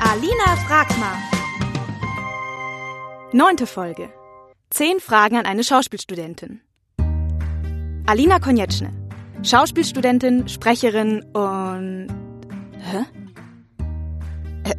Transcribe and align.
Alina 0.00 0.56
fragt 0.66 0.96
mal. 0.98 1.16
Neunte 3.32 3.66
Folge. 3.66 4.12
Zehn 4.70 5.00
Fragen 5.00 5.36
an 5.36 5.44
eine 5.44 5.64
Schauspielstudentin. 5.64 6.60
Alina 8.06 8.38
Konjetschne. 8.38 8.92
Schauspielstudentin, 9.42 10.48
Sprecherin 10.48 11.22
und... 11.32 12.08
Hä? 12.78 13.04
Äh, 14.64 14.74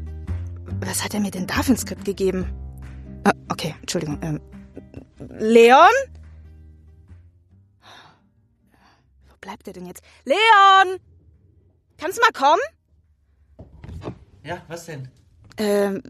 was 0.82 1.04
hat 1.04 1.14
er 1.14 1.20
mir 1.20 1.32
denn 1.32 1.48
da 1.48 1.64
für 1.64 1.74
ein 1.74 1.78
Skript 1.78 2.06
gegeben? 2.06 2.46
Ah, 3.26 3.34
okay, 3.50 3.76
Entschuldigung. 3.82 4.20
Ähm, 4.22 4.40
Leon? 5.38 5.96
Wo 9.28 9.36
bleibt 9.42 9.68
er 9.68 9.74
denn 9.74 9.86
jetzt? 9.86 10.02
Leon! 10.24 11.00
Kannst 11.98 12.18
du 12.18 12.22
mal 12.22 12.32
kommen? 12.32 12.62
Ja, 14.44 14.62
was 14.68 14.86
denn? 14.86 15.08
Ähm, 15.58 16.02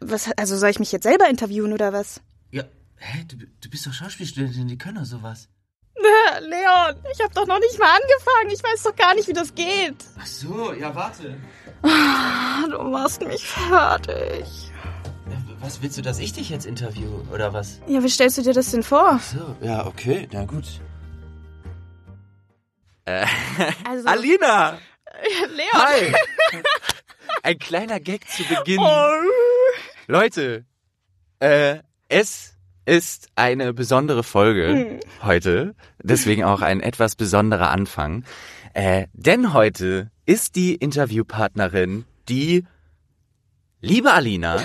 was, 0.00 0.30
also 0.36 0.56
soll 0.56 0.70
ich 0.70 0.78
mich 0.80 0.90
jetzt 0.92 1.04
selber 1.04 1.28
interviewen 1.28 1.72
oder 1.72 1.92
was? 1.92 2.20
Ja, 2.50 2.64
hä, 2.96 3.24
du, 3.28 3.36
du 3.36 3.70
bist 3.70 3.86
doch 3.86 3.92
Schauspielstudentin, 3.92 4.66
die 4.68 4.78
können 4.78 4.96
doch 4.96 5.04
sowas. 5.04 5.48
Leon, 6.40 6.94
ich 7.12 7.20
habe 7.20 7.34
doch 7.34 7.46
noch 7.46 7.58
nicht 7.58 7.78
mal 7.78 7.86
angefangen. 7.90 8.50
Ich 8.52 8.62
weiß 8.62 8.82
doch 8.84 8.94
gar 8.94 9.14
nicht, 9.14 9.26
wie 9.28 9.32
das 9.32 9.54
geht. 9.54 9.96
Ach 10.20 10.26
so, 10.26 10.72
ja, 10.72 10.94
warte. 10.94 11.36
Ah, 11.82 12.66
Du 12.68 12.82
machst 12.82 13.22
mich 13.22 13.44
fertig. 13.46 14.44
Ja, 15.28 15.36
Was 15.60 15.82
willst 15.82 15.96
du, 15.98 16.02
dass 16.02 16.18
ich 16.18 16.32
dich 16.32 16.50
jetzt 16.50 16.66
interview, 16.66 17.08
oder 17.32 17.52
was? 17.52 17.80
Ja, 17.88 18.02
wie 18.02 18.08
stellst 18.10 18.38
du 18.38 18.42
dir 18.42 18.52
das 18.52 18.70
denn 18.70 18.82
vor? 18.82 19.18
So, 19.20 19.56
ja, 19.60 19.86
okay, 19.86 20.28
na 20.32 20.44
gut. 20.44 20.80
Äh, 23.06 23.26
Also, 23.88 24.06
Alina! 24.08 24.78
Leon. 25.56 25.72
Hi! 25.74 26.12
Ein 27.42 27.58
kleiner 27.58 28.00
Gag 28.00 28.28
zu 28.28 28.42
Beginn. 28.44 28.80
Oh. 28.80 29.10
Leute, 30.06 30.64
äh, 31.40 31.78
es 32.08 32.56
ist 32.86 33.28
eine 33.36 33.74
besondere 33.74 34.22
Folge 34.22 35.00
heute, 35.22 35.74
deswegen 36.02 36.44
auch 36.44 36.62
ein 36.62 36.80
etwas 36.80 37.16
besonderer 37.16 37.70
Anfang. 37.70 38.24
Äh, 38.74 39.06
denn 39.12 39.52
heute 39.52 40.10
ist 40.26 40.56
die 40.56 40.74
Interviewpartnerin 40.74 42.04
die 42.28 42.64
liebe 43.80 44.12
Alina, 44.12 44.62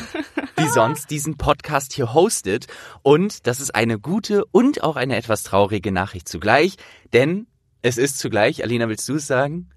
die 0.60 0.68
sonst 0.74 1.12
diesen 1.12 1.38
Podcast 1.38 1.94
hier 1.94 2.14
hostet. 2.14 2.68
Und 3.02 3.46
das 3.48 3.60
ist 3.60 3.76
eine 3.76 4.00
gute 4.00 4.46
und 4.46 4.84
auch 4.84 4.96
eine 4.96 5.16
etwas 5.16 5.44
traurige 5.44 5.92
Nachricht 5.92 6.28
zugleich, 6.28 6.76
denn 7.12 7.48
es 7.82 7.98
ist 7.98 8.18
zugleich, 8.18 8.64
Alina, 8.64 8.88
willst 8.88 9.08
du 9.10 9.16
es 9.16 9.28
sagen? 9.28 9.70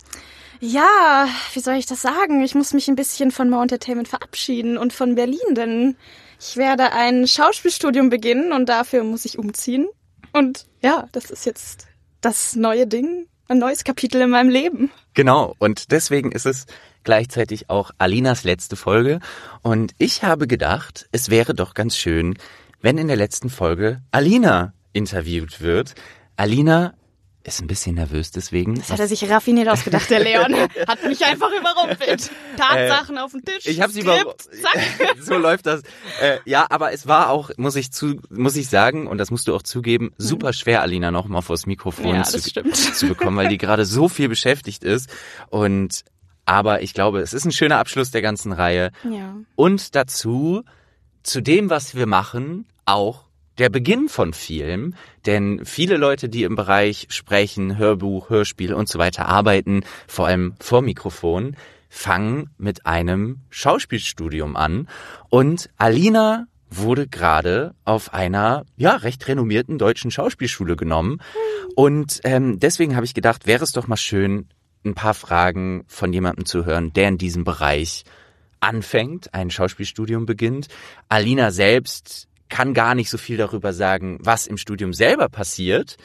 Ja, 0.60 1.28
wie 1.52 1.60
soll 1.60 1.74
ich 1.74 1.86
das 1.86 2.02
sagen? 2.02 2.42
Ich 2.42 2.54
muss 2.54 2.72
mich 2.72 2.88
ein 2.88 2.96
bisschen 2.96 3.30
von 3.30 3.50
More 3.50 3.62
Entertainment 3.62 4.08
verabschieden 4.08 4.78
und 4.78 4.92
von 4.92 5.14
Berlin, 5.14 5.54
denn 5.54 5.96
ich 6.40 6.56
werde 6.56 6.92
ein 6.92 7.26
Schauspielstudium 7.26 8.08
beginnen 8.10 8.52
und 8.52 8.68
dafür 8.68 9.04
muss 9.04 9.24
ich 9.24 9.38
umziehen. 9.38 9.86
Und 10.32 10.66
ja, 10.82 11.08
das 11.12 11.30
ist 11.30 11.46
jetzt 11.46 11.86
das 12.20 12.56
neue 12.56 12.86
Ding, 12.86 13.26
ein 13.48 13.58
neues 13.58 13.84
Kapitel 13.84 14.20
in 14.20 14.30
meinem 14.30 14.50
Leben. 14.50 14.90
Genau, 15.14 15.54
und 15.58 15.92
deswegen 15.92 16.32
ist 16.32 16.46
es 16.46 16.66
gleichzeitig 17.04 17.70
auch 17.70 17.90
Alinas 17.98 18.44
letzte 18.44 18.76
Folge. 18.76 19.20
Und 19.62 19.92
ich 19.98 20.22
habe 20.24 20.46
gedacht, 20.46 21.08
es 21.12 21.30
wäre 21.30 21.54
doch 21.54 21.74
ganz 21.74 21.96
schön, 21.96 22.36
wenn 22.80 22.98
in 22.98 23.08
der 23.08 23.16
letzten 23.16 23.48
Folge 23.48 24.02
Alina 24.10 24.74
interviewt 24.92 25.60
wird. 25.60 25.94
Alina 26.36 26.94
ist 27.46 27.60
ein 27.60 27.66
bisschen 27.66 27.94
nervös 27.94 28.30
deswegen. 28.30 28.74
Das 28.74 28.90
hat 28.90 28.98
er 28.98 29.08
sich 29.08 29.28
raffiniert 29.30 29.68
ausgedacht, 29.68 30.10
der 30.10 30.20
Leon. 30.20 30.54
Hat 30.88 31.04
mich 31.04 31.24
einfach 31.24 31.50
überrumpelt. 31.52 32.30
Tatsachen 32.56 33.18
auf 33.18 33.32
den 33.32 33.44
Tisch. 33.44 33.66
Ich 33.66 33.80
habe 33.80 33.92
sie 33.92 34.00
über 34.00 34.16
Skript, 34.16 34.42
zack. 34.42 35.16
so 35.20 35.36
läuft 35.36 35.66
das. 35.66 35.82
Äh, 36.20 36.38
ja, 36.44 36.66
aber 36.70 36.92
es 36.92 37.06
war 37.06 37.30
auch, 37.30 37.50
muss 37.56 37.76
ich 37.76 37.92
zu, 37.92 38.20
muss 38.30 38.56
ich 38.56 38.68
sagen, 38.68 39.06
und 39.06 39.18
das 39.18 39.30
musst 39.30 39.48
du 39.48 39.54
auch 39.54 39.62
zugeben, 39.62 40.12
super 40.18 40.52
schwer, 40.52 40.82
Alina 40.82 41.10
noch 41.10 41.26
mal 41.26 41.42
vors 41.42 41.66
Mikrofon 41.66 42.16
Ja, 42.16 42.22
zu, 42.24 42.40
zu 42.40 43.06
bekommen, 43.06 43.36
weil 43.36 43.48
die 43.48 43.58
gerade 43.58 43.84
so 43.84 44.08
viel 44.08 44.28
beschäftigt 44.28 44.82
ist. 44.82 45.08
Und 45.48 46.04
aber 46.46 46.82
ich 46.82 46.94
glaube, 46.94 47.20
es 47.20 47.32
ist 47.32 47.44
ein 47.44 47.52
schöner 47.52 47.78
Abschluss 47.78 48.12
der 48.12 48.22
ganzen 48.22 48.52
Reihe. 48.52 48.92
Ja. 49.04 49.36
Und 49.56 49.94
dazu, 49.94 50.62
zu 51.22 51.40
dem, 51.40 51.70
was 51.70 51.94
wir 51.94 52.06
machen, 52.06 52.66
auch 52.86 53.25
der 53.58 53.70
Beginn 53.70 54.08
von 54.08 54.32
vielem. 54.32 54.94
Denn 55.24 55.64
viele 55.64 55.96
Leute, 55.96 56.28
die 56.28 56.44
im 56.44 56.56
Bereich 56.56 57.06
Sprechen, 57.10 57.78
Hörbuch, 57.78 58.30
Hörspiel 58.30 58.74
und 58.74 58.88
so 58.88 58.98
weiter 58.98 59.26
arbeiten, 59.28 59.82
vor 60.06 60.26
allem 60.26 60.54
vor 60.60 60.82
Mikrofon, 60.82 61.56
fangen 61.88 62.50
mit 62.58 62.86
einem 62.86 63.40
Schauspielstudium 63.50 64.56
an. 64.56 64.88
Und 65.30 65.70
Alina 65.76 66.46
wurde 66.68 67.06
gerade 67.06 67.74
auf 67.84 68.12
einer 68.12 68.64
ja 68.76 68.96
recht 68.96 69.26
renommierten 69.28 69.78
deutschen 69.78 70.10
Schauspielschule 70.10 70.76
genommen 70.76 71.20
und 71.76 72.20
ähm, 72.24 72.58
deswegen 72.58 72.96
habe 72.96 73.04
ich 73.04 73.14
gedacht, 73.14 73.46
wäre 73.46 73.62
es 73.62 73.72
doch 73.72 73.86
mal 73.86 73.96
schön, 73.96 74.48
ein 74.84 74.94
paar 74.94 75.14
Fragen 75.14 75.84
von 75.88 76.12
jemandem 76.12 76.46
zu 76.46 76.64
hören, 76.64 76.92
der 76.92 77.08
in 77.08 77.18
diesem 77.18 77.44
Bereich 77.44 78.04
anfängt, 78.60 79.34
ein 79.34 79.50
Schauspielstudium 79.50 80.26
beginnt. 80.26 80.68
Alina 81.08 81.50
selbst 81.50 82.28
kann 82.48 82.74
gar 82.74 82.94
nicht 82.94 83.10
so 83.10 83.18
viel 83.18 83.36
darüber 83.36 83.72
sagen, 83.72 84.18
was 84.20 84.46
im 84.46 84.56
Studium 84.56 84.92
selber 84.92 85.28
passiert, 85.28 85.96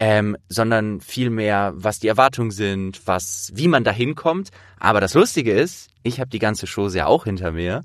ähm, 0.00 0.36
sondern 0.48 1.00
vielmehr, 1.00 1.72
was 1.76 2.00
die 2.00 2.08
Erwartungen 2.08 2.50
sind, 2.50 3.06
was, 3.06 3.52
wie 3.54 3.68
man 3.68 3.84
da 3.84 3.92
hinkommt. 3.92 4.50
Aber 4.78 5.00
das 5.00 5.14
Lustige 5.14 5.52
ist, 5.52 5.90
ich 6.04 6.20
habe 6.20 6.30
die 6.30 6.38
ganze 6.38 6.66
Chose 6.66 6.98
ja 6.98 7.06
auch 7.06 7.24
hinter 7.24 7.50
mir. 7.50 7.82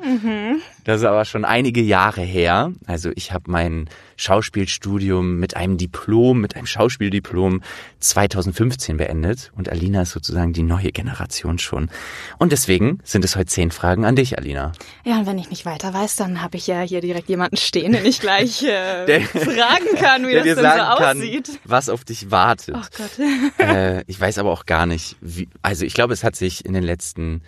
Das 0.83 0.99
ist 1.01 1.05
aber 1.07 1.23
schon 1.25 1.45
einige 1.45 1.81
Jahre 1.81 2.21
her. 2.21 2.73
Also 2.85 3.11
ich 3.15 3.31
habe 3.31 3.49
mein 3.49 3.89
Schauspielstudium 4.17 5.37
mit 5.39 5.55
einem 5.55 5.77
Diplom, 5.77 6.41
mit 6.41 6.55
einem 6.57 6.65
Schauspieldiplom 6.65 7.61
2015 7.99 8.97
beendet. 8.97 9.51
Und 9.55 9.69
Alina 9.69 10.01
ist 10.01 10.11
sozusagen 10.11 10.51
die 10.53 10.63
neue 10.63 10.91
Generation 10.91 11.59
schon. 11.59 11.89
Und 12.37 12.51
deswegen 12.51 12.99
sind 13.03 13.23
es 13.23 13.35
heute 13.37 13.45
zehn 13.47 13.71
Fragen 13.71 14.03
an 14.05 14.15
dich, 14.15 14.37
Alina. 14.37 14.73
Ja, 15.05 15.19
und 15.19 15.25
wenn 15.25 15.37
ich 15.37 15.49
nicht 15.49 15.65
weiter 15.65 15.93
weiß, 15.93 16.17
dann 16.17 16.41
habe 16.41 16.57
ich 16.57 16.67
ja 16.67 16.81
hier 16.81 17.01
direkt 17.01 17.29
jemanden 17.29 17.55
stehen, 17.57 17.93
den 17.93 18.05
ich 18.05 18.19
gleich 18.19 18.63
äh, 18.63 19.05
Der- 19.05 19.21
fragen 19.21 19.95
kann, 19.97 20.27
wie 20.27 20.33
das 20.33 20.43
denn 20.43 20.55
so 20.57 20.61
kann, 20.63 21.17
aussieht. 21.17 21.59
was 21.63 21.87
auf 21.87 22.03
dich 22.03 22.31
wartet. 22.31 22.75
Oh 22.77 22.81
Gott. 22.97 23.11
äh, 23.59 24.03
ich 24.07 24.19
weiß 24.19 24.37
aber 24.39 24.51
auch 24.51 24.65
gar 24.65 24.85
nicht, 24.85 25.15
wie, 25.21 25.47
also 25.61 25.85
ich 25.85 25.93
glaube, 25.93 26.13
es 26.13 26.23
hat 26.23 26.35
sich 26.35 26.65
in 26.65 26.73
den 26.73 26.83
letzten 26.83 27.41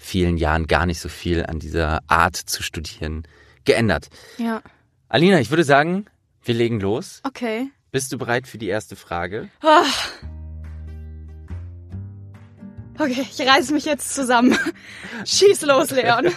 vielen 0.00 0.38
Jahren 0.38 0.66
gar 0.66 0.86
nicht 0.86 0.98
so 0.98 1.08
viel 1.08 1.44
an 1.46 1.58
dieser 1.58 2.00
Art 2.08 2.36
zu 2.36 2.62
studieren 2.62 3.22
geändert. 3.64 4.08
Ja, 4.38 4.62
Alina, 5.08 5.40
ich 5.40 5.50
würde 5.50 5.64
sagen, 5.64 6.06
wir 6.42 6.54
legen 6.54 6.80
los. 6.80 7.20
okay. 7.24 7.70
Bist 7.92 8.12
du 8.12 8.18
bereit 8.18 8.46
für 8.46 8.56
die 8.58 8.68
erste 8.68 8.94
Frage? 8.94 9.48
Ah. 9.62 9.84
Okay, 13.00 13.26
ich 13.30 13.40
reiß 13.40 13.70
mich 13.70 13.86
jetzt 13.86 14.14
zusammen. 14.14 14.58
Schieß 15.24 15.62
los, 15.62 15.90
Leon. 15.90 16.28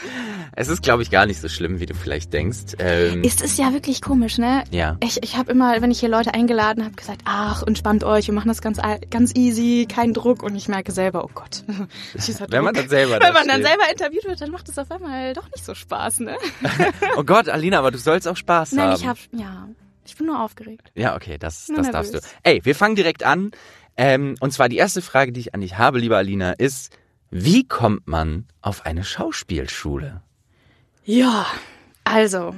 Es 0.56 0.70
ist, 0.70 0.82
glaube 0.82 1.04
ich, 1.04 1.12
gar 1.12 1.26
nicht 1.26 1.42
so 1.42 1.50
schlimm, 1.50 1.82
wie 1.82 1.86
du 1.86 1.94
vielleicht 1.94 2.32
denkst. 2.32 2.76
Ähm, 2.80 3.22
Ist 3.24 3.44
es 3.44 3.58
ja 3.58 3.74
wirklich 3.74 4.02
komisch, 4.02 4.38
ne? 4.38 4.64
ja. 4.72 4.96
Ich, 5.02 5.22
ich 5.24 5.36
habe 5.36 5.52
immer, 5.52 5.82
wenn 5.82 5.92
ich 5.92 6.00
hier 6.00 6.08
Leute 6.10 6.34
eingeladen 6.34 6.86
habe, 6.86 6.96
gesagt, 6.96 7.22
ach, 7.26 7.64
entspannt 7.64 8.04
euch, 8.06 8.28
wir 8.28 8.34
machen 8.34 8.48
das 8.48 8.62
ganz, 8.62 8.80
ganz 9.10 9.36
easy, 9.36 9.88
kein 9.90 10.14
Druck. 10.14 10.42
Und 10.42 10.56
ich 10.56 10.70
merke 10.70 10.94
selber, 10.94 11.26
oh 11.26 11.32
Gott, 11.34 11.64
dieser 12.14 12.50
Wenn 12.50 12.64
man 12.64 12.74
dann 12.74 12.88
selber 12.88 13.14
Wenn 13.22 13.34
man 13.34 13.48
dann 13.48 13.62
steht. 13.62 13.68
selber 13.68 13.92
interviewt 13.92 14.26
wird, 14.26 14.42
dann 14.42 14.52
macht 14.52 14.70
es 14.70 14.78
auf 14.78 14.90
einmal 14.90 15.34
doch 15.34 15.50
nicht 15.52 15.66
so 15.66 15.76
Spaß, 15.76 16.22
ne? 16.22 16.38
Oh 17.18 17.24
Gott, 17.24 17.50
Alina, 17.50 17.80
aber 17.80 17.92
du 17.92 17.98
sollst 17.98 18.28
auch 18.28 18.38
Spaß 18.38 18.72
Nein, 18.72 18.92
haben. 18.92 18.96
ich 19.02 19.08
hab, 19.08 19.18
ja, 19.34 19.68
ich 20.06 20.16
bin 20.16 20.28
nur 20.28 20.42
aufgeregt. 20.42 20.92
Ja, 20.96 21.16
okay, 21.16 21.38
das, 21.38 21.68
Nur 21.68 21.78
das 21.80 21.92
darfst 21.92 22.14
du. 22.14 22.20
Ey, 22.44 22.62
wir 22.64 22.76
fangen 22.76 22.96
direkt 22.96 23.24
an. 23.24 23.52
Ähm, 23.98 24.36
und 24.40 24.52
zwar 24.52 24.70
die 24.70 24.78
erste 24.78 25.02
Frage, 25.02 25.32
die 25.32 25.40
ich 25.40 25.54
an 25.54 25.62
dich 25.62 25.78
habe, 25.78 26.00
liebe 26.00 26.18
Alina, 26.18 26.54
ist, 26.54 26.92
wie 27.30 27.68
kommt 27.68 28.08
man 28.08 28.46
auf 28.62 28.86
eine 28.86 29.04
Schauspielschule? 29.04 30.22
Ja, 31.06 31.46
also, 32.04 32.56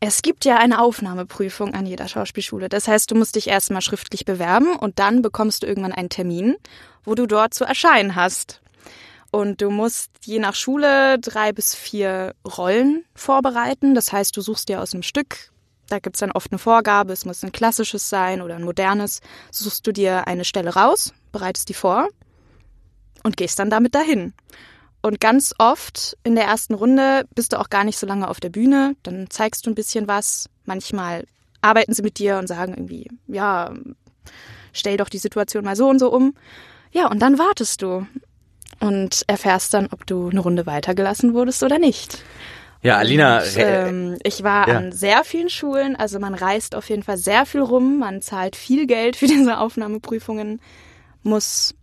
es 0.00 0.22
gibt 0.22 0.44
ja 0.44 0.58
eine 0.58 0.80
Aufnahmeprüfung 0.80 1.74
an 1.74 1.86
jeder 1.86 2.08
Schauspielschule. 2.08 2.68
Das 2.68 2.86
heißt, 2.86 3.10
du 3.10 3.16
musst 3.16 3.34
dich 3.34 3.48
erstmal 3.48 3.82
schriftlich 3.82 4.24
bewerben 4.24 4.76
und 4.76 4.98
dann 4.98 5.22
bekommst 5.22 5.62
du 5.62 5.66
irgendwann 5.66 5.92
einen 5.92 6.08
Termin, 6.08 6.56
wo 7.04 7.14
du 7.14 7.26
dort 7.26 7.54
zu 7.54 7.64
erscheinen 7.64 8.14
hast. 8.14 8.60
Und 9.30 9.60
du 9.60 9.70
musst 9.70 10.10
je 10.24 10.38
nach 10.38 10.54
Schule 10.54 11.18
drei 11.18 11.52
bis 11.52 11.74
vier 11.74 12.34
Rollen 12.46 13.04
vorbereiten. 13.14 13.94
Das 13.94 14.12
heißt, 14.12 14.36
du 14.36 14.40
suchst 14.40 14.68
dir 14.68 14.80
aus 14.80 14.94
einem 14.94 15.02
Stück, 15.02 15.50
da 15.88 15.98
gibt's 15.98 16.20
dann 16.20 16.32
oft 16.32 16.52
eine 16.52 16.58
Vorgabe, 16.58 17.12
es 17.12 17.24
muss 17.24 17.42
ein 17.42 17.52
klassisches 17.52 18.08
sein 18.08 18.42
oder 18.42 18.56
ein 18.56 18.64
modernes, 18.64 19.20
suchst 19.50 19.86
du 19.86 19.92
dir 19.92 20.26
eine 20.26 20.44
Stelle 20.44 20.74
raus, 20.74 21.12
bereitest 21.32 21.68
die 21.68 21.74
vor 21.74 22.08
und 23.22 23.36
gehst 23.36 23.58
dann 23.58 23.70
damit 23.70 23.94
dahin. 23.94 24.34
Und 25.00 25.20
ganz 25.20 25.54
oft 25.58 26.16
in 26.24 26.34
der 26.34 26.44
ersten 26.44 26.74
Runde 26.74 27.24
bist 27.34 27.52
du 27.52 27.60
auch 27.60 27.70
gar 27.70 27.84
nicht 27.84 27.98
so 27.98 28.06
lange 28.06 28.28
auf 28.28 28.40
der 28.40 28.50
Bühne. 28.50 28.96
Dann 29.04 29.30
zeigst 29.30 29.64
du 29.64 29.70
ein 29.70 29.76
bisschen 29.76 30.08
was. 30.08 30.48
Manchmal 30.64 31.24
arbeiten 31.60 31.94
sie 31.94 32.02
mit 32.02 32.18
dir 32.18 32.38
und 32.38 32.48
sagen 32.48 32.74
irgendwie, 32.74 33.08
ja, 33.28 33.72
stell 34.72 34.96
doch 34.96 35.08
die 35.08 35.18
Situation 35.18 35.64
mal 35.64 35.76
so 35.76 35.88
und 35.88 36.00
so 36.00 36.12
um. 36.12 36.34
Ja, 36.90 37.08
und 37.08 37.20
dann 37.20 37.38
wartest 37.38 37.82
du. 37.82 38.06
und 38.80 39.24
erfährst 39.26 39.74
dann, 39.74 39.88
ob 39.90 40.06
du 40.06 40.28
eine 40.28 40.40
Runde 40.40 40.66
weitergelassen 40.66 41.34
wurdest 41.34 41.62
oder 41.62 41.78
nicht. 41.78 42.22
Ja, 42.82 42.96
Alina. 42.96 43.38
Und, 43.38 43.56
ähm, 43.56 44.18
ich 44.22 44.42
war 44.44 44.68
ja. 44.68 44.76
an 44.76 44.92
sehr 44.92 45.24
vielen 45.24 45.50
Schulen, 45.50 45.96
also 45.96 46.18
man 46.20 46.34
reist 46.34 46.74
auf 46.74 46.88
jeden 46.88 47.02
Fall 47.02 47.16
sehr 47.16 47.44
viel 47.44 47.60
rum, 47.60 47.98
man 47.98 48.22
zahlt 48.22 48.56
viel 48.56 48.86
Geld 48.86 49.16
für 49.16 49.26
diese 49.28 49.58
Aufnahmeprüfungen, 49.58 50.60
muss 51.22 51.74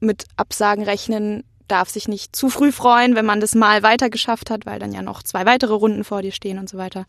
mit 0.00 0.24
Absagen 0.36 0.84
rechnen, 0.84 1.44
darf 1.68 1.88
sich 1.88 2.08
nicht 2.08 2.36
zu 2.36 2.50
früh 2.50 2.72
freuen, 2.72 3.14
wenn 3.14 3.24
man 3.24 3.40
das 3.40 3.54
mal 3.54 3.82
weiter 3.82 4.10
geschafft 4.10 4.50
hat, 4.50 4.66
weil 4.66 4.78
dann 4.78 4.92
ja 4.92 5.00
noch 5.00 5.22
zwei 5.22 5.46
weitere 5.46 5.72
Runden 5.72 6.04
vor 6.04 6.22
dir 6.22 6.32
stehen 6.32 6.58
und 6.58 6.68
so 6.68 6.76
weiter. 6.76 7.06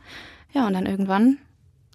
Ja, 0.53 0.67
und 0.67 0.73
dann 0.73 0.85
irgendwann 0.85 1.39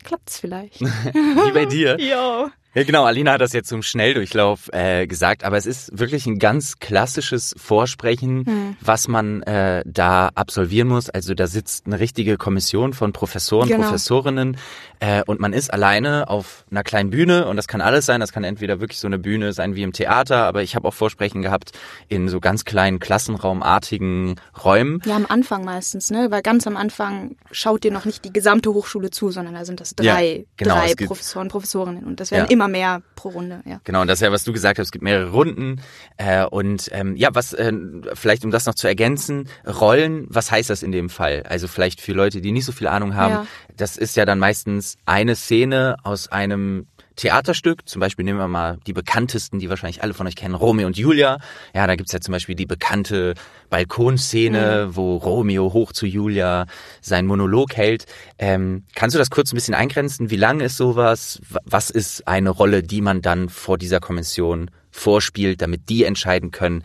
klappt's 0.04 0.38
vielleicht. 0.38 0.80
Wie 0.80 1.52
bei 1.52 1.64
dir. 1.64 1.96
Jo. 2.00 2.48
Ja, 2.78 2.84
genau. 2.84 3.04
Alina 3.04 3.32
hat 3.32 3.40
das 3.40 3.52
jetzt 3.52 3.68
zum 3.68 3.82
Schnelldurchlauf 3.82 4.70
äh, 4.72 5.08
gesagt, 5.08 5.42
aber 5.42 5.56
es 5.56 5.66
ist 5.66 5.98
wirklich 5.98 6.26
ein 6.26 6.38
ganz 6.38 6.78
klassisches 6.78 7.52
Vorsprechen, 7.58 8.46
Hm. 8.46 8.76
was 8.80 9.08
man 9.08 9.42
äh, 9.42 9.82
da 9.84 10.28
absolvieren 10.36 10.86
muss. 10.86 11.10
Also 11.10 11.34
da 11.34 11.48
sitzt 11.48 11.86
eine 11.86 11.98
richtige 11.98 12.36
Kommission 12.36 12.92
von 12.92 13.12
Professoren, 13.12 13.68
Genau. 13.68 13.82
Professorinnen 13.82 14.56
äh, 15.00 15.22
und 15.26 15.40
man 15.40 15.52
ist 15.52 15.72
alleine 15.72 16.28
auf 16.28 16.64
einer 16.70 16.82
kleinen 16.84 17.10
Bühne 17.10 17.46
und 17.46 17.56
das 17.56 17.68
kann 17.68 17.80
alles 17.80 18.06
sein. 18.06 18.20
Das 18.20 18.32
kann 18.32 18.44
entweder 18.44 18.80
wirklich 18.80 18.98
so 18.98 19.06
eine 19.06 19.18
Bühne 19.18 19.52
sein 19.52 19.74
wie 19.74 19.82
im 19.82 19.92
Theater, 19.92 20.44
aber 20.44 20.62
ich 20.62 20.74
habe 20.76 20.88
auch 20.88 20.94
Vorsprechen 20.94 21.42
gehabt 21.42 21.72
in 22.08 22.28
so 22.28 22.40
ganz 22.40 22.64
kleinen 22.64 22.98
Klassenraumartigen 22.98 24.36
Räumen. 24.64 25.00
Ja, 25.04 25.16
am 25.16 25.26
Anfang 25.28 25.64
meistens, 25.64 26.10
ne? 26.10 26.28
Weil 26.30 26.42
ganz 26.42 26.66
am 26.66 26.76
Anfang 26.76 27.36
schaut 27.50 27.84
dir 27.84 27.92
noch 27.92 28.04
nicht 28.04 28.24
die 28.24 28.32
gesamte 28.32 28.72
Hochschule 28.72 29.10
zu, 29.10 29.30
sondern 29.30 29.54
da 29.54 29.64
sind 29.64 29.80
das 29.80 29.94
drei, 29.94 30.36
Ja, 30.38 30.44
genau, 30.56 30.74
drei 30.76 30.94
Professoren, 30.94 31.48
Professorinnen 31.48 32.04
und 32.04 32.20
das 32.20 32.30
werden 32.30 32.46
Ja. 32.46 32.50
immer 32.50 32.68
mehr 32.68 33.02
pro 33.16 33.30
Runde, 33.30 33.60
ja. 33.64 33.80
Genau, 33.84 34.00
und 34.02 34.08
das 34.08 34.18
ist 34.18 34.22
ja, 34.22 34.32
was 34.32 34.44
du 34.44 34.52
gesagt 34.52 34.78
hast, 34.78 34.86
es 34.88 34.92
gibt 34.92 35.02
mehrere 35.04 35.30
Runden. 35.30 35.80
Äh, 36.16 36.44
und 36.44 36.88
ähm, 36.92 37.16
ja, 37.16 37.30
was 37.32 37.52
äh, 37.52 37.72
vielleicht 38.14 38.44
um 38.44 38.50
das 38.50 38.66
noch 38.66 38.74
zu 38.74 38.86
ergänzen, 38.86 39.48
Rollen, 39.66 40.26
was 40.28 40.50
heißt 40.50 40.70
das 40.70 40.82
in 40.82 40.92
dem 40.92 41.10
Fall? 41.10 41.42
Also 41.48 41.68
vielleicht 41.68 42.00
für 42.00 42.12
Leute, 42.12 42.40
die 42.40 42.52
nicht 42.52 42.64
so 42.64 42.72
viel 42.72 42.86
Ahnung 42.86 43.14
haben, 43.14 43.34
Ja. 43.34 43.46
das 43.76 43.96
ist 43.96 44.16
ja 44.16 44.24
dann 44.24 44.38
meistens 44.38 44.87
eine 45.04 45.36
Szene 45.36 45.96
aus 46.02 46.28
einem 46.28 46.86
Theaterstück, 47.18 47.88
zum 47.88 47.98
Beispiel 47.98 48.24
nehmen 48.24 48.38
wir 48.38 48.46
mal 48.46 48.78
die 48.86 48.92
bekanntesten, 48.92 49.58
die 49.58 49.68
wahrscheinlich 49.68 50.04
alle 50.04 50.14
von 50.14 50.28
euch 50.28 50.36
kennen, 50.36 50.54
Romeo 50.54 50.86
und 50.86 50.96
Julia. 50.96 51.38
Ja, 51.74 51.88
da 51.88 51.96
gibt's 51.96 52.12
ja 52.12 52.20
zum 52.20 52.30
Beispiel 52.30 52.54
die 52.54 52.64
bekannte 52.64 53.34
Balkonszene, 53.70 54.90
wo 54.94 55.16
Romeo 55.16 55.72
hoch 55.72 55.92
zu 55.92 56.06
Julia 56.06 56.66
seinen 57.00 57.26
Monolog 57.26 57.76
hält. 57.76 58.06
Ähm, 58.38 58.84
kannst 58.94 59.14
du 59.14 59.18
das 59.18 59.30
kurz 59.30 59.52
ein 59.52 59.56
bisschen 59.56 59.74
eingrenzen? 59.74 60.30
Wie 60.30 60.36
lang 60.36 60.60
ist 60.60 60.76
sowas? 60.76 61.40
Was 61.64 61.90
ist 61.90 62.28
eine 62.28 62.50
Rolle, 62.50 62.84
die 62.84 63.00
man 63.00 63.20
dann 63.20 63.48
vor 63.48 63.78
dieser 63.78 63.98
Kommission 63.98 64.70
vorspielt, 64.92 65.60
damit 65.60 65.88
die 65.88 66.04
entscheiden 66.04 66.52
können, 66.52 66.84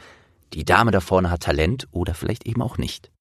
die 0.54 0.66
Dame 0.66 0.90
da 0.90 1.00
vorne 1.00 1.30
hat 1.30 1.44
Talent 1.44 1.88
oder 1.92 2.16
vielleicht 2.16 2.48
eben 2.48 2.64
auch 2.64 2.80
nicht? 2.80 3.13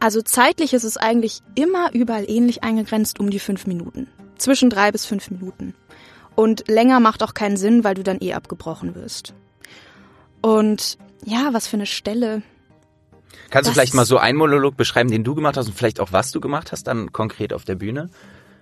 Also 0.00 0.22
zeitlich 0.22 0.74
ist 0.74 0.84
es 0.84 0.96
eigentlich 0.96 1.40
immer 1.54 1.92
überall 1.92 2.24
ähnlich 2.28 2.62
eingegrenzt 2.62 3.18
um 3.20 3.30
die 3.30 3.38
fünf 3.40 3.66
Minuten. 3.66 4.06
Zwischen 4.36 4.70
drei 4.70 4.92
bis 4.92 5.04
fünf 5.06 5.30
Minuten. 5.30 5.74
Und 6.36 6.68
länger 6.68 7.00
macht 7.00 7.22
auch 7.24 7.34
keinen 7.34 7.56
Sinn, 7.56 7.82
weil 7.82 7.94
du 7.94 8.04
dann 8.04 8.18
eh 8.20 8.34
abgebrochen 8.34 8.94
wirst. 8.94 9.34
Und 10.40 10.98
ja, 11.24 11.48
was 11.52 11.66
für 11.66 11.76
eine 11.76 11.86
Stelle. 11.86 12.42
Kannst 13.50 13.68
du 13.68 13.72
vielleicht 13.74 13.94
mal 13.94 14.04
so 14.06 14.18
einen 14.18 14.38
Monolog 14.38 14.76
beschreiben, 14.76 15.10
den 15.10 15.24
du 15.24 15.34
gemacht 15.34 15.56
hast 15.56 15.66
und 15.66 15.74
vielleicht 15.74 15.98
auch 16.00 16.12
was 16.12 16.30
du 16.30 16.40
gemacht 16.40 16.70
hast 16.70 16.86
dann 16.86 17.12
konkret 17.12 17.52
auf 17.52 17.64
der 17.64 17.74
Bühne? 17.74 18.08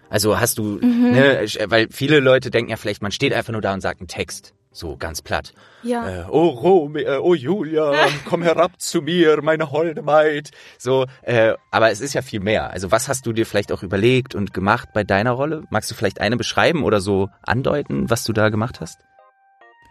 Also 0.08 0.40
hast 0.40 0.56
du, 0.58 0.78
Mhm. 0.80 1.10
ne, 1.12 1.42
ich- 1.44 1.58
weil 1.66 1.88
viele 1.90 2.20
Leute 2.20 2.50
denken 2.50 2.70
ja 2.70 2.76
vielleicht, 2.76 3.02
man 3.02 3.12
steht 3.12 3.34
einfach 3.34 3.52
nur 3.52 3.60
da 3.60 3.74
und 3.74 3.80
sagt 3.82 4.00
einen 4.00 4.08
Text. 4.08 4.54
So 4.76 4.94
ganz 4.98 5.22
platt. 5.22 5.54
Ja. 5.82 6.06
Äh, 6.06 6.24
oh 6.28 6.48
Romeo, 6.48 7.02
äh, 7.02 7.16
oh 7.16 7.34
Julia, 7.34 7.94
komm 8.28 8.42
herab 8.42 8.78
zu 8.78 9.00
mir, 9.00 9.40
meine 9.40 9.70
holde 9.70 10.02
Maid. 10.02 10.50
So, 10.76 11.06
äh, 11.22 11.54
aber 11.70 11.90
es 11.90 12.02
ist 12.02 12.12
ja 12.12 12.20
viel 12.20 12.40
mehr. 12.40 12.70
Also 12.70 12.90
was 12.90 13.08
hast 13.08 13.24
du 13.24 13.32
dir 13.32 13.46
vielleicht 13.46 13.72
auch 13.72 13.82
überlegt 13.82 14.34
und 14.34 14.52
gemacht 14.52 14.90
bei 14.92 15.02
deiner 15.02 15.30
Rolle? 15.30 15.62
Magst 15.70 15.90
du 15.90 15.94
vielleicht 15.94 16.20
eine 16.20 16.36
beschreiben 16.36 16.84
oder 16.84 17.00
so 17.00 17.30
andeuten, 17.40 18.10
was 18.10 18.24
du 18.24 18.34
da 18.34 18.50
gemacht 18.50 18.82
hast? 18.82 18.98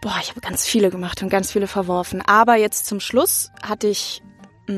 Boah, 0.02 0.18
ich 0.22 0.30
habe 0.30 0.40
ganz 0.40 0.64
viele 0.64 0.90
gemacht 0.90 1.20
und 1.20 1.30
ganz 1.30 1.50
viele 1.50 1.66
verworfen. 1.66 2.22
Aber 2.24 2.54
jetzt 2.54 2.86
zum 2.86 3.00
Schluss 3.00 3.50
hatte 3.60 3.88
ich, 3.88 4.22
mh, 4.68 4.74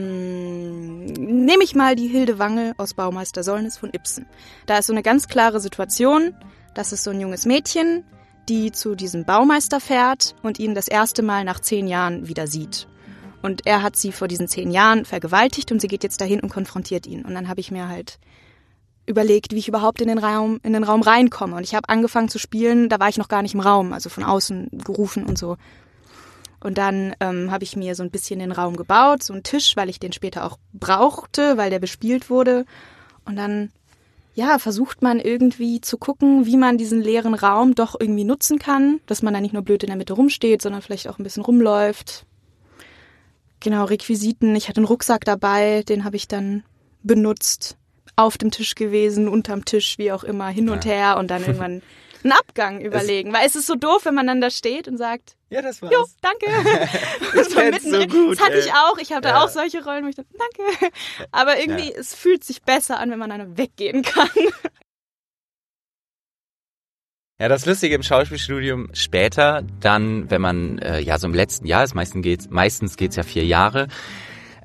nehme 1.19 1.62
ich 1.62 1.75
mal 1.75 1.96
die 1.96 2.08
Hilde 2.08 2.38
Wange 2.38 2.72
aus 2.78 2.94
Baumeister 2.94 3.43
Sollnis 3.43 3.76
von 3.76 3.90
Ibsen. 3.93 4.25
Da 4.64 4.78
ist 4.78 4.87
so 4.87 4.94
eine 4.94 5.02
ganz 5.02 5.28
klare 5.28 5.60
Situation. 5.60 6.34
Das 6.75 6.94
ist 6.94 7.05
so 7.05 7.10
ein 7.10 7.20
junges 7.20 7.44
Mädchen, 7.44 8.05
die 8.48 8.72
zu 8.72 8.94
diesem 8.94 9.24
Baumeister 9.24 9.80
fährt 9.80 10.34
und 10.42 10.58
ihn 10.58 10.74
das 10.74 10.88
erste 10.88 11.22
Mal 11.22 11.44
nach 11.44 11.60
zehn 11.60 11.86
Jahren 11.86 12.28
wieder 12.28 12.46
sieht. 12.46 12.88
Und 13.42 13.66
er 13.66 13.82
hat 13.82 13.96
sie 13.96 14.12
vor 14.12 14.28
diesen 14.28 14.48
zehn 14.48 14.70
Jahren 14.70 15.04
vergewaltigt 15.04 15.70
und 15.70 15.80
sie 15.80 15.88
geht 15.88 16.02
jetzt 16.02 16.20
dahin 16.20 16.40
und 16.40 16.48
konfrontiert 16.48 17.06
ihn. 17.06 17.24
Und 17.24 17.34
dann 17.34 17.48
habe 17.48 17.60
ich 17.60 17.70
mir 17.70 17.88
halt 17.88 18.18
überlegt, 19.06 19.52
wie 19.52 19.58
ich 19.58 19.68
überhaupt 19.68 20.00
in 20.00 20.08
den 20.08 20.18
Raum, 20.18 20.60
in 20.62 20.72
den 20.72 20.84
Raum 20.84 21.02
reinkomme. 21.02 21.56
Und 21.56 21.62
ich 21.62 21.74
habe 21.74 21.88
angefangen 21.88 22.28
zu 22.28 22.38
spielen, 22.38 22.88
da 22.88 23.00
war 23.00 23.08
ich 23.08 23.16
noch 23.16 23.28
gar 23.28 23.42
nicht 23.42 23.54
im 23.54 23.60
Raum, 23.60 23.92
also 23.92 24.10
von 24.10 24.24
außen 24.24 24.68
gerufen 24.84 25.24
und 25.24 25.38
so. 25.38 25.56
Und 26.60 26.76
dann 26.76 27.14
ähm, 27.20 27.50
habe 27.50 27.64
ich 27.64 27.76
mir 27.76 27.94
so 27.94 28.02
ein 28.02 28.10
bisschen 28.10 28.40
den 28.40 28.52
Raum 28.52 28.76
gebaut, 28.76 29.22
so 29.22 29.32
einen 29.32 29.44
Tisch, 29.44 29.76
weil 29.76 29.88
ich 29.88 30.00
den 30.00 30.12
später 30.12 30.44
auch 30.44 30.58
brauchte, 30.72 31.56
weil 31.56 31.70
der 31.70 31.78
bespielt 31.78 32.30
wurde. 32.30 32.64
Und 33.24 33.36
dann, 33.36 33.70
ja, 34.38 34.61
versucht 34.61 35.02
man 35.02 35.19
irgendwie 35.19 35.81
zu 35.81 35.99
gucken, 35.99 36.46
wie 36.46 36.56
man 36.56 36.79
diesen 36.79 37.00
leeren 37.02 37.35
Raum 37.35 37.75
doch 37.75 37.96
irgendwie 37.99 38.23
nutzen 38.23 38.61
kann, 38.61 39.00
dass 39.06 39.20
man 39.20 39.35
da 39.35 39.40
nicht 39.40 39.52
nur 39.52 39.62
blöd 39.62 39.82
in 39.82 39.88
der 39.88 39.96
Mitte 39.96 40.12
rumsteht, 40.12 40.62
sondern 40.62 40.81
vielleicht 40.81 41.08
auch 41.08 41.19
ein 41.19 41.25
bisschen 41.25 41.43
rumläuft. 41.43 42.25
Genau, 43.58 43.85
Requisiten. 43.85 44.55
Ich 44.55 44.69
hatte 44.69 44.76
einen 44.79 44.87
Rucksack 44.87 45.25
dabei, 45.25 45.82
den 45.82 46.05
habe 46.05 46.14
ich 46.14 46.29
dann 46.29 46.62
benutzt. 47.02 47.76
Auf 48.14 48.38
dem 48.38 48.52
Tisch 48.52 48.76
gewesen, 48.76 49.29
unterm 49.29 49.64
Tisch, 49.64 49.99
wie 49.99 50.12
auch 50.12 50.23
immer, 50.23 50.49
hin 50.49 50.69
und 50.70 50.84
Ja. 50.84 50.93
her 50.93 51.17
und 51.19 51.32
dann 51.32 51.43
irgendwann 51.43 51.82
einen 52.23 52.32
Abgang 52.32 52.81
überlegen. 52.81 53.32
Weil 53.32 53.44
es 53.46 53.56
ist 53.56 53.67
so 53.67 53.75
doof, 53.75 54.05
wenn 54.05 54.14
man 54.14 54.29
dann 54.29 54.41
da 54.41 54.50
steht 54.50 54.87
und 54.87 54.99
sagt, 54.99 55.34
Ja, 55.50 55.62
das 55.62 55.80
war's. 55.80 55.92
Jo, 55.92 56.04
danke. 56.20 56.46
Ich 57.40 57.54
kenn's 57.54 57.82
so 57.84 58.06
gut, 58.06 58.38
das 58.38 58.44
hatte 58.44 58.54
ey. 58.54 58.60
ich 58.60 58.72
auch. 58.72 58.98
Ich 58.98 59.12
hatte 59.12 59.28
Ja. 59.28 59.42
auch 59.44 59.48
solche 59.48 59.82
Rollen, 59.84 60.04
wo 60.04 60.08
ich 60.08 60.16
dachte, 60.16 60.28
danke. 60.36 60.94
Aber 61.30 61.58
irgendwie, 61.58 61.92
es 61.92 62.14
fühlt 62.14 62.44
sich 62.44 62.62
besser 62.62 62.98
an, 63.00 63.10
wenn 63.10 63.18
man 63.18 63.30
dann 63.30 63.56
weggehen 63.56 64.02
kann. 64.02 64.28
Ja, 67.40 67.48
das 67.48 67.66
Lustige 67.66 67.94
im 67.94 68.02
Schauspielstudium 68.02 68.88
später, 68.94 69.62
dann, 69.80 70.28
wenn 70.30 70.40
man 70.40 70.78
äh, 70.80 70.98
ja 70.98 71.18
so 71.18 71.28
im 71.28 71.34
letzten 71.34 71.66
Jahr 71.66 71.84
ist, 71.84 71.94
meistens 71.94 72.22
geht's, 72.22 72.50
meistens 72.50 72.96
geht's 72.96 73.14
ja 73.14 73.22
vier 73.22 73.44
Jahre, 73.44 73.86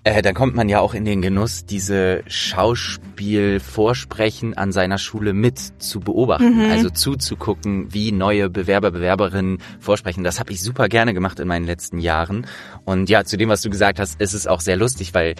äh, 0.06 0.22
dann 0.22 0.34
kommt 0.34 0.56
man 0.56 0.70
ja 0.70 0.80
auch 0.80 0.94
in 0.94 1.06
den 1.06 1.22
Genuss, 1.22 1.66
diese 1.66 2.24
Schauspielvorsprechen 2.28 4.56
an 4.56 4.72
seiner 4.72 4.98
Schule 4.98 5.34
mit 5.34 5.60
zu 5.82 6.00
beobachten, 6.00 6.66
Mhm. 6.66 6.72
also 6.72 6.90
zuzugucken, 6.90 7.94
wie 7.94 8.12
neue 8.12 8.50
Bewerber, 8.50 8.92
Bewerberinnen 8.92 9.60
vorsprechen. 9.80 10.24
Das 10.24 10.40
habe 10.40 10.52
ich 10.52 10.62
super 10.62 10.90
gerne 10.90 11.14
gemacht 11.14 11.40
in 11.40 11.48
meinen 11.48 11.66
letzten 11.66 12.00
Jahren. 12.00 12.48
Und 12.86 13.10
ja, 13.10 13.24
zu 13.24 13.38
dem, 13.38 13.50
was 13.50 13.62
du 13.62 13.70
gesagt 13.70 14.00
hast, 14.00 14.20
ist 14.20 14.34
es 14.34 14.48
auch 14.48 14.62
sehr 14.62 14.78
lustig, 14.78 15.14
weil 15.14 15.36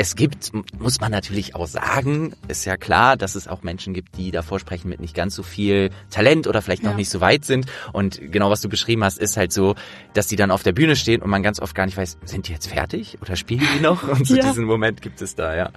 es 0.00 0.14
gibt, 0.14 0.52
muss 0.78 1.00
man 1.00 1.10
natürlich 1.10 1.56
auch 1.56 1.66
sagen, 1.66 2.32
ist 2.46 2.64
ja 2.64 2.76
klar, 2.76 3.16
dass 3.16 3.34
es 3.34 3.48
auch 3.48 3.64
Menschen 3.64 3.94
gibt, 3.94 4.16
die 4.16 4.30
davor 4.30 4.60
sprechen 4.60 4.88
mit 4.88 5.00
nicht 5.00 5.12
ganz 5.12 5.34
so 5.34 5.42
viel 5.42 5.90
Talent 6.10 6.46
oder 6.46 6.62
vielleicht 6.62 6.84
noch 6.84 6.92
Ja. 6.92 6.96
nicht 6.96 7.10
so 7.10 7.20
weit 7.20 7.44
sind. 7.44 7.66
Und 7.92 8.20
genau 8.30 8.48
was 8.48 8.60
du 8.60 8.68
beschrieben 8.68 9.02
hast, 9.02 9.18
ist 9.18 9.36
halt 9.36 9.52
so, 9.52 9.74
dass 10.14 10.28
die 10.28 10.36
dann 10.36 10.52
auf 10.52 10.62
der 10.62 10.70
Bühne 10.72 10.94
stehen 10.94 11.20
und 11.20 11.30
man 11.30 11.42
ganz 11.42 11.60
oft 11.60 11.74
gar 11.74 11.84
nicht 11.84 11.96
weiß, 11.96 12.18
sind 12.24 12.46
die 12.46 12.52
jetzt 12.52 12.68
fertig 12.68 13.18
oder 13.22 13.34
spielen 13.34 13.66
die 13.74 13.80
noch? 13.80 14.04
Und 14.04 14.24
so 14.24 14.36
Ja. 14.36 14.44
diesen 14.44 14.66
Moment 14.66 15.02
gibt 15.02 15.20
es 15.20 15.34
da, 15.34 15.56
ja. 15.56 15.70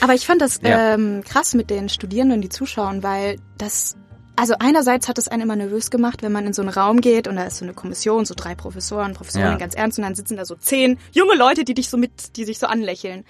Aber 0.00 0.14
ich 0.14 0.26
fand 0.26 0.42
das 0.42 0.58
Ja. 0.62 0.94
ähm, 0.94 1.22
krass 1.24 1.54
mit 1.54 1.70
den 1.70 1.88
Studierenden, 1.88 2.40
die 2.42 2.48
zuschauen, 2.48 3.04
weil 3.04 3.36
das, 3.58 3.96
also 4.34 4.54
einerseits 4.58 5.06
hat 5.06 5.18
es 5.18 5.28
einen 5.28 5.42
immer 5.42 5.54
nervös 5.56 5.90
gemacht, 5.90 6.22
wenn 6.22 6.32
man 6.32 6.46
in 6.48 6.52
so 6.52 6.62
einen 6.62 6.68
Raum 6.70 7.00
geht 7.00 7.28
und 7.28 7.36
da 7.36 7.44
ist 7.44 7.58
so 7.58 7.64
eine 7.64 7.74
Kommission, 7.74 8.24
so 8.24 8.34
drei 8.36 8.56
Professoren, 8.56 9.14
Professorinnen 9.14 9.52
Ja. 9.52 9.58
ganz 9.58 9.74
ernst 9.74 9.98
und 9.98 10.04
dann 10.04 10.16
sitzen 10.16 10.36
da 10.36 10.44
so 10.44 10.56
zehn 10.56 10.98
junge 11.12 11.36
Leute, 11.36 11.64
die 11.64 11.74
dich 11.74 11.88
so 11.88 11.96
mit, 11.96 12.36
die 12.36 12.44
sich 12.44 12.58
so 12.58 12.66
anlächeln. 12.66 13.24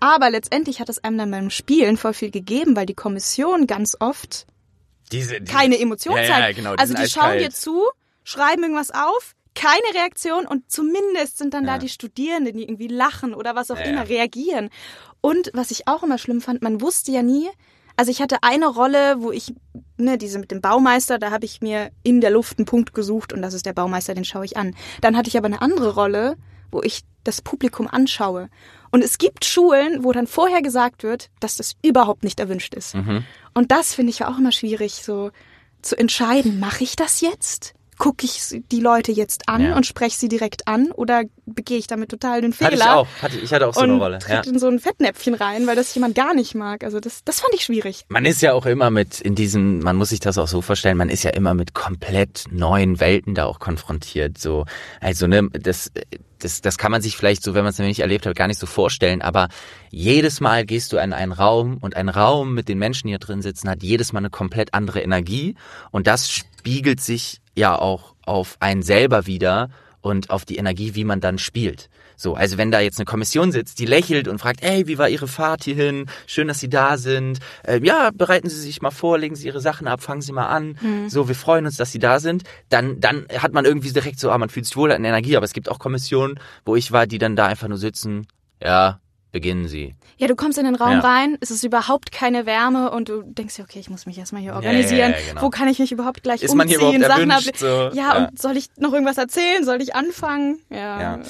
Aber 0.00 0.30
letztendlich 0.30 0.80
hat 0.80 0.88
es 0.88 1.02
einem 1.04 1.18
dann 1.18 1.30
beim 1.30 1.50
Spielen 1.50 1.96
voll 1.96 2.14
viel 2.14 2.30
gegeben, 2.30 2.74
weil 2.74 2.86
die 2.86 2.94
Kommission 2.94 3.66
ganz 3.66 3.96
oft 4.00 4.46
Diese, 5.12 5.40
diese 5.40 5.44
keine 5.44 5.78
Emotion 5.78 6.16
ja, 6.16 6.24
zeigt. 6.24 6.40
Ja, 6.40 6.52
genau, 6.52 6.74
also 6.74 6.94
die 6.94 7.08
schauen 7.08 7.38
dir 7.38 7.50
zu, 7.50 7.82
schreiben 8.24 8.62
irgendwas 8.62 8.90
auf, 8.90 9.34
keine 9.54 9.94
Reaktion 9.94 10.46
und 10.46 10.70
zumindest 10.70 11.38
sind 11.38 11.52
dann 11.54 11.64
Ja. 11.66 11.74
da 11.74 11.78
die 11.78 11.88
Studierenden, 11.88 12.56
die 12.56 12.62
irgendwie 12.62 12.88
lachen 12.88 13.34
oder 13.34 13.54
was 13.54 13.70
auch 13.70 13.80
immer, 13.80 14.08
reagieren. 14.08 14.70
Und 15.20 15.50
was 15.52 15.70
ich 15.70 15.86
auch 15.86 16.02
immer 16.02 16.18
schlimm 16.18 16.40
fand, 16.40 16.62
man 16.62 16.80
wusste 16.80 17.12
ja 17.12 17.22
nie, 17.22 17.48
also 17.96 18.10
ich 18.10 18.22
hatte 18.22 18.38
eine 18.42 18.66
Rolle, 18.68 19.16
wo 19.18 19.30
ich, 19.32 19.52
ne, 19.98 20.16
diese 20.16 20.38
mit 20.38 20.50
dem 20.50 20.62
Baumeister, 20.62 21.18
da 21.18 21.30
habe 21.30 21.44
ich 21.44 21.60
mir 21.60 21.90
in 22.02 22.22
der 22.22 22.30
Luft 22.30 22.58
einen 22.58 22.64
Punkt 22.64 22.94
gesucht 22.94 23.34
und 23.34 23.42
das 23.42 23.52
ist 23.52 23.66
der 23.66 23.74
Baumeister, 23.74 24.14
den 24.14 24.24
schaue 24.24 24.46
ich 24.46 24.56
an. 24.56 24.74
Dann 25.02 25.16
hatte 25.16 25.28
ich 25.28 25.36
aber 25.36 25.46
eine 25.46 25.60
andere 25.60 25.92
Rolle, 25.92 26.36
wo 26.70 26.80
ich 26.82 27.02
das 27.24 27.42
Publikum 27.42 27.86
anschaue. 27.86 28.48
Und 28.90 29.04
es 29.04 29.18
gibt 29.18 29.44
Schulen, 29.44 30.04
wo 30.04 30.12
dann 30.12 30.26
vorher 30.26 30.62
gesagt 30.62 31.02
wird, 31.02 31.30
dass 31.40 31.56
das 31.56 31.76
überhaupt 31.82 32.24
nicht 32.24 32.40
erwünscht 32.40 32.74
ist. 32.74 32.94
Mhm. 32.94 33.24
Und 33.54 33.70
das 33.70 33.94
finde 33.94 34.10
ich 34.10 34.20
ja 34.20 34.28
auch 34.28 34.38
immer 34.38 34.52
schwierig, 34.52 34.94
so 35.04 35.30
zu 35.82 35.96
entscheiden, 35.96 36.60
mache 36.60 36.84
ich 36.84 36.96
das 36.96 37.20
jetzt? 37.20 37.74
gucke 38.00 38.24
ich 38.24 38.62
die 38.72 38.80
Leute 38.80 39.12
jetzt 39.12 39.48
an 39.48 39.60
Ja. 39.62 39.76
und 39.76 39.84
spreche 39.84 40.16
sie 40.18 40.28
direkt 40.28 40.66
an 40.66 40.90
oder 40.90 41.22
begehe 41.44 41.76
ich 41.76 41.86
damit 41.86 42.08
total 42.10 42.40
den 42.40 42.54
Fehler? 42.54 42.70
Hatte 42.70 42.76
ich 42.76 42.88
auch. 42.88 43.06
Hatte, 43.22 43.38
ich 43.38 43.52
hatte 43.52 43.68
auch 43.68 43.74
so 43.74 43.80
und 43.82 43.90
eine 43.90 43.98
Rolle. 43.98 44.18
Ja. 44.26 44.40
tritt 44.40 44.46
in 44.46 44.58
so 44.58 44.68
ein 44.68 44.80
Fettnäpfchen 44.80 45.34
rein, 45.34 45.66
weil 45.66 45.76
das 45.76 45.94
jemand 45.94 46.14
gar 46.14 46.34
nicht 46.34 46.54
mag. 46.54 46.82
Also 46.82 46.98
das, 46.98 47.22
das 47.24 47.40
fand 47.40 47.54
ich 47.54 47.62
schwierig. 47.62 48.06
Man 48.08 48.24
ist 48.24 48.40
ja 48.40 48.54
auch 48.54 48.64
immer 48.64 48.90
mit 48.90 49.20
in 49.20 49.34
diesem, 49.34 49.80
man 49.80 49.96
muss 49.96 50.08
sich 50.08 50.20
das 50.20 50.38
auch 50.38 50.48
so 50.48 50.62
vorstellen, 50.62 50.96
man 50.96 51.10
ist 51.10 51.22
ja 51.24 51.30
immer 51.30 51.52
mit 51.52 51.74
komplett 51.74 52.44
neuen 52.50 53.00
Welten 53.00 53.34
da 53.34 53.44
auch 53.44 53.58
konfrontiert. 53.58 54.38
So, 54.38 54.64
also 55.00 55.26
ne, 55.26 55.50
das, 55.52 55.92
das, 56.40 56.60
das 56.60 56.78
kann 56.78 56.90
man 56.90 57.02
sich 57.02 57.16
vielleicht 57.16 57.42
so, 57.42 57.54
wenn 57.54 57.62
man 57.62 57.70
es 57.70 57.78
nämlich 57.78 57.98
nicht 57.98 58.02
erlebt 58.02 58.26
hat, 58.26 58.36
gar 58.36 58.48
nicht 58.48 58.60
so 58.60 58.66
vorstellen. 58.66 59.22
Aber 59.22 59.48
jedes 59.90 60.40
Mal 60.40 60.64
gehst 60.64 60.92
du 60.92 60.96
in 60.96 61.12
einen 61.12 61.32
Raum 61.32 61.78
und 61.78 61.96
ein 61.96 62.08
Raum 62.08 62.54
mit 62.54 62.68
den 62.68 62.78
Menschen, 62.78 63.06
die 63.06 63.12
hier 63.12 63.18
drin 63.18 63.42
sitzen, 63.42 63.68
hat 63.68 63.82
jedes 63.82 64.12
Mal 64.12 64.18
eine 64.18 64.30
komplett 64.30 64.74
andere 64.74 65.00
Energie 65.00 65.54
und 65.90 66.06
das 66.06 66.30
spiegelt 66.30 67.00
sich 67.00 67.40
ja 67.54 67.78
auch 67.78 68.14
auf 68.24 68.56
einen 68.60 68.82
selber 68.82 69.26
wieder 69.26 69.70
und 70.00 70.30
auf 70.30 70.44
die 70.44 70.56
Energie, 70.56 70.94
wie 70.94 71.04
man 71.04 71.20
dann 71.20 71.38
spielt. 71.38 71.88
So, 72.20 72.34
also 72.34 72.58
wenn 72.58 72.70
da 72.70 72.80
jetzt 72.80 72.98
eine 72.98 73.06
Kommission 73.06 73.50
sitzt, 73.50 73.78
die 73.78 73.86
lächelt 73.86 74.28
und 74.28 74.38
fragt, 74.38 74.62
ey, 74.62 74.86
wie 74.86 74.98
war 74.98 75.08
Ihre 75.08 75.26
Fahrt 75.26 75.64
hierhin? 75.64 76.04
Schön, 76.26 76.48
dass 76.48 76.60
Sie 76.60 76.68
da 76.68 76.98
sind. 76.98 77.38
Äh, 77.62 77.80
ja, 77.82 78.10
bereiten 78.12 78.50
Sie 78.50 78.60
sich 78.60 78.82
mal 78.82 78.90
vor, 78.90 79.16
legen 79.16 79.36
Sie 79.36 79.46
Ihre 79.46 79.62
Sachen 79.62 79.88
ab, 79.88 80.02
fangen 80.02 80.20
Sie 80.20 80.32
mal 80.32 80.48
an. 80.48 80.76
So, 81.08 81.28
wir 81.28 81.34
freuen 81.34 81.64
uns, 81.64 81.78
dass 81.78 81.92
Sie 81.92 81.98
da 81.98 82.20
sind. 82.20 82.42
Dann, 82.68 83.00
dann 83.00 83.24
hat 83.38 83.54
man 83.54 83.64
irgendwie 83.64 83.90
direkt 83.90 84.20
so, 84.20 84.30
ah, 84.30 84.36
man 84.36 84.50
fühlt 84.50 84.66
sich 84.66 84.76
wohl 84.76 84.92
an 84.92 85.02
Energie. 85.02 85.34
Aber 85.34 85.44
es 85.44 85.54
gibt 85.54 85.70
auch 85.70 85.78
Kommissionen, 85.78 86.38
wo 86.66 86.76
ich 86.76 86.92
war, 86.92 87.06
die 87.06 87.16
dann 87.16 87.36
da 87.36 87.46
einfach 87.46 87.68
nur 87.68 87.78
sitzen. 87.78 88.26
Ja, 88.62 89.00
beginnen 89.32 89.68
Sie. 89.68 89.94
Ja, 90.18 90.26
du 90.26 90.34
kommst 90.36 90.58
in 90.58 90.64
den 90.64 90.74
Raum 90.74 90.92
Ja. 90.92 91.00
rein, 91.00 91.38
es 91.40 91.50
ist 91.50 91.64
überhaupt 91.64 92.12
keine 92.12 92.46
Wärme 92.46 92.90
und 92.90 93.08
du 93.08 93.22
denkst 93.22 93.56
dir, 93.56 93.62
okay, 93.62 93.78
ich 93.78 93.88
muss 93.88 94.06
mich 94.06 94.18
erstmal 94.18 94.42
hier 94.42 94.50
ja, 94.50 94.56
organisieren. 94.56 95.12
ja, 95.12 95.28
genau. 95.30 95.42
Wo 95.42 95.50
kann 95.50 95.68
ich 95.68 95.78
mich 95.78 95.92
überhaupt 95.92 96.22
gleich 96.22 96.42
Ist 96.42 96.50
umziehen? 96.52 96.58
man 96.58 96.68
hier 96.68 96.78
überhaupt 96.78 97.00
Sachen 97.00 97.30
erwünscht? 97.30 97.56
So, 97.56 97.66
ja, 97.66 97.92
ja. 97.94 98.26
und 98.28 98.40
soll 98.40 98.56
ich 98.56 98.66
noch 98.76 98.92
irgendwas 98.92 99.18
erzählen? 99.18 99.64
Soll 99.64 99.80
ich 99.80 99.94
anfangen? 99.94 100.58
Ja. 100.70 101.00
Ja. 101.00 101.20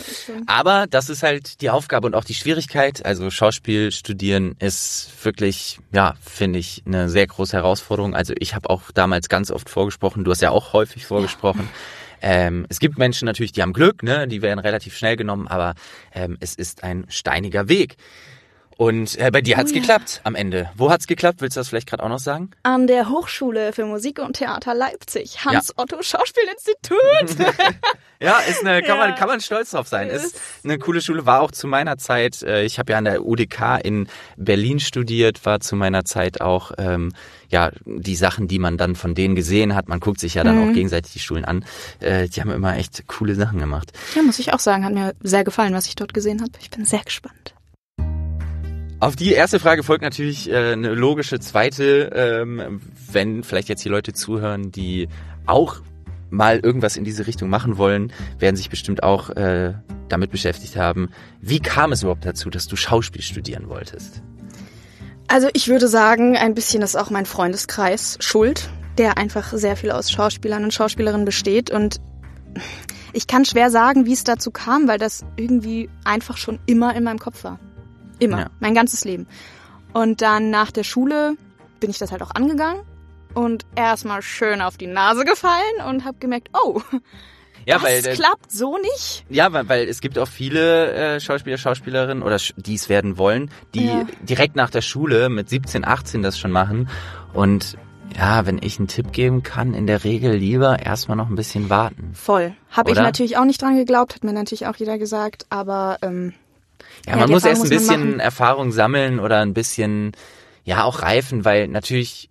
Aber 0.46 0.86
das 0.88 1.08
ist 1.08 1.22
halt 1.22 1.60
die 1.60 1.70
Aufgabe 1.70 2.06
und 2.06 2.14
auch 2.14 2.24
die 2.24 2.34
Schwierigkeit. 2.34 3.04
Also 3.04 3.30
Schauspiel 3.30 3.92
studieren 3.92 4.56
ist 4.58 5.10
wirklich, 5.22 5.78
ja, 5.92 6.14
finde 6.20 6.58
ich, 6.58 6.82
eine 6.86 7.08
sehr 7.08 7.26
große 7.26 7.56
Herausforderung. 7.56 8.14
Also 8.14 8.34
ich 8.38 8.54
habe 8.54 8.70
auch 8.70 8.90
damals 8.92 9.28
ganz 9.28 9.50
oft 9.50 9.68
vorgesprochen. 9.70 10.24
Du 10.24 10.30
hast 10.30 10.40
ja 10.42 10.50
auch 10.50 10.72
häufig 10.72 11.06
vorgesprochen. 11.06 11.68
Ähm, 12.22 12.66
es 12.68 12.80
gibt 12.80 12.98
Menschen 12.98 13.26
natürlich, 13.26 13.52
die 13.52 13.62
haben 13.62 13.72
Glück, 13.72 14.02
ne? 14.02 14.28
die 14.28 14.42
werden 14.42 14.58
relativ 14.58 14.96
schnell 14.96 15.16
genommen, 15.16 15.48
aber 15.48 15.74
ähm, 16.14 16.36
es 16.40 16.54
ist 16.54 16.84
ein 16.84 17.06
steiniger 17.08 17.68
Weg. 17.68 17.96
Und 18.80 19.18
äh, 19.18 19.30
bei 19.30 19.42
dir 19.42 19.58
hat's 19.58 19.72
Oh 19.72 19.74
ja. 19.74 19.80
geklappt 19.82 20.22
am 20.24 20.34
Ende. 20.34 20.70
Wo 20.74 20.90
hat's 20.90 21.06
geklappt? 21.06 21.42
Willst 21.42 21.54
du 21.54 21.60
das 21.60 21.68
vielleicht 21.68 21.86
gerade 21.86 22.02
auch 22.02 22.08
noch 22.08 22.18
sagen? 22.18 22.50
An 22.62 22.86
der 22.86 23.10
Hochschule 23.10 23.74
für 23.74 23.84
Musik 23.84 24.18
und 24.20 24.36
Theater 24.38 24.72
Leipzig, 24.74 25.44
Hans-Otto 25.44 26.00
Schauspielinstitut. 26.02 26.98
Ja, 28.22 28.38
ist 28.40 28.60
eine, 28.66 28.82
kann 28.82 28.98
Ja. 28.98 29.06
man 29.06 29.14
kann 29.14 29.28
man 29.28 29.40
stolz 29.40 29.70
drauf 29.70 29.88
sein. 29.88 30.08
Ist 30.10 30.24
Ist- 30.34 30.40
eine 30.62 30.78
coole 30.78 31.00
Schule, 31.00 31.24
war 31.24 31.40
auch 31.40 31.52
zu 31.52 31.66
meiner 31.66 31.96
Zeit. 31.96 32.42
äh, 32.42 32.64
Ich 32.64 32.78
habe 32.78 32.92
ja 32.92 32.98
an 32.98 33.04
der 33.06 33.24
UDK 33.24 33.78
in 33.82 34.08
Berlin 34.36 34.78
studiert, 34.78 35.46
war 35.46 35.60
zu 35.60 35.74
meiner 35.74 36.04
Zeit 36.04 36.42
auch 36.42 36.72
ähm, 36.76 37.12
ja 37.48 37.70
die 37.86 38.16
Sachen, 38.16 38.46
die 38.46 38.58
man 38.58 38.76
dann 38.76 38.94
von 38.94 39.14
denen 39.14 39.36
gesehen 39.36 39.74
hat. 39.74 39.88
Man 39.88 40.00
guckt 40.00 40.20
sich 40.20 40.34
ja 40.34 40.44
dann 40.44 40.58
Mhm. 40.62 40.68
auch 40.70 40.74
gegenseitig 40.74 41.14
die 41.14 41.18
Schulen 41.18 41.46
an. 41.46 41.64
Äh, 42.00 42.28
Die 42.28 42.42
haben 42.42 42.50
immer 42.50 42.76
echt 42.76 43.06
coole 43.08 43.34
Sachen 43.34 43.58
gemacht. 43.58 43.90
ja, 44.14 44.20
muss 44.22 44.38
ich 44.38 44.52
auch 44.52 44.58
sagen, 44.60 44.84
hat 44.84 44.92
mir 44.92 45.14
sehr 45.22 45.44
gefallen, 45.44 45.72
was 45.72 45.86
ich 45.86 45.94
dort 45.96 46.12
gesehen 46.12 46.42
habe. 46.42 46.52
Ich 46.60 46.68
bin 46.68 46.84
sehr 46.84 47.00
gespannt. 47.02 47.54
Auf 49.00 49.16
die 49.16 49.32
erste 49.32 49.58
Frage 49.58 49.82
folgt 49.82 50.02
natürlich 50.02 50.50
äh, 50.50 50.72
eine 50.72 50.92
logische 50.92 51.40
zweite, 51.40 52.10
ähm, 52.14 52.82
wenn 53.10 53.42
vielleicht 53.42 53.70
jetzt 53.70 53.82
die 53.82 53.88
Leute 53.88 54.12
zuhören, 54.12 54.72
die 54.72 55.08
auch 55.46 55.80
mal 56.28 56.60
irgendwas 56.60 56.98
in 56.98 57.04
diese 57.04 57.26
Richtung 57.26 57.48
machen 57.48 57.78
wollen, 57.78 58.12
werden 58.38 58.56
sich 58.56 58.68
bestimmt 58.68 59.02
auch 59.02 59.30
äh, 59.30 59.72
damit 60.10 60.30
beschäftigt 60.30 60.76
haben. 60.76 61.08
Wie 61.40 61.60
kam 61.60 61.92
es 61.92 62.02
überhaupt 62.02 62.26
dazu, 62.26 62.50
dass 62.50 62.66
du 62.68 62.76
Schauspiel 62.76 63.22
studieren 63.22 63.70
wolltest? 63.70 64.22
Also 65.28 65.48
ich 65.54 65.68
würde 65.68 65.88
sagen, 65.88 66.36
ein 66.36 66.54
bisschen 66.54 66.82
ist 66.82 66.94
auch 66.94 67.08
mein 67.08 67.24
Freundeskreis 67.24 68.18
schuld, 68.20 68.68
der 68.98 69.16
einfach 69.16 69.54
sehr 69.54 69.76
viel 69.76 69.92
aus 69.92 70.10
Schauspielern 70.10 70.62
und 70.62 70.74
Schauspielerinnen 70.74 71.24
besteht. 71.24 71.70
Und 71.70 72.02
ich 73.14 73.26
kann 73.26 73.46
schwer 73.46 73.70
sagen, 73.70 74.04
wie 74.04 74.12
es 74.12 74.24
dazu 74.24 74.50
kam, 74.50 74.88
weil 74.88 74.98
das 74.98 75.24
irgendwie 75.36 75.88
einfach 76.04 76.36
schon 76.36 76.58
immer 76.66 76.94
in 76.94 77.04
meinem 77.04 77.18
Kopf 77.18 77.44
war. 77.44 77.58
Immer, 78.20 78.38
Ja. 78.40 78.46
mein 78.60 78.74
ganzes 78.74 79.04
Leben. 79.04 79.26
Und 79.92 80.22
dann 80.22 80.50
nach 80.50 80.70
der 80.70 80.84
Schule 80.84 81.34
bin 81.80 81.90
ich 81.90 81.98
das 81.98 82.12
halt 82.12 82.22
auch 82.22 82.30
angegangen 82.34 82.82
und 83.34 83.66
erstmal 83.74 84.22
schön 84.22 84.60
auf 84.62 84.76
die 84.76 84.86
Nase 84.86 85.24
gefallen 85.24 85.82
und 85.88 86.04
habe 86.04 86.16
gemerkt, 86.20 86.48
oh, 86.52 86.80
Ja, 87.66 87.74
das 87.78 87.82
weil 87.84 88.06
äh, 88.06 88.14
klappt 88.14 88.50
so 88.52 88.78
nicht. 88.78 89.24
ja, 89.28 89.52
weil, 89.52 89.68
weil 89.68 89.88
es 89.88 90.00
gibt 90.00 90.18
auch 90.18 90.28
viele 90.28 90.92
äh, 90.92 91.20
Schauspieler, 91.20 91.58
Schauspielerinnen 91.58 92.22
oder 92.22 92.38
die 92.56 92.74
es 92.74 92.88
werden 92.88 93.18
wollen, 93.18 93.50
die 93.74 93.98
Ja. 93.98 94.04
direkt 94.22 94.56
nach 94.56 94.70
der 94.70 94.80
Schule 94.82 95.28
mit 95.28 95.48
17, 95.48 95.84
18 95.84 96.22
das 96.22 96.38
schon 96.38 96.50
machen 96.52 96.88
und 97.34 97.76
ja, 98.16 98.44
wenn 98.44 98.58
ich 98.60 98.78
einen 98.78 98.88
Tipp 98.88 99.12
geben 99.12 99.42
kann, 99.44 99.72
in 99.72 99.86
der 99.86 100.02
Regel 100.02 100.34
lieber 100.34 100.80
erstmal 100.80 101.16
noch 101.16 101.28
ein 101.28 101.36
bisschen 101.36 101.70
warten. 101.70 102.10
Voll. 102.14 102.54
Habe 102.70 102.90
ich 102.90 102.96
natürlich 102.96 103.36
auch 103.36 103.44
nicht 103.44 103.62
dran 103.62 103.76
geglaubt, 103.76 104.16
hat 104.16 104.24
mir 104.24 104.32
natürlich 104.32 104.66
auch 104.66 104.74
jeder 104.76 104.98
gesagt, 104.98 105.46
aber 105.48 105.98
ähm, 106.02 106.32
Ja, 107.06 107.12
Ja, 107.12 107.16
man 107.18 107.30
muss 107.30 107.44
erst 107.44 107.62
ein 107.62 107.68
bisschen. 107.70 108.20
Erfahrung 108.20 108.72
sammeln 108.72 109.20
oder 109.20 109.40
ein 109.40 109.54
bisschen, 109.54 110.12
ja, 110.64 110.84
auch 110.84 111.02
reifen, 111.02 111.44
weil 111.44 111.68
natürlich 111.68 112.30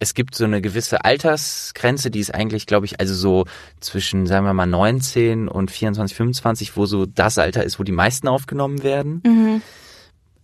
es 0.00 0.14
gibt 0.14 0.34
so 0.34 0.44
eine 0.44 0.60
gewisse 0.60 1.04
Altersgrenze, 1.04 2.10
die 2.10 2.20
ist 2.20 2.32
eigentlich, 2.32 2.66
glaube 2.66 2.86
ich, 2.86 3.00
also 3.00 3.14
so 3.14 3.44
zwischen, 3.80 4.26
sagen 4.26 4.46
wir 4.46 4.54
mal, 4.54 4.66
19 4.66 5.48
und 5.48 5.70
24, 5.70 6.16
25, 6.16 6.76
wo 6.76 6.86
so 6.86 7.06
das 7.06 7.38
Alter 7.38 7.64
ist, 7.64 7.78
wo 7.78 7.82
die 7.82 7.92
meisten 7.92 8.28
aufgenommen 8.28 8.82
werden. 8.82 9.22
mhm. 9.24 9.62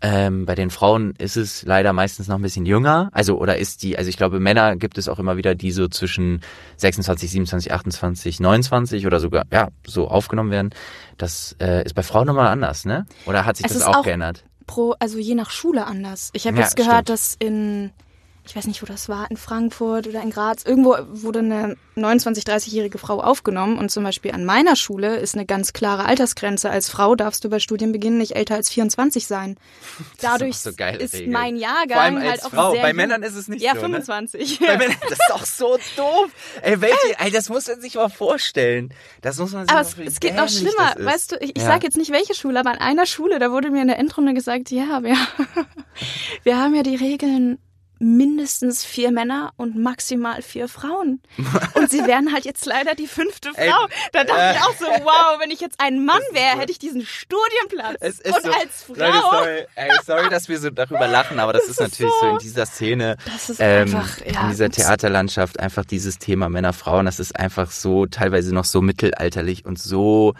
Ähm, 0.06 0.44
bei 0.44 0.54
den 0.54 0.68
Frauen 0.68 1.14
ist 1.16 1.38
es 1.38 1.62
leider 1.62 1.94
meistens 1.94 2.28
noch 2.28 2.36
ein 2.36 2.42
bisschen 2.42 2.66
jünger. 2.66 3.08
Also, 3.12 3.38
oder 3.38 3.56
ist 3.56 3.82
die, 3.82 3.96
also 3.96 4.10
ich 4.10 4.18
glaube, 4.18 4.38
Männer 4.38 4.76
gibt 4.76 4.98
es 4.98 5.08
auch 5.08 5.18
immer 5.18 5.38
wieder, 5.38 5.54
die 5.54 5.72
so 5.72 5.88
zwischen 5.88 6.42
26, 6.76 7.30
27, 7.30 7.72
28, 7.72 8.38
29 8.38 9.06
oder 9.06 9.18
sogar, 9.18 9.44
ja, 9.50 9.68
so 9.86 10.08
aufgenommen 10.08 10.50
werden. 10.50 10.70
Das 11.16 11.56
äh, 11.58 11.84
ist 11.86 11.94
bei 11.94 12.02
Frauen 12.02 12.26
nochmal 12.26 12.48
anders, 12.48 12.84
ne? 12.84 13.06
Oder 13.24 13.46
hat 13.46 13.56
sich 13.56 13.64
Es 13.64 13.72
das 13.72 13.82
auch, 13.82 13.96
auch- 13.96 14.02
geändert? 14.04 14.44
pro, 14.66 14.94
also 14.98 15.16
je 15.18 15.34
nach 15.34 15.50
Schule 15.50 15.86
anders. 15.86 16.28
Ich 16.34 16.46
habe 16.46 16.56
Ja, 16.58 16.64
jetzt 16.64 16.76
gehört, 16.76 17.08
stimmt. 17.08 17.08
dass 17.10 17.36
in, 17.38 17.90
ich 18.46 18.54
weiß 18.54 18.66
nicht, 18.66 18.82
wo 18.82 18.86
das 18.86 19.08
war, 19.08 19.30
in 19.30 19.36
Frankfurt 19.38 20.06
oder 20.06 20.20
in 20.20 20.28
Graz, 20.30 20.64
irgendwo 20.64 20.96
wurde 21.08 21.38
eine 21.38 21.76
29, 21.94 22.44
30-jährige 22.44 22.98
Frau 22.98 23.20
aufgenommen 23.22 23.78
und 23.78 23.90
zum 23.90 24.04
Beispiel 24.04 24.32
an 24.32 24.44
meiner 24.44 24.76
Schule 24.76 25.16
ist 25.16 25.34
eine 25.34 25.46
ganz 25.46 25.72
klare 25.72 26.04
Altersgrenze. 26.04 26.68
Als 26.68 26.88
Frau 26.90 27.14
darfst 27.14 27.42
du 27.44 27.48
bei 27.48 27.58
Studienbeginn 27.58 28.18
nicht 28.18 28.36
älter 28.36 28.56
als 28.56 28.68
24 28.68 29.26
sein. 29.26 29.56
Dadurch 30.20 30.58
so 30.58 30.72
geile 30.74 30.98
ist 30.98 31.14
Regeln. 31.14 31.32
mein 31.32 31.56
Jahrgang 31.56 31.88
Vor 31.92 32.00
allem 32.02 32.18
halt 32.20 32.30
als 32.32 32.44
auch 32.44 32.50
Frau. 32.50 32.72
sehr 32.72 32.82
Bei. 32.82 32.92
Männern 32.92 33.22
ist 33.22 33.34
es 33.34 33.48
nicht 33.48 33.62
ja, 33.62 33.72
so, 33.74 33.80
ne? 33.88 34.02
25. 34.02 34.60
Bei 34.60 34.76
Männern, 34.76 34.96
das 35.02 35.12
ist 35.12 35.30
doch 35.30 35.44
so 35.46 35.78
doof. 35.96 36.30
Ey, 36.62 36.80
welche, 36.82 37.18
ey, 37.18 37.30
das 37.30 37.48
muss 37.48 37.66
man 37.66 37.80
sich 37.80 37.94
mal 37.94 38.10
vorstellen. 38.10 38.92
Das 39.22 39.38
muss 39.38 39.52
man 39.52 39.62
sich 39.62 39.70
Aber 39.70 39.78
mal 39.78 39.82
es, 39.82 39.88
vorstellen, 39.94 40.08
es 40.08 40.20
geht 40.20 40.36
noch 40.36 40.48
schlimmer. 40.50 40.90
das 40.90 40.96
ist. 40.98 41.06
Weißt 41.06 41.32
du, 41.32 41.36
ich, 41.40 41.56
ich 41.56 41.62
Ja. 41.62 41.68
sage 41.68 41.84
jetzt 41.86 41.96
nicht 41.96 42.12
welche 42.12 42.34
Schule, 42.34 42.60
aber 42.60 42.70
an 42.72 42.78
einer 42.78 43.06
Schule, 43.06 43.38
da 43.38 43.50
wurde 43.52 43.70
mir 43.70 43.80
in 43.82 43.88
der 43.88 43.98
Endrunde 43.98 44.34
gesagt, 44.34 44.70
ja, 44.70 45.02
wir, 45.02 45.16
wir 46.42 46.58
haben 46.58 46.74
ja 46.74 46.82
die 46.82 46.96
Regeln 46.96 47.58
mindestens 48.04 48.84
vier 48.84 49.10
Männer 49.10 49.52
und 49.56 49.76
maximal 49.76 50.42
vier 50.42 50.68
Frauen. 50.68 51.22
Und 51.74 51.90
sie 51.90 52.06
wären 52.06 52.32
halt 52.32 52.44
jetzt 52.44 52.66
leider 52.66 52.94
die 52.94 53.06
fünfte 53.06 53.48
Ey, 53.56 53.70
Frau. 53.70 53.86
Da 54.12 54.24
dachte 54.24 54.56
ich 54.56 54.60
äh, 54.60 54.64
auch 54.68 54.76
so, 54.76 54.84
wow, 55.04 55.40
wenn 55.40 55.50
ich 55.50 55.60
jetzt 55.60 55.80
ein 55.80 56.04
Mann 56.04 56.20
wäre, 56.32 56.58
hätte 56.58 56.70
ich 56.70 56.78
diesen 56.78 57.04
Studienplatz. 57.06 57.96
Es 58.00 58.20
ist 58.20 58.34
und 58.36 58.42
so, 58.44 58.50
als 58.52 58.82
Frau. 58.86 58.94
Leute, 58.94 59.18
sorry, 59.30 59.66
ey, 59.76 59.90
sorry, 60.04 60.28
dass 60.28 60.48
wir 60.48 60.58
so 60.60 60.68
darüber 60.70 61.08
lachen, 61.08 61.38
aber 61.40 61.52
das, 61.54 61.62
Das 61.62 61.70
ist 61.70 61.80
ist 61.80 61.90
natürlich 61.92 62.12
so, 62.20 62.26
so- 62.26 62.32
in 62.32 62.38
dieser 62.38 62.66
Szene, 62.66 63.16
ähm, 63.58 63.82
einfach, 63.94 64.18
ja. 64.26 64.42
in 64.42 64.50
dieser. 64.50 64.68
Theaterlandschaft 64.70 65.58
einfach 65.60 65.84
dieses 65.84 66.18
Thema 66.18 66.48
Männer, 66.48 66.72
Frauen, 66.72 67.06
das 67.06 67.18
ist 67.20 67.36
einfach 67.38 67.70
so 67.70 68.06
teilweise 68.06 68.54
noch 68.54 68.64
so 68.64 68.82
mittelalterlich 68.82 69.64
und 69.64 69.78
so, 69.78 70.34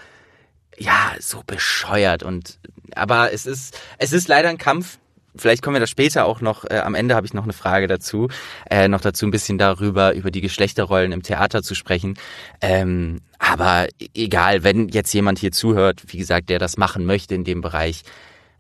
ja, 0.77 1.13
so 1.21 1.43
bescheuert 1.47 2.23
und, 2.23 2.59
aber 2.95 3.33
es 3.33 3.47
ist, 3.47 3.79
es 3.99 4.13
ist 4.13 4.29
leider 4.29 4.49
ein 4.51 4.59
Kampf. 4.59 4.99
Vielleicht 5.37 5.63
kommen 5.63 5.75
wir 5.75 5.81
da 5.81 5.87
später 5.87 6.27
auch 6.27 6.41
noch, 6.41 6.65
äh, 6.65 6.79
am 6.79 6.95
Ende 6.95 7.15
habe 7.15 7.27
ich 7.27 7.35
noch 7.35 7.45
eine 7.45 7.53
Frage 7.53 7.87
dazu, 7.89 8.29
äh, 8.71 8.87
noch 8.89 9.01
dazu 9.01 9.27
ein 9.27 9.31
bisschen 9.31 9.59
darüber, 9.59 10.15
über 10.15 10.31
die 10.31 10.41
Geschlechterrollen 10.41 11.13
im 11.13 11.23
Theater 11.23 11.63
zu 11.63 11.75
sprechen. 11.75 12.15
Ähm, 12.61 13.21
aber 13.39 13.89
egal, 14.15 14.63
wenn 14.63 14.89
jetzt 14.89 15.13
jemand 15.13 15.39
hier 15.41 15.51
zuhört, 15.53 16.03
wie 16.09 16.19
gesagt, 16.19 16.51
der 16.51 16.59
das 16.59 16.77
machen 16.77 17.05
möchte 17.05 17.35
in 17.35 17.45
dem 17.45 17.61
Bereich, 17.61 18.03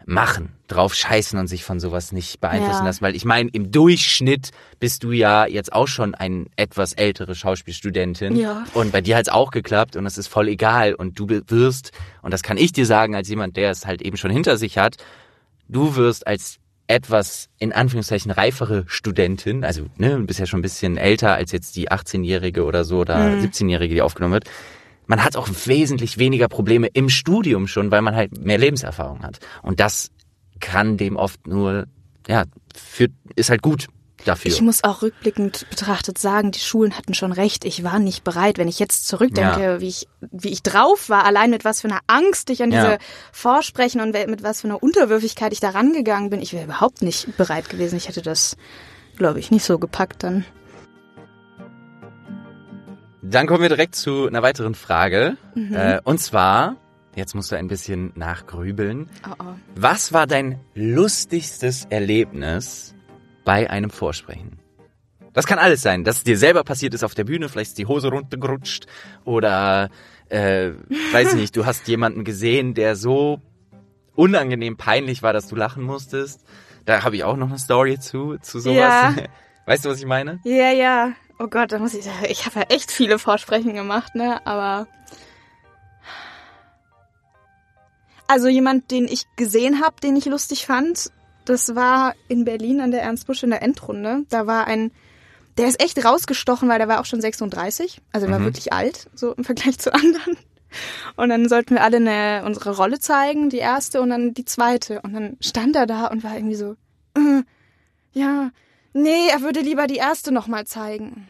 machen, 0.06 0.52
drauf 0.68 0.94
scheißen 0.94 1.38
und 1.38 1.46
sich 1.46 1.64
von 1.64 1.80
sowas 1.80 2.12
nicht 2.12 2.38
beeinflussen 2.40 2.82
Ja. 2.82 2.88
lassen, 2.88 3.00
weil 3.02 3.16
ich 3.16 3.24
meine, 3.24 3.48
im 3.54 3.70
Durchschnitt 3.70 4.50
bist 4.78 5.02
du 5.02 5.12
ja 5.12 5.46
jetzt 5.46 5.72
auch 5.72 5.88
schon 5.88 6.14
ein 6.14 6.46
etwas 6.56 6.92
ältere 6.92 7.34
Schauspielstudentin 7.34 8.36
Ja. 8.36 8.64
und 8.74 8.92
bei 8.92 9.00
dir 9.00 9.16
hat's 9.16 9.30
auch 9.30 9.50
geklappt 9.50 9.96
und 9.96 10.04
es 10.04 10.18
ist 10.18 10.26
voll 10.26 10.48
egal 10.48 10.92
und 10.94 11.18
du 11.18 11.26
wirst, 11.48 11.92
und 12.20 12.32
das 12.34 12.42
kann 12.42 12.58
ich 12.58 12.72
dir 12.72 12.84
sagen 12.84 13.14
als 13.14 13.30
jemand, 13.30 13.56
der 13.56 13.70
es 13.70 13.86
halt 13.86 14.02
eben 14.02 14.18
schon 14.18 14.30
hinter 14.30 14.58
sich 14.58 14.76
hat, 14.76 14.96
du 15.68 15.96
wirst 15.96 16.26
als 16.26 16.58
etwas 16.86 17.48
in 17.58 17.72
Anführungszeichen 17.72 18.30
reifere 18.30 18.84
Studentin, 18.86 19.64
also 19.64 19.86
ne, 19.96 20.18
bist 20.20 20.40
ja 20.40 20.46
schon 20.46 20.60
ein 20.60 20.62
bisschen 20.62 20.96
älter 20.96 21.34
als 21.34 21.52
jetzt 21.52 21.76
die 21.76 21.90
18-Jährige 21.90 22.64
oder 22.64 22.84
so 22.84 23.00
oder 23.00 23.36
Mhm. 23.36 23.42
17-Jährige, 23.42 23.94
die 23.94 24.02
aufgenommen 24.02 24.34
wird. 24.34 24.50
Man 25.06 25.22
hat 25.22 25.36
auch 25.36 25.48
wesentlich 25.66 26.18
weniger 26.18 26.48
Probleme 26.48 26.86
im 26.88 27.08
Studium 27.08 27.66
schon, 27.66 27.90
weil 27.90 28.02
man 28.02 28.16
halt 28.16 28.38
mehr 28.38 28.58
Lebenserfahrung 28.58 29.22
hat. 29.22 29.38
Und 29.62 29.80
das 29.80 30.10
kann 30.60 30.96
dem 30.96 31.16
oft 31.16 31.46
nur, 31.46 31.86
ja, 32.26 32.44
für, 32.74 33.08
ist 33.36 33.50
halt 33.50 33.62
gut 33.62 33.86
dafür. 34.24 34.50
Ich 34.50 34.60
muss 34.62 34.84
auch 34.84 35.02
rückblickend 35.02 35.66
betrachtet 35.70 36.18
sagen, 36.18 36.50
die 36.50 36.58
Schulen 36.60 36.96
hatten 36.96 37.14
schon 37.14 37.32
recht. 37.32 37.64
Ich 37.64 37.84
war 37.84 37.98
nicht 37.98 38.24
bereit. 38.24 38.58
Wenn 38.58 38.68
ich 38.68 38.78
jetzt 38.78 39.06
zurückdenke, 39.06 39.60
Ja. 39.60 39.80
wie 39.80 39.88
ich, 39.88 40.08
wie 40.20 40.48
ich 40.48 40.62
drauf 40.62 41.08
war, 41.08 41.24
allein 41.24 41.50
mit 41.50 41.64
was 41.64 41.80
für 41.80 41.88
einer 41.88 42.00
Angst 42.06 42.50
ich 42.50 42.62
an 42.62 42.70
diese 42.70 42.82
Ja. 42.92 42.98
Vorsprechen 43.32 44.00
und 44.00 44.12
mit 44.12 44.42
was 44.42 44.60
für 44.62 44.68
einer 44.68 44.82
Unterwürfigkeit 44.82 45.52
ich 45.52 45.60
da 45.60 45.70
rangegangen 45.70 46.30
bin, 46.30 46.40
ich 46.42 46.52
wäre 46.52 46.64
überhaupt 46.64 47.02
nicht 47.02 47.36
bereit 47.36 47.68
gewesen. 47.68 47.96
Ich 47.96 48.08
hätte 48.08 48.22
das, 48.22 48.56
glaube 49.16 49.38
ich, 49.38 49.50
nicht 49.50 49.64
so 49.64 49.78
gepackt 49.78 50.22
dann. 50.22 50.44
Dann 53.22 53.46
kommen 53.46 53.62
wir 53.62 53.68
direkt 53.68 53.94
zu 53.94 54.26
einer 54.26 54.42
weiteren 54.42 54.74
Frage. 54.74 55.36
Mhm. 55.54 55.74
Äh, 55.74 56.00
und 56.04 56.18
zwar, 56.18 56.76
jetzt 57.16 57.34
musst 57.34 57.50
du 57.50 57.56
ein 57.56 57.68
bisschen 57.68 58.12
nachgrübeln. 58.16 59.08
Oh, 59.26 59.34
oh. 59.40 59.44
Was 59.74 60.12
war 60.12 60.26
dein 60.26 60.60
lustigstes 60.74 61.86
Erlebnis 61.88 62.93
bei 63.44 63.70
einem 63.70 63.90
Vorsprechen? 63.90 64.58
Das 65.32 65.46
kann 65.46 65.58
alles 65.58 65.82
sein, 65.82 66.04
dass 66.04 66.18
es 66.18 66.24
dir 66.24 66.38
selber 66.38 66.62
passiert 66.62 66.94
ist 66.94 67.02
auf 67.02 67.14
der 67.14 67.24
Bühne, 67.24 67.48
vielleicht 67.48 67.70
ist 67.70 67.78
die 67.78 67.86
Hose 67.86 68.08
runtergerutscht 68.08 68.86
oder 69.24 69.90
äh, 70.28 70.70
weiß 71.12 71.34
ich 71.34 71.40
nicht, 71.40 71.56
du 71.56 71.66
hast 71.66 71.88
jemanden 71.88 72.24
gesehen, 72.24 72.74
der 72.74 72.94
so 72.94 73.40
unangenehm 74.14 74.76
peinlich 74.76 75.22
war, 75.22 75.32
dass 75.32 75.48
du 75.48 75.56
lachen 75.56 75.82
musstest. 75.82 76.44
Da 76.84 77.02
habe 77.02 77.16
ich 77.16 77.24
auch 77.24 77.36
noch 77.36 77.48
eine 77.48 77.58
Story 77.58 77.98
zu, 77.98 78.36
zu 78.38 78.60
sowas. 78.60 78.76
Ja. 78.76 79.14
Weißt 79.66 79.84
du, 79.84 79.90
was 79.90 79.98
ich 79.98 80.06
meine? 80.06 80.40
Ja, 80.44 80.70
ja. 80.70 81.12
Oh 81.38 81.48
Gott, 81.48 81.72
da 81.72 81.78
muss 81.78 81.94
ich 81.94 82.06
ich 82.28 82.46
habe 82.46 82.60
ja 82.60 82.66
echt 82.68 82.92
viele 82.92 83.18
Vorsprechen 83.18 83.74
gemacht, 83.74 84.14
ne? 84.14 84.46
Aber. 84.46 84.86
Also 88.28 88.48
jemand, 88.48 88.90
den 88.90 89.06
ich 89.06 89.24
gesehen 89.36 89.82
habe, 89.82 89.96
den 90.02 90.16
ich 90.16 90.26
lustig 90.26 90.66
fand, 90.66 91.10
das 91.44 91.74
war 91.74 92.14
in 92.28 92.44
Berlin 92.44 92.80
an 92.80 92.90
der 92.90 93.02
Ernst 93.02 93.26
Busch 93.26 93.42
in 93.42 93.50
der 93.50 93.62
Endrunde. 93.62 94.24
Da 94.30 94.46
war 94.46 94.66
ein, 94.66 94.90
der 95.58 95.68
ist 95.68 95.80
echt 95.82 96.04
rausgestochen, 96.04 96.68
weil 96.68 96.78
der 96.78 96.88
war 96.88 97.00
auch 97.00 97.04
schon 97.04 97.20
36. 97.20 98.00
Also 98.12 98.26
er 98.26 98.32
war 98.32 98.38
Mhm. 98.40 98.44
wirklich 98.44 98.72
alt, 98.72 99.08
so 99.14 99.32
im 99.32 99.44
Vergleich 99.44 99.78
zu 99.78 99.92
anderen. 99.92 100.36
Und 101.16 101.28
dann 101.28 101.48
sollten 101.48 101.74
wir 101.76 101.82
alle 101.84 101.98
eine, 101.98 102.42
unsere 102.44 102.76
Rolle 102.76 102.98
zeigen, 102.98 103.48
die 103.50 103.58
erste 103.58 104.00
und 104.00 104.10
dann 104.10 104.34
die 104.34 104.44
zweite. 104.44 105.00
Und 105.02 105.12
dann 105.14 105.36
stand 105.40 105.76
er 105.76 105.86
da 105.86 106.06
und 106.06 106.24
war 106.24 106.34
irgendwie 106.34 106.56
so, 106.56 106.74
äh, 107.16 107.42
ja, 108.12 108.50
nee, 108.92 109.28
er 109.30 109.42
würde 109.42 109.60
lieber 109.60 109.86
die 109.86 109.96
erste 109.96 110.32
nochmal 110.32 110.66
zeigen. 110.66 111.28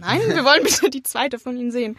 Nein, 0.00 0.20
wir 0.28 0.44
wollen 0.44 0.62
bitte 0.62 0.88
die 0.90 1.02
zweite 1.02 1.38
von 1.38 1.56
ihm 1.58 1.70
sehen. 1.70 1.96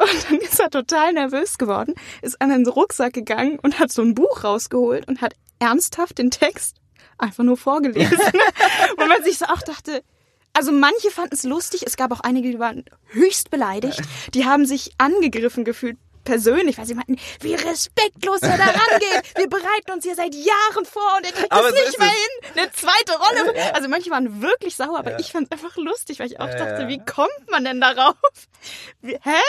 Und 0.00 0.30
dann 0.30 0.38
ist 0.38 0.58
er 0.58 0.70
total 0.70 1.12
nervös 1.12 1.58
geworden, 1.58 1.94
ist 2.22 2.40
an 2.40 2.48
den 2.48 2.66
Rucksack 2.66 3.12
gegangen 3.12 3.58
und 3.60 3.78
hat 3.78 3.92
so 3.92 4.02
ein 4.02 4.14
Buch 4.14 4.42
rausgeholt 4.42 5.06
und 5.06 5.20
hat 5.20 5.34
ernsthaft 5.60 6.18
den 6.18 6.30
Text 6.32 6.78
einfach 7.18 7.44
nur 7.44 7.56
vorgelesen. 7.56 8.18
Wo 8.96 9.06
man 9.06 9.22
sich 9.24 9.38
so 9.38 9.46
auch 9.46 9.62
dachte, 9.62 10.02
also 10.52 10.70
manche 10.72 11.10
fanden 11.10 11.34
es 11.34 11.42
lustig, 11.42 11.82
es 11.86 11.96
gab 11.96 12.12
auch 12.12 12.20
einige, 12.20 12.50
die 12.50 12.58
waren 12.58 12.84
höchst 13.08 13.50
beleidigt, 13.50 14.00
die 14.34 14.44
haben 14.44 14.66
sich 14.66 14.92
angegriffen 14.98 15.64
gefühlt 15.64 15.96
persönlich, 16.24 16.78
weil 16.78 16.86
sie 16.86 16.94
meinten, 16.94 17.18
wie 17.40 17.52
respektlos 17.54 18.40
er 18.40 18.56
da 18.56 18.64
rangeht. 18.64 19.36
Wir 19.36 19.46
bereiten 19.46 19.90
uns 19.92 20.04
hier 20.04 20.14
seit 20.14 20.34
Jahren 20.34 20.86
vor 20.86 21.02
und 21.18 21.26
er 21.26 21.32
kriegt 21.32 21.52
Aber 21.52 21.68
es 21.68 21.74
so 21.76 21.84
nicht 21.84 21.98
es. 21.98 22.02
hin, 22.02 22.62
eine 22.62 22.72
zweite 22.72 23.12
Rolle. 23.18 23.74
Also 23.74 23.88
manche 23.90 24.10
waren 24.10 24.40
wirklich 24.40 24.74
sauer, 24.74 24.98
aber 24.98 25.20
ich 25.20 25.32
fand 25.32 25.48
es 25.48 25.52
einfach 25.52 25.76
lustig, 25.76 26.20
weil 26.20 26.28
ich 26.28 26.40
auch 26.40 26.48
Ja, 26.48 26.54
dachte, 26.54 26.82
ja. 26.84 26.88
wie 26.88 26.98
kommt 27.04 27.50
man 27.50 27.64
denn 27.64 27.78
darauf? 27.78 28.14
Wie, 29.02 29.18
hä? 29.22 29.42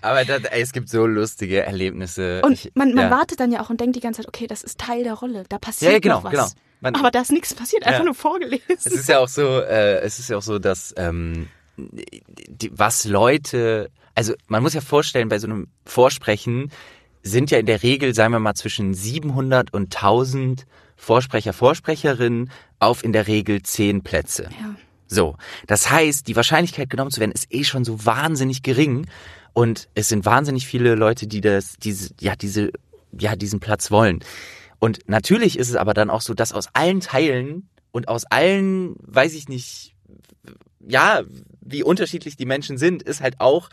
Aber 0.00 0.24
das, 0.24 0.44
ey, 0.44 0.62
es 0.62 0.72
gibt 0.72 0.88
so 0.90 1.06
lustige 1.06 1.64
Erlebnisse. 1.64 2.40
Und 2.44 2.52
Ich- 2.52 2.70
man, 2.74 2.94
man 2.94 3.06
ja. 3.06 3.10
wartet 3.10 3.40
dann 3.40 3.50
ja 3.50 3.60
auch 3.60 3.70
und 3.70 3.80
denkt 3.80 3.96
die 3.96 4.00
ganze 4.00 4.20
Zeit, 4.22 4.28
okay, 4.28 4.46
das 4.46 4.62
ist 4.62 4.78
Teil 4.78 5.02
der 5.02 5.14
Rolle, 5.14 5.42
da 5.48 5.58
passiert 5.58 5.90
Ja, 5.90 5.94
ja, 5.94 5.98
genau, 6.00 6.22
was. 6.22 6.30
genau. 6.30 6.46
Man- 6.80 6.94
aber 6.94 7.10
da 7.10 7.20
ist 7.20 7.32
nichts 7.32 7.54
passiert, 7.54 7.84
einfach 7.84 8.00
Ja. 8.00 8.04
nur 8.04 8.14
vorgelesen. 8.14 8.64
Es 8.68 8.86
ist 8.86 9.08
ja 9.08 9.18
auch 9.18 9.28
so, 9.28 9.60
äh, 9.60 10.00
es 10.00 10.18
ist 10.18 10.28
ja 10.30 10.36
auch 10.36 10.42
so, 10.42 10.58
dass 10.58 10.92
ähm, 10.96 11.48
die, 11.76 12.70
was 12.74 13.04
Leute, 13.04 13.90
also 14.14 14.34
man 14.48 14.62
muss 14.62 14.74
ja 14.74 14.80
vorstellen, 14.80 15.28
bei 15.28 15.38
so 15.38 15.46
einem 15.46 15.68
Vorsprechen 15.84 16.70
sind 17.22 17.50
ja 17.50 17.58
in 17.58 17.66
der 17.66 17.82
Regel, 17.82 18.14
sagen 18.14 18.32
wir 18.32 18.38
mal, 18.38 18.54
zwischen 18.54 18.94
700 18.94 19.72
und 19.74 19.94
1000 19.96 20.66
Vorsprecher, 20.96 21.52
Vorsprecherinnen 21.52 22.50
auf 22.78 23.04
in 23.04 23.12
der 23.12 23.26
Regel 23.26 23.62
10 23.62 24.02
Plätze. 24.02 24.44
ja. 24.60 24.74
So, 25.08 25.36
das 25.68 25.88
heißt, 25.88 26.26
die 26.26 26.34
Wahrscheinlichkeit 26.34 26.90
genommen 26.90 27.12
zu 27.12 27.20
werden 27.20 27.30
ist 27.30 27.46
eh 27.54 27.62
schon 27.62 27.84
so 27.84 28.04
wahnsinnig 28.04 28.64
gering 28.64 29.06
und 29.52 29.88
es 29.94 30.08
sind 30.08 30.24
wahnsinnig 30.24 30.66
viele 30.66 30.96
Leute, 30.96 31.28
die 31.28 31.40
das, 31.40 31.76
diese, 31.80 32.10
ja, 32.20 32.34
diese, 32.34 32.72
ja, 33.16 33.36
diesen 33.36 33.60
Platz 33.60 33.92
wollen. 33.92 34.24
Und 34.78 35.00
natürlich 35.06 35.58
ist 35.58 35.68
es 35.68 35.76
aber 35.76 35.94
dann 35.94 36.10
auch 36.10 36.20
so, 36.20 36.34
dass 36.34 36.52
aus 36.52 36.68
allen 36.74 37.00
Teilen 37.00 37.68
und 37.92 38.08
aus 38.08 38.24
allen, 38.24 38.96
weiß 39.00 39.34
ich 39.34 39.48
nicht, 39.48 39.94
ja, 40.80 41.22
wie 41.60 41.82
unterschiedlich 41.82 42.36
die 42.36 42.46
Menschen 42.46 42.78
sind, 42.78 43.02
ist 43.02 43.20
halt 43.20 43.40
auch 43.40 43.70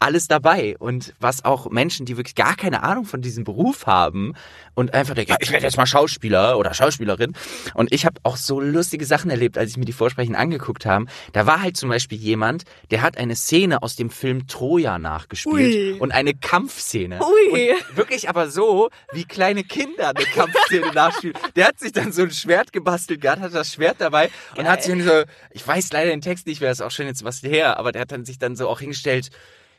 alles 0.00 0.28
dabei 0.28 0.76
und 0.78 1.14
was 1.20 1.44
auch 1.44 1.70
Menschen, 1.70 2.06
die 2.06 2.16
wirklich 2.16 2.34
gar 2.34 2.56
keine 2.56 2.82
Ahnung 2.82 3.04
von 3.04 3.20
diesem 3.20 3.44
Beruf 3.44 3.86
haben 3.86 4.34
und 4.74 4.94
einfach 4.94 5.14
denken, 5.14 5.32
ja, 5.32 5.36
ich 5.40 5.52
werde 5.52 5.66
jetzt 5.66 5.76
mal 5.76 5.86
Schauspieler 5.86 6.58
oder 6.58 6.72
Schauspielerin 6.72 7.34
und 7.74 7.92
ich 7.92 8.06
habe 8.06 8.18
auch 8.22 8.36
so 8.36 8.60
lustige 8.60 9.04
Sachen 9.04 9.30
erlebt, 9.30 9.58
als 9.58 9.70
ich 9.70 9.76
mir 9.76 9.84
die 9.84 9.92
Vorsprechen 9.92 10.34
angeguckt 10.34 10.86
habe. 10.86 11.04
Da 11.34 11.46
war 11.46 11.60
halt 11.60 11.76
zum 11.76 11.90
Beispiel 11.90 12.18
jemand, 12.18 12.64
der 12.90 13.02
hat 13.02 13.18
eine 13.18 13.36
Szene 13.36 13.82
aus 13.82 13.94
dem 13.94 14.08
Film 14.08 14.46
Troja 14.46 14.98
nachgespielt 14.98 15.94
Ui. 15.94 16.00
und 16.00 16.12
eine 16.12 16.32
Kampfszene 16.32 17.20
Ui. 17.20 17.72
und 17.72 17.96
wirklich 17.96 18.30
aber 18.30 18.48
so, 18.48 18.88
wie 19.12 19.24
kleine 19.24 19.64
Kinder 19.64 20.14
eine 20.16 20.24
Kampfszene 20.24 20.92
nachspielen. 20.94 21.36
Der 21.56 21.66
hat 21.66 21.78
sich 21.78 21.92
dann 21.92 22.10
so 22.12 22.22
ein 22.22 22.30
Schwert 22.30 22.72
gebastelt 22.72 23.20
gehabt, 23.20 23.42
hat 23.42 23.54
das 23.54 23.74
Schwert 23.74 23.96
dabei 23.98 24.30
und 24.56 24.66
hat 24.66 24.82
sich 24.82 25.04
so, 25.04 25.24
ich 25.50 25.66
weiß 25.66 25.92
leider 25.92 26.10
den 26.10 26.22
Text 26.22 26.46
nicht 26.46 26.62
mehr, 26.62 26.70
ist 26.70 26.80
auch 26.80 26.90
schon 26.90 27.06
jetzt 27.06 27.22
was 27.22 27.42
her, 27.42 27.78
aber 27.78 27.92
der 27.92 28.02
hat 28.02 28.12
dann 28.12 28.24
sich 28.24 28.38
dann 28.38 28.56
so 28.56 28.66
auch 28.66 28.80
hingestellt, 28.80 29.30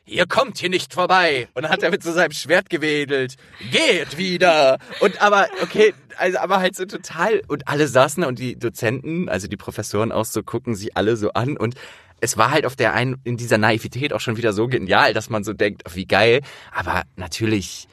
ihr 0.06 0.26
kommt 0.26 0.58
hier 0.58 0.68
nicht 0.68 0.94
vorbei. 0.94 1.48
Und 1.54 1.62
dann 1.62 1.72
hat 1.72 1.82
er 1.82 1.90
mit 1.90 2.02
so 2.02 2.12
seinem 2.12 2.32
Schwert 2.32 2.70
gewedelt, 2.70 3.36
geht 3.70 4.18
wieder. 4.18 4.78
Und 5.00 5.20
aber, 5.22 5.48
okay, 5.62 5.94
also 6.16 6.38
aber 6.38 6.60
halt 6.60 6.76
so 6.76 6.84
total, 6.84 7.42
und 7.48 7.68
alle 7.68 7.88
saßen 7.88 8.24
und 8.24 8.38
die 8.38 8.58
Dozenten, 8.58 9.28
also 9.28 9.48
die 9.48 9.56
Professoren 9.56 10.12
auch 10.12 10.24
so, 10.24 10.42
gucken 10.42 10.74
sie 10.74 10.94
alle 10.94 11.16
so 11.16 11.32
an 11.32 11.56
und 11.56 11.74
es 12.20 12.36
war 12.36 12.52
halt 12.52 12.66
auf 12.66 12.76
der 12.76 12.94
einen, 12.94 13.20
in 13.24 13.36
dieser 13.36 13.58
Naivität 13.58 14.12
auch 14.12 14.20
schon 14.20 14.36
wieder 14.36 14.52
so 14.52 14.68
genial, 14.68 15.12
dass 15.12 15.28
man 15.28 15.42
so 15.42 15.52
denkt, 15.52 15.82
wie 15.92 16.06
geil. 16.06 16.40
Aber 16.72 17.02
natürlich 17.16 17.88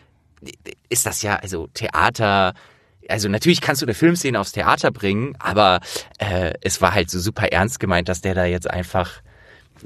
ist 0.87 1.07
das 1.07 1.23
ja, 1.23 1.37
also 1.37 1.67
Theater, 1.73 2.53
also 3.07 3.27
natürlich 3.27 3.59
kannst 3.59 3.81
du 3.81 3.87
eine 3.87 3.95
Filmszene 3.95 4.39
aufs 4.39 4.51
Theater 4.51 4.91
bringen, 4.91 5.35
aber 5.39 5.79
äh, 6.19 6.53
es 6.61 6.79
war 6.79 6.93
halt 6.93 7.09
so 7.09 7.19
super 7.19 7.51
ernst 7.51 7.79
gemeint, 7.79 8.07
dass 8.07 8.21
der 8.21 8.35
da 8.35 8.45
jetzt 8.45 8.69
einfach 8.69 9.21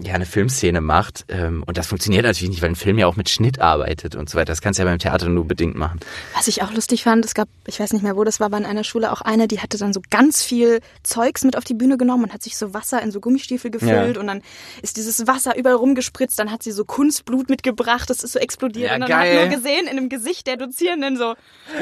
ja 0.01 0.13
eine 0.15 0.25
Filmszene 0.25 0.81
macht 0.81 1.25
ähm, 1.29 1.63
und 1.67 1.77
das 1.77 1.87
funktioniert 1.87 2.23
natürlich 2.25 2.49
nicht, 2.49 2.61
weil 2.61 2.69
ein 2.69 2.75
Film 2.75 2.97
ja 2.97 3.07
auch 3.07 3.15
mit 3.15 3.29
Schnitt 3.29 3.59
arbeitet 3.61 4.15
und 4.15 4.29
so 4.29 4.37
weiter. 4.37 4.51
Das 4.51 4.61
kannst 4.61 4.79
du 4.79 4.83
ja 4.83 4.89
beim 4.89 4.99
Theater 4.99 5.29
nur 5.29 5.45
bedingt 5.47 5.75
machen. 5.75 5.99
Was 6.35 6.47
ich 6.47 6.63
auch 6.63 6.71
lustig 6.73 7.03
fand, 7.03 7.23
es 7.25 7.33
gab, 7.33 7.47
ich 7.67 7.79
weiß 7.79 7.93
nicht 7.93 8.01
mehr 8.01 8.15
wo 8.15 8.23
das 8.23 8.39
war, 8.39 8.45
aber 8.47 8.57
in 8.57 8.65
einer 8.65 8.83
Schule 8.83 9.11
auch 9.11 9.21
eine, 9.21 9.47
die 9.47 9.59
hatte 9.59 9.77
dann 9.77 9.93
so 9.93 10.01
ganz 10.09 10.41
viel 10.43 10.79
Zeugs 11.03 11.43
mit 11.43 11.57
auf 11.57 11.63
die 11.63 11.73
Bühne 11.73 11.97
genommen 11.97 12.23
und 12.25 12.33
hat 12.33 12.41
sich 12.43 12.57
so 12.57 12.73
Wasser 12.73 13.01
in 13.01 13.11
so 13.11 13.19
Gummistiefel 13.19 13.69
gefüllt 13.71 14.15
Ja. 14.15 14.19
und 14.21 14.27
dann 14.27 14.41
ist 14.81 14.97
dieses 14.97 15.27
Wasser 15.27 15.55
überall 15.57 15.75
rumgespritzt, 15.75 16.37
dann 16.39 16.51
hat 16.51 16.63
sie 16.63 16.71
so 16.71 16.85
Kunstblut 16.85 17.49
mitgebracht, 17.49 18.09
das 18.09 18.23
ist 18.23 18.33
so 18.33 18.39
explodiert 18.39 18.89
Ja, 18.89 18.95
und 18.95 19.01
dann 19.01 19.09
geil. 19.09 19.39
hat 19.41 19.49
man 19.49 19.55
gesehen 19.61 19.87
in 19.87 19.95
dem 19.97 20.09
Gesicht 20.09 20.47
der 20.47 20.57
Dozierenden 20.57 21.17
so, 21.17 21.35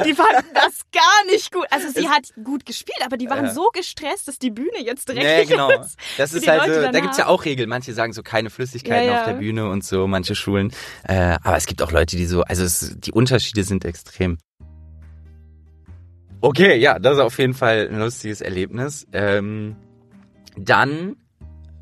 die 0.04 0.14
fanden 0.14 0.46
das 0.54 0.80
gar 0.92 1.24
nicht 1.30 1.52
gut. 1.52 1.66
Also 1.70 1.88
sie 1.94 2.08
hat 2.08 2.24
gut 2.42 2.66
gespielt, 2.66 2.98
aber 3.04 3.16
die 3.16 3.30
waren 3.30 3.46
Ja. 3.46 3.52
so 3.54 3.68
gestresst, 3.72 4.28
dass 4.28 4.38
die 4.38 4.50
Bühne 4.50 4.80
jetzt 4.84 5.08
Ja, 5.08 5.14
dreckig 5.14 5.48
genau. 5.50 5.70
ist. 5.70 5.96
Das 6.18 6.32
ist 6.32 6.46
halt 6.48 6.60
Leute 6.62 6.74
so, 6.74 6.80
da 6.80 6.86
danach. 6.86 7.00
gibt's 7.02 7.18
ja 7.18 7.26
auch 7.26 7.44
Regeln. 7.44 7.68
Manche 7.68 7.92
sagen 7.92 8.01
so 8.10 8.22
keine 8.22 8.50
Flüssigkeiten 8.50 9.06
Ja, 9.06 9.12
ja. 9.12 9.20
auf 9.20 9.26
der 9.26 9.34
Bühne 9.34 9.68
und 9.68 9.84
so, 9.84 10.08
manche 10.08 10.34
Schulen. 10.34 10.72
Äh, 11.04 11.36
aber 11.42 11.56
es 11.56 11.66
gibt 11.66 11.82
auch 11.82 11.92
Leute, 11.92 12.16
die 12.16 12.26
so, 12.26 12.42
also 12.42 12.64
es, 12.64 12.96
die 12.98 13.12
Unterschiede 13.12 13.62
sind 13.62 13.84
extrem. 13.84 14.38
Okay, 16.40 16.76
ja, 16.78 16.98
das 16.98 17.14
ist 17.14 17.20
auf 17.20 17.38
jeden 17.38 17.54
Fall 17.54 17.88
ein 17.88 18.00
lustiges 18.00 18.40
Erlebnis. 18.40 19.06
Ähm, 19.12 19.76
dann, 20.56 21.14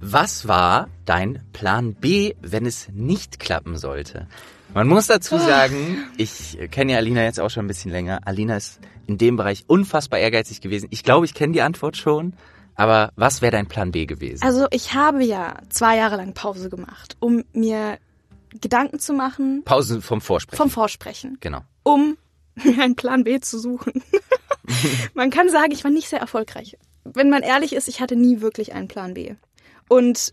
was 0.01 0.47
war 0.47 0.89
dein 1.07 1.43
Plan 1.55 1.95
B, 1.95 2.35
wenn 2.43 2.67
es 2.67 2.89
nicht 2.93 3.41
klappen 3.41 3.79
sollte? 3.79 4.27
Man 4.75 4.87
muss 4.87 5.07
dazu 5.07 5.39
sagen, 5.39 6.05
ich 6.17 6.59
kenne 6.71 6.93
ja 6.93 6.99
Alina 6.99 7.23
jetzt 7.25 7.41
auch 7.41 7.51
schon 7.51 7.65
ein 7.65 7.69
bisschen 7.69 7.91
länger. 7.91 8.21
Alina 8.25 8.57
ist 8.57 8.81
in 9.07 9.19
dem 9.19 9.37
Bereich 9.37 9.65
unfassbar 9.67 10.21
ehrgeizig 10.21 10.61
gewesen. 10.61 10.89
Ich 10.91 11.03
glaube, 11.03 11.27
ich 11.27 11.35
kenne 11.35 11.53
die 11.53 11.63
Antwort 11.63 11.97
schon. 11.97 12.35
Aber 12.81 13.13
was 13.15 13.43
wäre 13.43 13.53
dein 13.53 13.67
Plan 13.69 13.93
B 13.93 14.07
gewesen? 14.07 14.43
Also 14.43 14.67
ich 14.71 14.95
habe 14.95 15.23
ja 15.23 15.59
zwei 15.69 15.99
Jahre 15.99 16.17
lang 16.17 16.33
Pause 16.33 16.71
gemacht, 16.71 17.15
um 17.21 17.45
mir 17.53 17.99
Gedanken 18.59 18.99
zu 18.99 19.13
machen 19.13 19.65
Pause 19.67 20.01
vom 20.01 20.23
Vorsprechen. 20.23 20.57
vom 20.57 20.71
Vorsprechen. 20.71 21.37
genau. 21.41 21.61
um 21.83 22.17
mir 22.55 22.83
einen 22.83 22.97
Plan 22.97 23.25
B 23.25 23.39
zu 23.39 23.59
suchen. 23.59 24.03
man 25.15 25.29
kann 25.29 25.51
sagen, 25.51 25.73
ich 25.73 25.85
war 25.85 25.91
nicht 25.91 26.09
sehr 26.09 26.21
erfolgreich. 26.21 26.79
Wenn 27.05 27.29
man 27.29 27.43
ehrlich 27.43 27.75
ist, 27.75 27.87
ich 27.87 28.01
hatte 28.01 28.17
nie 28.17 28.41
wirklich 28.41 28.73
einen 28.73 28.89
Plan 28.89 29.13
B. 29.13 29.35
Und 29.91 30.33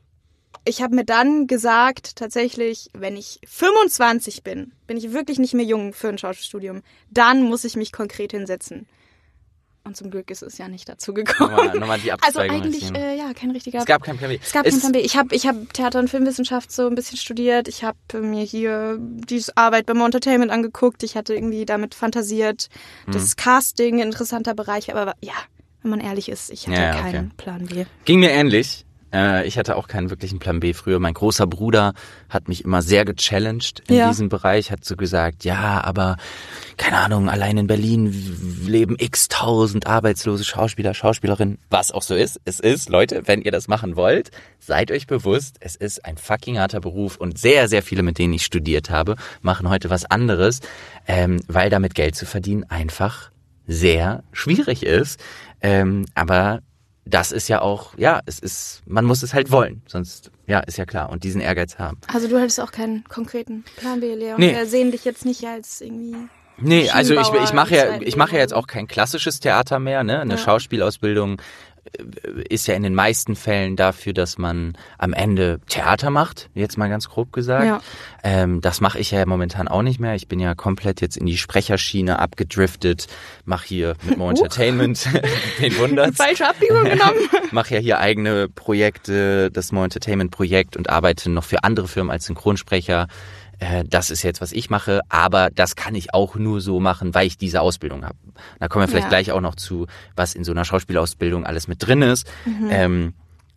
ich 0.63 0.81
habe 0.81 0.95
mir 0.95 1.03
dann 1.03 1.47
gesagt, 1.47 2.15
tatsächlich, 2.15 2.89
wenn 2.93 3.17
ich 3.17 3.41
25 3.45 4.43
bin, 4.43 4.71
bin 4.88 4.95
ich 4.95 5.12
wirklich 5.12 5.38
nicht 5.38 5.53
mehr 5.53 5.65
jung 5.65 5.91
für 5.91 6.07
ein 6.07 6.17
Schauspielstudium, 6.17 6.81
dann 7.12 7.43
muss 7.43 7.65
ich 7.65 7.75
mich 7.75 7.91
konkret 7.91 8.31
hinsetzen. 8.31 8.88
Und 9.88 9.97
zum 9.97 10.12
Glück 10.12 10.30
ist 10.30 10.43
es 10.43 10.58
ja 10.58 10.67
nicht 10.67 10.88
dazu 10.88 11.13
gekommen. 11.13 11.52
Nochmal, 11.56 11.80
nochmal 11.80 12.00
die 12.00 12.12
also 12.12 12.39
eigentlich, 12.39 12.93
äh, 12.93 13.17
ja, 13.17 13.34
kein 13.34 13.52
richtiger 13.52 13.80
es 13.80 13.86
gab 13.86 14.04
keinen 14.04 14.17
Plan 14.17 14.30
B. 14.30 14.39
es 14.43 14.52
gab 14.52 14.65
Es- 14.65 14.73
keinen 14.73 14.80
Plan 14.82 14.91
B. 14.91 15.00
Ich 15.00 15.17
habe 15.17 15.34
ich 15.36 15.47
hab 15.47 15.73
Theater- 15.73 16.00
und 16.00 16.10
Filmwissenschaft 16.10 16.71
so 16.71 16.88
ein 16.88 16.95
bisschen 16.95 17.17
studiert. 17.17 17.67
Ich 17.67 17.84
habe 17.84 17.97
mir 18.21 18.43
hier 18.43 18.97
diese 19.00 19.56
Arbeit 19.58 19.86
beim 19.86 20.02
Entertainment 20.02 20.52
angeguckt. 20.52 21.04
Ich 21.04 21.15
hatte 21.15 21.34
irgendwie 21.34 21.65
damit 21.65 21.95
fantasiert. 21.95 22.67
Hm. 23.06 23.13
Das 23.13 23.36
Casting, 23.36 23.95
ein 24.02 24.08
interessanter 24.08 24.54
Bereich. 24.54 24.93
Aber 24.93 25.13
ja, 25.21 25.34
wenn 25.84 25.91
man 25.91 26.00
ehrlich 26.02 26.30
ist, 26.30 26.50
ich 26.52 26.67
hatte 26.67 26.80
Ja, 26.82 26.95
ja, 26.95 27.02
keinen 27.02 27.28
okay. 27.28 27.34
Plan 27.38 27.65
B. 27.65 27.86
Ging 28.06 28.19
mir 28.19 28.32
ähnlich. 28.32 28.86
Äh, 29.13 29.47
Ich 29.47 29.57
hatte 29.57 29.75
auch 29.75 29.87
keinen 29.87 30.09
wirklichen 30.09 30.39
Plan 30.39 30.59
B 30.59 30.73
früher. 30.73 30.99
Mein 30.99 31.13
großer 31.13 31.47
Bruder 31.47 31.93
hat 32.29 32.47
mich 32.47 32.63
immer 32.65 32.81
sehr 32.81 33.05
gechallenged 33.05 33.83
in 33.87 33.95
Ja. 33.95 34.07
diesem 34.09 34.29
Bereich, 34.29 34.71
hat 34.71 34.83
so 34.83 34.95
gesagt, 34.95 35.45
ja, 35.45 35.81
aber 35.83 36.17
keine 36.77 36.97
Ahnung, 36.97 37.29
allein 37.29 37.57
in 37.57 37.67
Berlin 37.67 38.13
leben 38.65 38.95
x 38.99 39.27
tausend 39.29 39.87
arbeitslose 39.87 40.43
Schauspieler, 40.43 40.93
Schauspielerinnen, 40.93 41.57
was 41.69 41.91
auch 41.91 42.01
so 42.03 42.15
ist. 42.15 42.39
Es 42.45 42.59
ist, 42.59 42.89
Leute, 42.89 43.23
wenn 43.25 43.41
ihr 43.41 43.51
das 43.51 43.67
machen 43.67 43.95
wollt, 43.95 44.31
seid 44.59 44.91
euch 44.91 45.07
bewusst, 45.07 45.57
es 45.61 45.75
ist 45.75 46.03
ein 46.05 46.17
fucking 46.17 46.59
harter 46.59 46.79
Beruf 46.81 47.15
und 47.17 47.37
sehr, 47.39 47.67
sehr 47.67 47.83
viele, 47.83 48.03
mit 48.03 48.17
denen 48.17 48.33
ich 48.33 48.43
studiert 48.45 48.89
habe, 48.89 49.15
machen 49.41 49.69
heute 49.69 49.89
was 49.89 50.05
anderes, 50.05 50.59
ähm, 51.07 51.39
weil 51.47 51.69
damit 51.69 51.95
Geld 51.95 52.15
zu 52.15 52.25
verdienen 52.25 52.65
einfach 52.69 53.31
sehr 53.67 54.23
schwierig 54.31 54.83
ist. 54.83 55.19
Ähm, 55.61 56.05
aber 56.15 56.61
das 57.07 57.31
ist 57.31 57.47
ja 57.47 57.61
auch, 57.61 57.97
ja, 57.97 58.21
es 58.25 58.39
ist, 58.39 58.83
man 58.85 59.05
muss 59.05 59.23
es 59.23 59.33
halt 59.33 59.51
wollen, 59.51 59.81
sonst, 59.87 60.31
ja, 60.45 60.59
ist 60.59 60.77
ja 60.77 60.85
klar. 60.85 61.09
Und 61.09 61.23
diesen 61.23 61.41
Ehrgeiz 61.41 61.77
haben. 61.79 61.97
Also 62.13 62.27
du 62.27 62.39
hattest 62.39 62.59
auch 62.59 62.71
keinen 62.71 63.03
konkreten 63.05 63.63
Plan 63.77 63.99
B, 63.99 64.13
Leon. 64.13 64.39
Nee. 64.39 64.53
Wir 64.55 64.65
sehen 64.65 64.91
dich 64.91 65.05
jetzt 65.05 65.25
nicht 65.25 65.43
als 65.45 65.81
irgendwie... 65.81 66.15
Nee, 66.59 66.89
also 66.89 67.13
ich, 67.13 67.29
ich 67.43 67.53
mache 67.53 67.75
ja, 67.75 68.01
ich 68.01 68.15
mache 68.15 68.33
ja 68.33 68.39
jetzt 68.39 68.53
auch 68.53 68.65
kein 68.65 68.87
klassisches 68.87 69.39
Theater 69.39 69.77
mehr, 69.77 70.03
ne? 70.03 70.21
Eine 70.21 70.33
Ja. 70.33 70.37
Schauspielausbildung 70.39 71.39
ist 72.50 72.67
ja 72.67 72.76
in 72.76 72.84
den 72.84 72.95
meisten 72.95 73.36
Fällen 73.36 73.76
dafür, 73.76 74.13
dass 74.13 74.38
man 74.38 74.78
am 74.97 75.13
Ende 75.13 75.60
Theater 75.67 76.10
macht, 76.10 76.50
jetzt 76.54 76.78
mal 76.78 76.89
ganz 76.89 77.10
grob 77.10 77.32
gesagt. 77.32 77.65
Ja. 77.65 77.82
Ähm, 78.23 78.62
das 78.62 78.82
mache 78.82 79.00
ich 79.00 79.12
ja 79.12 79.26
momentan 79.26 79.67
auch 79.67 79.82
nicht 79.82 80.00
mehr. 80.00 80.15
Ich 80.15 80.28
bin 80.28 80.39
ja 80.39 80.56
komplett 80.56 81.02
jetzt 81.02 81.17
in 81.17 81.26
die 81.26 81.38
Sprecherschiene 81.38 82.19
abgedriftet, 82.19 83.08
mache 83.45 83.67
hier 83.67 83.95
mit 84.04 84.17
Mo 84.17 84.30
Entertainment 84.30 85.08
den 85.62 85.78
Wunderts. 85.78 86.17
Falsche 86.23 86.47
Abbiegung 86.47 86.84
genommen. 86.84 87.19
mache 87.52 87.76
ja 87.76 87.80
hier 87.80 88.00
eigene 88.00 88.50
Projekte, 88.50 89.52
das 89.52 89.71
More 89.71 89.86
Entertainment 89.86 90.32
Projekt 90.32 90.78
und 90.78 90.89
arbeite 90.89 91.30
noch 91.30 91.43
für 91.43 91.63
andere 91.63 91.88
Firmen 91.88 92.12
als 92.12 92.26
Synchronsprecher. 92.26 93.08
Äh, 93.59 93.83
Das 93.85 94.09
ist 94.11 94.23
jetzt, 94.23 94.41
was 94.41 94.51
ich 94.51 94.69
mache, 94.69 95.01
aber 95.09 95.49
das 95.53 95.75
kann 95.75 95.95
ich 95.95 96.13
auch 96.13 96.35
nur 96.35 96.61
so 96.61 96.79
machen, 96.79 97.13
weil 97.15 97.27
ich 97.27 97.37
diese 97.37 97.61
Ausbildung 97.61 98.05
habe. 98.05 98.17
Da 98.59 98.67
kommen 98.67 98.83
wir 98.83 98.87
vielleicht 98.87 99.05
Ja. 99.05 99.09
gleich 99.09 99.31
auch 99.31 99.41
noch 99.41 99.55
zu, 99.55 99.87
was 100.15 100.35
in 100.35 100.43
so 100.43 100.51
einer 100.51 100.65
Schauspielausbildung 100.65 101.45
alles 101.45 101.67
mit 101.67 101.85
drin 101.85 102.01
ist. 102.01 102.27
Mhm. 102.45 102.67
Ähm, 102.69 103.13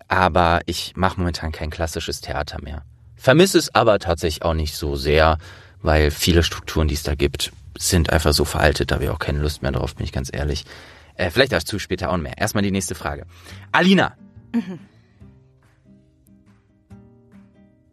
aber 0.09 0.61
ich 0.67 0.95
mache 0.97 1.19
momentan 1.19 1.53
kein 1.53 1.71
klassisches 1.71 2.21
Theater 2.21 2.61
mehr. 2.63 2.83
Vermisse 3.17 3.59
es 3.59 3.75
aber 3.75 3.99
tatsächlich 3.99 4.43
auch 4.43 4.55
nicht 4.55 4.75
so 4.75 4.97
sehr, 4.97 5.39
weil 5.83 6.11
viele 6.11 6.43
Strukturen, 6.43 6.89
die 6.89 6.95
es 6.95 7.03
da 7.03 7.15
gibt, 7.15 7.53
sind 7.79 8.11
einfach 8.11 8.33
so 8.33 8.45
veraltet, 8.45 8.91
da 8.91 8.97
habe 8.97 9.05
ich 9.05 9.11
auch 9.11 9.19
keine 9.19 9.41
Lust 9.41 9.63
mehr 9.63 9.73
drauf, 9.73 9.95
bin 9.95 10.05
ich 10.05 10.13
ganz 10.13 10.31
ehrlich. 10.33 10.65
Äh, 11.15 11.31
vielleicht 11.31 11.53
dazu 11.53 11.79
später 11.79 12.11
auch 12.11 12.17
mehr. 12.17 12.37
Erstmal 12.39 12.63
die 12.63 12.71
nächste 12.71 12.95
Frage. 12.95 13.27
Alina. 13.73 14.15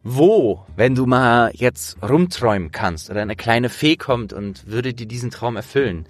Wo, 0.09 0.65
wenn 0.77 0.95
du 0.95 1.05
mal 1.05 1.51
jetzt 1.53 2.01
rumträumen 2.01 2.71
kannst 2.71 3.09
oder 3.09 3.21
eine 3.21 3.35
kleine 3.35 3.67
Fee 3.67 3.97
kommt 3.97 4.31
und 4.31 4.65
würde 4.65 4.93
dir 4.93 5.05
diesen 5.05 5.31
Traum 5.31 5.57
erfüllen, 5.57 6.07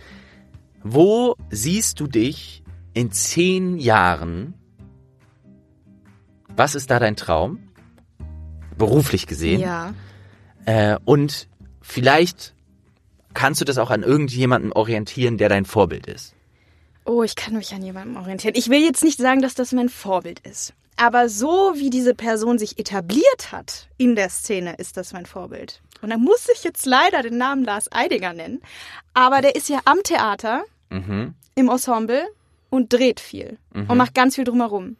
wo 0.83 1.35
siehst 1.49 1.99
du 1.99 2.05
dich 2.05 2.63
in 2.93 3.11
zehn 3.11 3.79
Jahren? 3.79 4.53
Was 6.55 6.75
ist 6.75 6.91
da 6.91 6.99
dein 6.99 7.15
Traum? 7.15 7.57
Beruflich 8.77 9.25
gesehen. 9.25 9.61
Ja. 9.61 9.95
Äh, 10.65 10.99
und 11.03 11.47
vielleicht 11.81 12.53
kannst 13.33 13.61
du 13.61 13.65
das 13.65 13.79
auch 13.79 13.89
an 13.89 14.03
irgendjemandem 14.03 14.73
orientieren, 14.73 15.39
der 15.39 15.49
dein 15.49 15.65
Vorbild 15.65 16.05
ist. 16.05 16.35
Oh, 17.03 17.23
ich 17.23 17.35
kann 17.35 17.55
mich 17.55 17.73
an 17.73 17.81
jemandem 17.81 18.17
orientieren. 18.17 18.53
Ich 18.55 18.69
will 18.69 18.83
jetzt 18.83 19.03
nicht 19.03 19.17
sagen, 19.17 19.41
dass 19.41 19.55
das 19.55 19.71
mein 19.71 19.89
Vorbild 19.89 20.39
ist. 20.41 20.75
Aber 20.97 21.29
so 21.29 21.73
wie 21.75 21.89
diese 21.89 22.13
Person 22.15 22.57
sich 22.57 22.79
etabliert 22.79 23.51
hat 23.51 23.87
in 23.97 24.15
der 24.15 24.29
Szene, 24.29 24.75
ist 24.77 24.97
das 24.97 25.13
mein 25.13 25.25
Vorbild. 25.25 25.81
Und 26.01 26.09
da 26.09 26.17
muss 26.17 26.47
ich 26.53 26.63
jetzt 26.63 26.85
leider 26.85 27.21
den 27.23 27.37
Namen 27.37 27.63
Lars 27.63 27.91
Eidinger 27.91 28.33
nennen. 28.33 28.61
Aber 29.13 29.41
der 29.41 29.55
ist 29.55 29.69
ja 29.69 29.79
am 29.85 30.01
Theater, 30.03 30.63
Mhm. 30.89 31.33
im 31.55 31.69
Ensemble 31.69 32.25
und 32.69 32.91
dreht 32.93 33.19
viel. 33.19 33.57
Und 33.73 33.95
macht 33.97 34.13
ganz 34.15 34.35
viel 34.35 34.43
drumherum. 34.43 34.97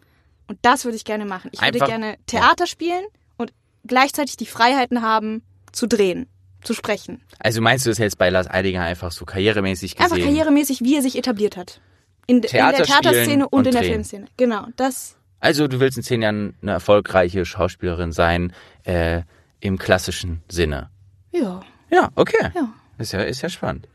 Und 0.48 0.58
das 0.62 0.86
würde 0.86 0.96
ich 0.96 1.04
gerne 1.06 1.26
machen. 1.26 1.50
Ich 1.54 1.62
würde 1.62 1.74
Einfach- 1.82 1.88
gerne 1.88 2.18
Theater 2.26 2.68
spielen 2.68 3.04
und 3.38 3.52
gleichzeitig 3.86 4.38
die 4.38 4.46
Freiheiten 4.46 5.02
haben, 5.02 5.44
zu 5.72 5.88
drehen, 5.88 6.28
zu 6.64 6.74
sprechen. 6.74 7.22
Also 7.40 7.62
meinst 7.62 7.86
du 7.86 7.90
das 7.90 7.98
jetzt 7.98 8.18
bei 8.18 8.30
Lars 8.30 8.50
Eidinger 8.50 8.84
einfach 8.84 9.12
so 9.12 9.26
karrieremäßig 9.26 9.96
gesehen? 9.96 10.12
Einfach 10.12 10.26
karrieremäßig, 10.26 10.82
wie 10.84 10.96
er 10.96 11.02
sich 11.02 11.18
etabliert 11.18 11.58
hat. 11.58 11.82
In, 12.28 12.38
in 12.38 12.42
der 12.44 12.74
Theaterszene 12.74 13.48
und, 13.50 13.60
und 13.60 13.68
in 13.68 13.74
der. 13.74 13.84
Filmszene. 13.84 14.28
Genau, 14.38 14.66
das 14.78 15.17
Also 15.40 15.68
du 15.68 15.80
willst 15.80 15.98
in 15.98 16.04
zehn 16.04 16.22
Jahren 16.22 16.56
eine 16.62 16.72
erfolgreiche 16.72 17.46
Schauspielerin 17.46 18.12
sein, 18.12 18.54
äh, 18.84 19.22
im 19.60 19.78
klassischen 19.78 20.42
Sinne. 20.50 20.90
Ja, 21.32 21.62
Ja, 21.92 22.10
okay. 22.16 22.50
ja. 22.56 22.70
Ist 22.98 23.14
ja, 23.14 23.22
ist 23.22 23.42
ja 23.42 23.50
spannend. 23.50 23.88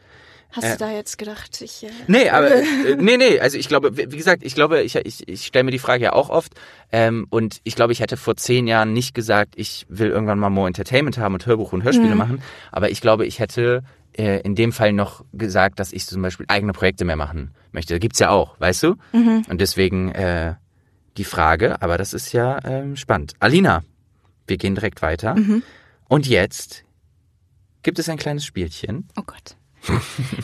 Hast 0.52 0.64
Äh, 0.64 0.72
du 0.72 0.78
da 0.78 0.92
jetzt 0.92 1.16
gedacht, 1.18 1.61
ich. 1.62 1.83
Äh, 1.85 1.90
Nee, 2.09 2.28
aber 2.28 2.50
äh, 2.55 2.96
nee, 2.98 3.16
nee, 3.16 3.40
also 3.40 3.57
ich 3.59 3.68
glaube, 3.68 3.96
wie 3.96 4.16
gesagt, 4.16 4.44
ich 4.44 4.55
glaube, 4.55 4.83
ich, 4.83 4.96
ich, 4.96 5.26
ich 5.28 5.46
stelle 5.46 5.64
mir 5.64 5.70
die 5.70 5.78
Frage 5.78 6.05
ja 6.05 6.12
auch 6.12 6.28
oft 6.31 6.52
ähm, 6.92 7.26
und 7.31 7.61
ich 7.64 7.74
glaube, 7.74 7.92
ich 7.92 8.00
hätte 8.00 8.16
vor 8.16 8.37
zehn 8.37 8.66
Jahren 8.66 8.92
nicht 8.92 9.14
gesagt, 9.14 9.55
ich 9.57 9.87
will 9.88 10.11
irgendwann 10.11 10.38
mal 10.38 10.50
more 10.50 10.66
Entertainment 10.68 11.16
haben 11.18 11.35
und 11.35 11.46
Hörbuch 11.46 11.72
und 11.72 11.83
Hörspiele 11.85 12.14
machen, 12.14 12.42
aber 12.70 12.90
ich 12.90 13.00
glaube, 13.00 13.24
ich 13.26 13.38
hätte 13.38 13.83
äh, 14.16 14.40
in 14.42 14.55
dem 14.55 14.72
Fall 14.72 14.92
noch 14.92 15.24
gesagt, 15.33 15.81
dass 15.81 15.92
ich 15.92 16.07
zum 16.07 16.20
Beispiel 16.20 16.44
eigene 16.48 16.72
Projekte 16.74 17.05
mehr 17.07 17.16
machen 17.16 17.52
möchte. 17.72 17.98
Gibt's 17.98 18.18
ja 18.18 18.28
auch, 18.28 18.61
weißt 18.61 18.83
du? 18.83 18.96
Und 19.48 19.61
deswegen 19.61 20.12
äh, 20.12 20.55
die 21.16 21.25
Frage, 21.25 21.83
aber 21.83 21.98
das 21.98 22.12
ist 22.14 22.33
ja 22.33 22.59
ähm, 22.64 22.96
spannend. 22.96 23.35
Alina, 23.40 23.83
wir 24.46 24.57
gehen 24.57 24.75
direkt 24.75 25.03
weiter. 25.03 25.37
Und 26.09 26.27
jetzt 26.27 26.85
gibt 27.83 27.98
es 27.98 28.09
ein 28.09 28.18
kleines 28.18 28.44
Spielchen. 28.44 29.09
oh 29.16 29.22
Gott. 29.25 29.57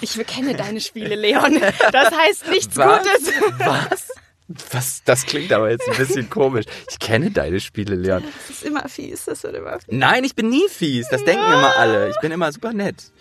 Ich 0.01 0.19
kenne 0.27 0.55
deine 0.57 0.81
Spiele, 0.81 1.15
Leon. 1.15 1.61
Das 1.93 2.11
heißt 2.11 2.49
nichts 2.49 2.77
Was? 2.77 3.03
Gutes. 3.03 3.33
Was? 3.59 4.09
Was? 4.73 5.03
Das 5.05 5.27
klingt 5.27 5.53
aber 5.53 5.71
jetzt 5.71 5.89
ein 5.89 5.97
bisschen 5.97 6.31
komisch. 6.31 6.65
Ich 6.91 6.99
kenne 6.99 7.31
deine 7.31 7.61
Spiele, 7.61 7.95
Leon. 7.95 8.25
Das 8.25 8.57
ist 8.57 8.65
immer 8.65 8.89
fies, 8.89 9.27
das 9.27 9.43
wird 9.43 9.57
immer 9.57 9.79
fies. 9.79 9.89
Nein, 9.89 10.25
ich 10.25 10.35
bin 10.35 10.49
nie 10.49 10.69
fies. 10.69 11.09
Das 11.09 11.25
denken 11.25 11.45
immer 11.45 11.77
alle. 11.77 12.11
Ich 12.11 12.19
bin 12.21 12.33
immer 12.33 12.51
super 12.51 12.73
nett. 12.73 13.13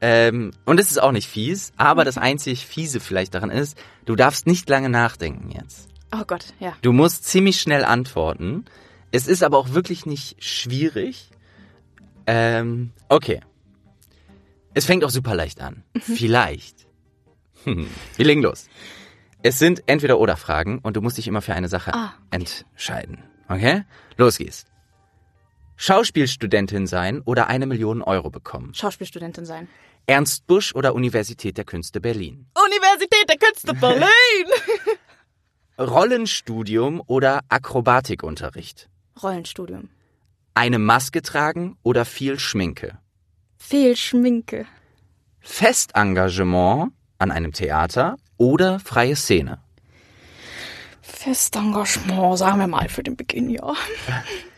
Ähm, 0.00 0.50
und 0.66 0.78
es 0.78 0.90
ist 0.90 0.98
auch 1.02 1.12
nicht 1.12 1.28
fies, 1.28 1.72
aber 1.76 2.04
das 2.04 2.18
einzig 2.18 2.66
fiese 2.66 3.00
vielleicht 3.00 3.34
daran 3.34 3.50
ist, 3.50 3.78
du 4.04 4.14
darfst 4.14 4.46
nicht 4.46 4.68
lange 4.68 4.88
nachdenken 4.90 5.50
jetzt. 5.50 5.88
Oh 6.14 6.24
Gott, 6.26 6.54
ja. 6.60 6.74
Du 6.82 6.92
musst 6.92 7.24
ziemlich 7.24 7.60
schnell 7.60 7.84
antworten. 7.84 8.64
Es 9.10 9.26
ist 9.26 9.42
aber 9.42 9.58
auch 9.58 9.70
wirklich 9.72 10.04
nicht 10.06 10.42
schwierig. 10.42 11.30
Ähm, 12.26 12.92
okay. 13.08 13.40
Es 14.74 14.84
fängt 14.84 15.04
auch 15.04 15.10
super 15.10 15.34
leicht 15.34 15.60
an. 15.60 15.82
Vielleicht. 15.98 16.86
Hm. 17.64 17.88
Wir 18.16 18.24
legen 18.26 18.42
los. 18.42 18.68
Es 19.42 19.58
sind 19.58 19.82
entweder 19.86 20.18
oder 20.18 20.36
Fragen 20.36 20.78
und 20.80 20.96
du 20.96 21.00
musst 21.00 21.18
dich 21.18 21.28
immer 21.28 21.40
für 21.40 21.54
eine 21.54 21.68
Sache 21.68 21.94
Ah, 21.94 22.14
okay. 22.32 22.44
entscheiden. 22.72 23.22
Okay? 23.48 23.84
Los 24.16 24.38
geht's. 24.38 24.66
Schauspielstudentin 25.76 26.86
sein 26.86 27.20
oder 27.22 27.48
eine 27.48 27.66
Million 27.66 28.02
Euro 28.02 28.30
bekommen. 28.30 28.72
Schauspielstudentin 28.74 29.44
sein. 29.44 29.68
Ernst 30.06 30.46
Busch 30.46 30.74
oder 30.74 30.94
Universität 30.94 31.56
der 31.58 31.64
Künste 31.64 32.00
Berlin. 32.00 32.46
Universität 32.64 33.28
der 33.28 33.36
Künste 33.36 33.74
Berlin. 33.80 34.06
Rollenstudium 35.78 37.02
oder 37.06 37.40
Akrobatikunterricht. 37.48 38.88
Rollenstudium. 39.22 39.90
Eine 40.54 40.78
Maske 40.78 41.20
tragen 41.22 41.76
oder 41.82 42.04
viel 42.04 42.38
Schminke. 42.38 42.98
Viel 43.58 43.96
Schminke. 43.96 44.66
Festengagement 45.40 46.92
an 47.18 47.30
einem 47.30 47.52
Theater 47.52 48.16
oder 48.38 48.80
freie 48.80 49.16
Szene. 49.16 49.60
Festengagement, 51.02 52.38
sagen 52.38 52.58
wir 52.58 52.66
mal 52.66 52.88
für 52.88 53.02
den 53.02 53.16
Beginn, 53.16 53.50
ja. 53.50 53.74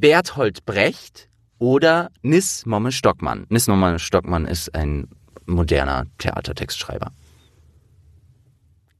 Berthold 0.00 0.64
Brecht 0.66 1.28
oder 1.58 2.10
Nis 2.22 2.66
Momme 2.66 2.92
Stockmann. 2.92 3.46
Nis 3.48 3.66
Momme 3.66 3.98
Stockmann 3.98 4.46
ist 4.46 4.74
ein 4.74 5.08
moderner 5.46 6.06
Theatertextschreiber. 6.18 7.12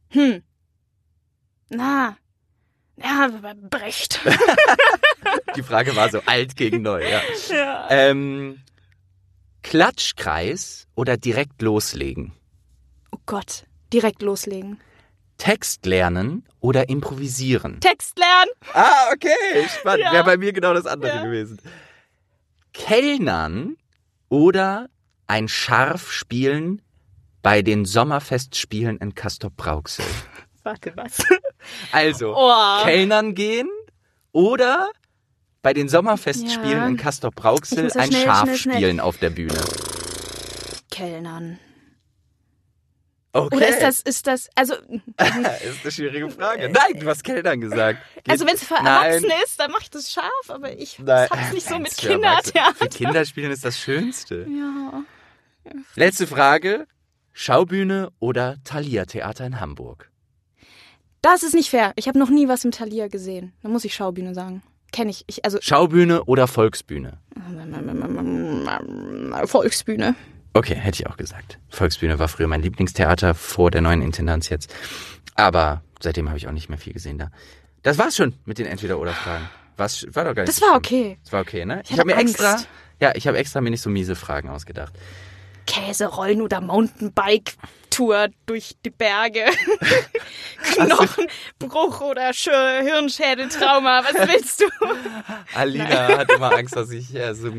Hm. 0.08 0.42
Na. 1.68 2.16
Ja, 2.96 3.28
Brecht. 3.68 4.20
Die 5.56 5.62
Frage 5.62 5.94
war 5.96 6.08
so 6.08 6.20
alt 6.24 6.56
gegen 6.56 6.80
neu, 6.80 7.02
ja. 7.06 7.20
ja. 7.50 7.88
Ähm, 7.90 8.62
Klatschkreis 9.62 10.86
oder 10.94 11.18
direkt 11.18 11.60
loslegen? 11.60 12.32
Oh 13.10 13.18
Gott. 13.26 13.66
Direkt 13.92 14.22
loslegen. 14.22 14.80
Text 15.38 15.84
lernen 15.86 16.44
oder 16.60 16.88
improvisieren? 16.88 17.80
Text 17.80 18.18
lernen. 18.18 18.50
Ah, 18.72 19.10
okay, 19.12 19.68
spannend. 19.78 20.04
Ja. 20.04 20.12
Wäre 20.12 20.24
bei 20.24 20.36
mir 20.36 20.52
genau 20.52 20.72
das 20.74 20.86
andere 20.86 21.14
Ja. 21.16 21.22
gewesen. 21.24 21.58
Kellnern 22.72 23.76
oder 24.28 24.88
ein 25.26 25.48
Scharf 25.48 26.10
spielen 26.12 26.82
bei 27.42 27.62
den 27.62 27.84
Sommerfestspielen 27.84 28.98
in 28.98 29.14
Castrop-Rauxel. 29.14 30.04
Warte, 30.62 30.92
was? 30.96 31.18
Also, 31.92 32.34
Oh. 32.36 32.82
Kellnern 32.84 33.34
gehen 33.34 33.68
oder 34.32 34.90
bei 35.62 35.72
den 35.72 35.88
Sommerfestspielen 35.88 36.78
Ja. 36.78 36.86
in 36.86 36.96
ja 36.96 37.96
ein 37.96 38.10
schnell, 38.10 38.24
Schaf 38.24 38.42
schnell, 38.44 38.56
schnell. 38.58 38.76
spielen 38.76 39.00
auf 39.00 39.18
der 39.18 39.30
Bühne. 39.30 39.60
Kellnern. 40.90 41.58
Okay. 43.36 43.56
Oder 43.56 43.68
ist 43.68 43.82
das, 43.82 44.00
ist 44.00 44.26
das, 44.26 44.48
also, 44.54 44.74
das 45.16 45.28
ist 45.62 45.82
eine 45.82 45.92
schwierige 45.92 46.30
Frage. 46.30 46.68
Nein, 46.70 46.98
du 47.00 47.06
hast 47.06 47.22
Kellnern 47.22 47.60
gesagt. 47.60 47.98
Geht- 48.14 48.30
also 48.30 48.46
wenn 48.46 48.54
es 48.54 48.64
für 48.64 48.74
Nein. 48.74 48.86
Erwachsene 48.86 49.34
ist, 49.44 49.60
dann 49.60 49.70
mache 49.70 49.82
ich 49.82 49.90
das 49.90 50.10
scharf, 50.10 50.48
aber 50.48 50.72
ich 50.78 50.98
Nein. 50.98 51.28
hab's 51.30 51.52
nicht 51.52 51.66
so 51.66 51.74
Nein, 51.74 51.82
mit. 51.82 51.96
Kindertheater. 51.96 52.74
Für 52.74 52.88
Kinderspielen 52.88 53.50
ist 53.52 53.64
das 53.64 53.78
Schönste. 53.78 54.46
Ja. 54.48 55.02
Letzte 55.96 56.26
Frage. 56.26 56.86
Schaubühne 57.32 58.10
oder 58.18 58.56
Thalia 58.64 59.04
Theater 59.04 59.44
in 59.44 59.60
Hamburg? 59.60 60.10
Das 61.20 61.42
ist 61.42 61.54
nicht 61.54 61.68
fair. 61.70 61.92
Ich 61.96 62.08
habe 62.08 62.18
noch 62.18 62.30
nie 62.30 62.48
was 62.48 62.64
im 62.64 62.70
Thalia 62.70 63.08
gesehen. 63.08 63.52
Da 63.62 63.68
muss 63.68 63.84
ich 63.84 63.94
Schaubühne 63.94 64.32
sagen. 64.34 64.62
Kenne 64.92 65.10
ich. 65.10 65.24
ich. 65.26 65.44
Also 65.44 65.58
Schaubühne 65.60 66.24
oder 66.24 66.46
Volksbühne? 66.46 67.18
Volksbühne. 69.46 70.14
Okay, 70.56 70.74
hätte 70.74 71.02
ich 71.02 71.06
auch 71.06 71.16
gesagt. 71.18 71.58
Volksbühne 71.68 72.18
war 72.18 72.28
früher 72.28 72.48
mein 72.48 72.62
Lieblingstheater 72.62 73.34
vor 73.34 73.70
der 73.70 73.82
neuen 73.82 74.00
Intendanz 74.00 74.48
jetzt. 74.48 74.72
Aber 75.34 75.82
seitdem 76.00 76.28
habe 76.28 76.38
ich 76.38 76.48
auch 76.48 76.52
nicht 76.52 76.70
mehr 76.70 76.78
viel 76.78 76.94
gesehen 76.94 77.18
da. 77.18 77.30
Das 77.82 77.98
war's 77.98 78.16
schon 78.16 78.32
mit 78.46 78.58
den 78.58 78.66
Entweder-Oder-Fragen. 78.66 79.48
Was 79.76 80.06
war 80.14 80.24
doch 80.24 80.34
gar 80.34 80.42
nicht 80.44 80.48
Das 80.48 80.56
so 80.56 80.62
war 80.62 80.80
schlimm. 80.82 81.02
okay. 81.02 81.18
Das 81.22 81.32
war 81.32 81.40
okay, 81.42 81.66
ne? 81.66 81.82
Ich, 81.84 81.90
hatte 81.90 82.00
habe 82.00 82.10
mir 82.10 82.16
Angst. 82.16 82.40
extra, 82.40 82.56
ja, 83.00 83.12
ich 83.14 83.28
habe 83.28 83.36
extra 83.36 83.60
mir 83.60 83.70
nicht 83.70 83.82
so 83.82 83.90
miese 83.90 84.16
Fragen 84.16 84.48
ausgedacht. 84.48 84.94
Käserollen 85.66 86.40
oder 86.40 86.62
Mountainbike-Tour 87.98 88.28
durch 88.46 88.74
die 88.84 88.90
Berge. 88.90 89.44
Knochenbruch 90.74 92.00
oder 92.00 92.30
Sch- 92.30 92.80
Hirnschädeltrauma. 92.82 94.02
Was 94.04 94.28
willst 94.28 94.60
du? 94.60 94.66
Alina 95.54 96.18
hat 96.18 96.32
immer 96.32 96.52
Angst, 96.52 96.74
dass 96.76 96.90
ich, 96.90 97.18
also, 97.20 97.52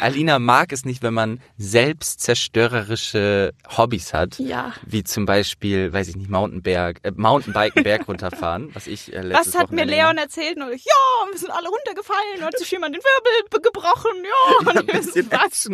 Alina 0.00 0.38
mag 0.38 0.72
es 0.72 0.84
nicht, 0.84 1.02
wenn 1.02 1.14
man 1.14 1.40
selbstzerstörerische 1.58 3.52
Hobbys 3.76 4.12
hat. 4.14 4.38
Ja. 4.38 4.72
Wie 4.86 5.02
zum 5.04 5.26
Beispiel, 5.26 5.92
weiß 5.92 6.08
ich 6.08 6.16
nicht, 6.16 6.30
Mountainberg, 6.30 6.98
äh, 7.02 7.12
Mountainbiken, 7.14 7.82
Berg 7.82 8.06
runterfahren, 8.08 8.70
was 8.74 8.86
ich 8.86 9.12
äh, 9.12 9.20
letztes 9.22 9.54
Was 9.54 9.60
hat 9.60 9.70
mir 9.72 9.78
Wochenende 9.82 9.94
Leon 9.94 10.08
gemacht 10.16 10.24
erzählt? 10.24 10.56
Und 10.58 10.72
ich, 10.72 10.84
ja, 10.84 11.30
wir 11.30 11.38
sind 11.38 11.50
alle 11.50 11.68
runtergefallen, 11.68 12.42
hat 12.44 12.58
sich 12.58 12.70
jemand 12.70 12.94
den 12.94 13.02
Wirbel 13.02 13.48
be- 13.50 13.60
gebrochen. 13.60 14.10
Ja, 14.24 14.66
habe. 14.66 14.80
und 14.80 14.90
Ein 14.90 15.00
ich 15.00 15.06
so, 15.06 15.12
bisschen 15.12 15.30
was? 15.30 15.68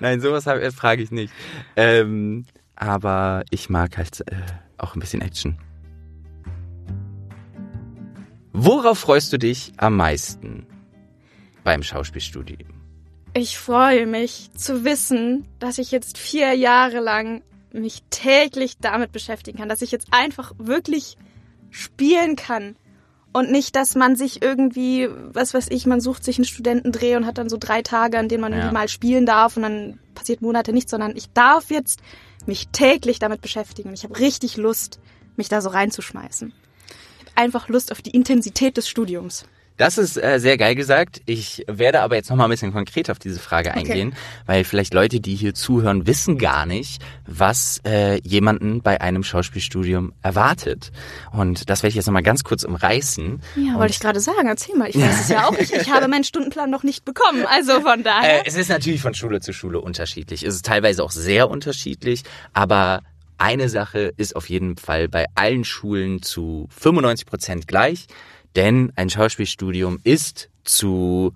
Nein, 0.00 0.20
sowas 0.20 0.46
äh, 0.46 0.70
frage 0.72 1.02
ich 1.02 1.10
nicht. 1.10 1.32
Ähm, 1.76 2.46
aber 2.78 3.44
ich 3.50 3.68
mag 3.68 3.96
halt 3.98 4.20
äh, 4.30 4.36
auch 4.78 4.94
ein 4.94 5.00
bisschen 5.00 5.20
Action. 5.20 5.58
Worauf 8.52 8.98
freust 8.98 9.32
du 9.32 9.38
dich 9.38 9.72
am 9.76 9.96
meisten 9.96 10.66
beim 11.64 11.82
Schauspielstudium? 11.82 12.70
Ich 13.34 13.58
freue 13.58 14.06
mich 14.06 14.50
zu 14.54 14.84
wissen, 14.84 15.46
dass 15.58 15.78
ich 15.78 15.90
jetzt 15.90 16.18
vier 16.18 16.54
Jahre 16.54 17.00
lang 17.00 17.42
mich 17.72 18.02
täglich 18.10 18.78
damit 18.80 19.12
beschäftigen 19.12 19.58
kann, 19.58 19.68
dass 19.68 19.82
ich 19.82 19.92
jetzt 19.92 20.08
einfach 20.10 20.52
wirklich 20.58 21.16
spielen 21.70 22.34
kann 22.34 22.76
und 23.32 23.50
nicht, 23.52 23.76
dass 23.76 23.94
man 23.94 24.16
sich 24.16 24.42
irgendwie, 24.42 25.08
was 25.34 25.52
weiß 25.52 25.66
ich, 25.70 25.86
man 25.86 26.00
sucht 26.00 26.24
sich 26.24 26.38
einen 26.38 26.46
Studentendreh 26.46 27.14
und 27.16 27.26
hat 27.26 27.38
dann 27.38 27.50
so 27.50 27.58
drei 27.60 27.82
Tage, 27.82 28.18
an 28.18 28.28
denen 28.28 28.40
man 28.40 28.52
Ja. 28.52 28.58
irgendwie 28.58 28.74
mal 28.74 28.88
spielen 28.88 29.26
darf 29.26 29.56
und 29.56 29.62
dann 29.64 29.98
passiert 30.14 30.40
Monate 30.40 30.72
nichts, 30.72 30.90
sondern 30.90 31.14
ich 31.14 31.30
darf 31.32 31.70
jetzt 31.70 32.00
mich 32.48 32.68
täglich 32.68 33.18
damit 33.18 33.40
beschäftigen 33.40 33.90
und 33.90 33.94
ich 33.94 34.04
habe 34.04 34.18
richtig 34.18 34.56
Lust, 34.56 34.98
mich 35.36 35.48
da 35.48 35.60
so 35.60 35.68
reinzuschmeißen. 35.68 36.52
Ich 37.20 37.26
habe 37.26 37.36
einfach 37.36 37.68
Lust 37.68 37.92
auf 37.92 38.02
die 38.02 38.10
Intensität 38.10 38.76
des 38.76 38.88
Studiums. 38.88 39.46
Das 39.78 39.96
ist 39.96 40.22
äh, 40.22 40.38
sehr 40.40 40.58
geil 40.58 40.74
gesagt. 40.74 41.22
Ich 41.24 41.64
werde 41.68 42.00
aber 42.02 42.16
jetzt 42.16 42.28
noch 42.28 42.36
mal 42.36 42.44
ein 42.44 42.50
bisschen 42.50 42.72
konkret 42.72 43.10
auf 43.10 43.18
diese 43.18 43.38
Frage 43.38 43.72
eingehen, 43.72 44.14
weil 44.44 44.64
vielleicht 44.64 44.92
Leute, 44.92 45.20
die 45.20 45.34
hier 45.36 45.54
zuhören, 45.54 46.06
wissen 46.06 46.36
gar 46.36 46.66
nicht, 46.66 47.00
was 47.26 47.80
äh, 47.86 48.20
jemanden 48.22 48.82
bei 48.82 49.00
einem 49.00 49.22
Schauspielstudium 49.22 50.12
erwartet. 50.20 50.90
Und 51.32 51.70
das 51.70 51.82
werde 51.84 51.90
ich 51.90 51.94
jetzt 51.94 52.06
noch 52.06 52.12
mal 52.12 52.22
ganz 52.24 52.42
kurz 52.44 52.64
umreißen. 52.64 53.40
Ja, 53.56 53.72
Und, 53.74 53.78
wollte 53.78 53.92
ich 53.92 54.00
gerade 54.00 54.18
sagen. 54.20 54.48
Erzähl 54.48 54.74
mal. 54.76 54.88
Ich 54.90 54.98
weiß 54.98 55.20
es 55.22 55.28
ja 55.28 55.46
auch 55.48 55.56
nicht. 55.56 55.72
Ich 55.72 55.90
habe 55.90 56.08
meinen 56.08 56.24
Stundenplan 56.24 56.68
noch 56.70 56.82
nicht 56.82 57.04
bekommen. 57.04 57.46
Also 57.48 57.80
von 57.80 58.00
Äh, 58.00 58.02
daher. 58.02 58.46
es 58.46 58.56
ist 58.56 58.68
natürlich 58.70 59.00
von 59.00 59.14
Schule 59.14 59.40
zu 59.40 59.52
Schule 59.52 59.80
unterschiedlich. 59.80 60.42
Es 60.42 60.56
ist 60.56 60.66
teilweise 60.66 61.04
auch 61.04 61.12
sehr 61.12 61.48
unterschiedlich, 61.48 62.24
aber 62.52 63.02
eine 63.40 63.68
Sache 63.68 64.12
ist 64.16 64.34
auf 64.34 64.48
jeden 64.50 64.76
Fall 64.76 65.08
bei 65.08 65.26
allen 65.36 65.64
Schulen 65.64 66.20
zu 66.22 66.66
95 66.76 67.26
Prozent 67.26 67.68
gleich, 67.68 68.06
denn 68.56 68.92
ein 68.96 69.10
Schauspielstudium 69.10 70.00
ist 70.04 70.50
zu, 70.64 71.34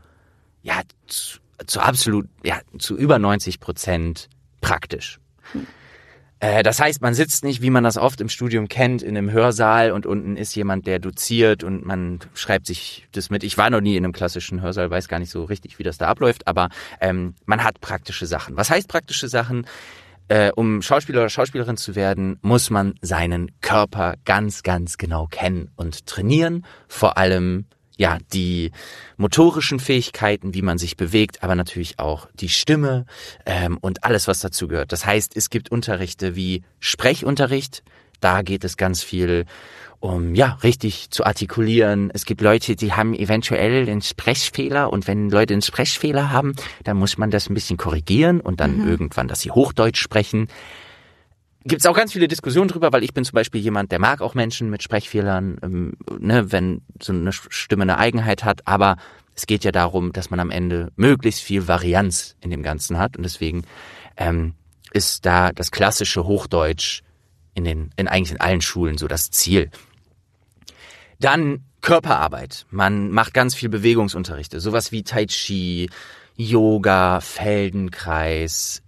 ja, 0.63 0.81
zu, 1.07 1.39
zu 1.67 1.81
absolut, 1.81 2.29
ja, 2.45 2.61
zu 2.79 2.97
über 2.97 3.19
90 3.19 3.61
Prozent 3.61 4.29
praktisch. 4.61 5.19
Äh, 6.41 6.63
Das 6.63 6.81
heißt, 6.81 7.01
man 7.01 7.15
sitzt 7.15 7.45
nicht, 7.45 7.63
wie 7.63 7.71
man 7.71 7.85
das 7.85 7.97
oft 7.97 8.21
im 8.21 8.29
Studium 8.29 8.69
kennt, 8.69 9.03
in 9.03 9.17
einem 9.17 9.31
Hörsaal 9.31 9.93
und 9.93 10.07
unten 10.07 10.37
ist 10.37 10.55
jemand, 10.57 10.87
der 10.87 10.99
doziert 10.99 11.63
und 11.63 11.85
man 11.85 12.19
schreibt 12.35 12.67
sich 12.67 13.07
das 13.13 13.31
mit. 13.31 13.45
Ich 13.45 13.57
war 13.59 13.71
noch 13.71 13.81
nie 13.81 13.97
in 13.97 14.05
einem 14.05 14.13
klassischen 14.13 14.61
Hörsaal, 14.61 14.91
weiß 14.91 15.09
gar 15.09 15.21
nicht 15.21 15.31
so 15.31 15.45
richtig, 15.45 15.79
wie 15.79 15.85
das 15.85 15.99
da 15.99 16.09
abläuft, 16.09 16.49
aber 16.49 16.69
ähm, 17.01 17.35
man 17.47 17.63
hat 17.63 17.81
praktische 17.81 18.27
Sachen. 18.27 18.57
Was 18.57 18.71
heißt 18.71 18.89
praktische 18.89 19.29
Sachen? 19.29 19.67
Äh, 20.29 20.53
um 20.55 20.83
Schauspieler 20.83 21.21
oder 21.21 21.29
Schauspielerin 21.29 21.77
zu 21.77 21.95
werden, 21.95 22.39
muss 22.43 22.71
man 22.71 22.95
seinen 23.01 23.51
Körper 23.61 24.15
ganz, 24.25 24.63
ganz 24.63 24.99
genau 24.99 25.27
kennen 25.27 25.71
und 25.77 26.07
trainieren. 26.07 26.65
Vor 26.89 27.19
allem 27.19 27.67
ja 27.99 28.19
die 28.33 28.73
motorischen 29.17 29.79
Fähigkeiten, 29.79 30.55
wie 30.55 30.63
man 30.63 30.79
sich 30.79 30.97
bewegt, 30.97 31.43
aber 31.43 31.55
natürlich 31.55 31.99
auch 31.99 32.29
die 32.35 32.49
Stimme 32.49 33.07
ähm, 33.47 33.79
und 33.81 34.05
alles, 34.05 34.29
was 34.29 34.41
dazu 34.41 34.69
gehört. 34.69 34.93
Das 34.93 35.07
heißt, 35.07 35.37
es 35.37 35.51
gibt 35.51 35.71
Unterrichte 35.71 36.35
wie 36.37 36.63
Sprechunterricht. 36.81 37.83
Da 38.23 38.43
geht 38.43 38.65
es 38.65 38.77
ganz 38.77 39.03
viel 39.03 39.45
um 40.03 40.35
ja 40.35 40.59
richtig 40.65 41.11
zu 41.11 41.25
artikulieren. 41.25 42.11
Es 42.13 42.25
gibt 42.25 42.41
Leute, 42.41 42.75
die 42.75 42.93
haben 42.93 43.15
eventuell 43.15 43.89
einen 43.89 44.03
Sprechfehler 44.03 44.93
und 44.93 45.07
wenn 45.07 45.31
Leute 45.31 45.55
einen 45.55 45.63
Sprechfehler 45.63 46.33
haben, 46.33 46.55
dann 46.83 46.97
muss 46.97 47.19
man 47.19 47.31
das 47.31 47.49
ein 47.49 47.55
bisschen 47.55 47.77
korrigieren 47.77 48.41
und 48.41 48.59
dann 48.59 48.85
irgendwann, 48.85 49.29
dass 49.29 49.43
sie 49.43 49.53
Hochdeutsch 49.53 50.01
sprechen. 50.01 50.49
Gibt 51.65 51.83
es 51.83 51.87
auch 51.87 51.95
ganz 51.95 52.13
viele 52.13 52.27
Diskussionen 52.27 52.67
drüber, 52.67 52.93
weil 52.93 53.05
ich 53.05 53.15
bin 53.15 53.25
zum 53.25 53.37
Beispiel 53.37 53.61
jemand, 53.61 53.93
der 53.93 54.01
mag 54.01 54.23
auch 54.23 54.35
Menschen 54.35 54.71
mit 54.71 54.83
Sprechfehlern, 54.83 55.59
ähm, 55.63 55.93
ne, 56.19 56.51
wenn 56.51 56.83
so 57.01 57.13
eine 57.13 57.31
Stimme 57.33 57.83
eine 57.83 57.99
Eigenheit 57.99 58.43
hat, 58.43 58.67
aber 58.67 58.97
es 59.37 59.47
geht 59.47 59.63
ja 59.63 59.71
darum, 59.71 60.13
dass 60.13 60.31
man 60.31 60.41
am 60.41 60.51
Ende 60.51 60.91
möglichst 60.97 61.43
viel 61.43 61.69
Varianz 61.69 62.35
in 62.41 62.51
dem 62.51 62.65
Ganzen 62.65 62.99
hat 62.99 63.17
und 63.17 63.23
deswegen 63.23 63.63
ähm, 64.17 64.55
ist 64.93 65.25
da 65.25 65.53
das 65.53 65.71
klassische 65.71 66.25
Hochdeutsch 66.25 67.03
in 67.55 67.65
den, 67.65 67.91
in 67.97 68.09
eigentlich 68.09 68.33
in 68.33 68.41
allen 68.41 68.61
Schulen 68.61 68.99
so 68.99 69.09
das 69.09 69.31
Ziel. 69.31 69.71
Dann 71.19 71.65
Körperarbeit. 71.83 72.67
Man 72.71 73.11
macht 73.11 73.35
ganz 73.35 73.55
viel 73.55 73.69
Bewegungsunterrichte, 73.69 74.61
sowas 74.61 74.93
wie 74.93 75.03
Tai 75.03 75.27
Chi, 75.27 75.91
Yoga, 76.37 77.21
Feldenkreis 77.21 78.83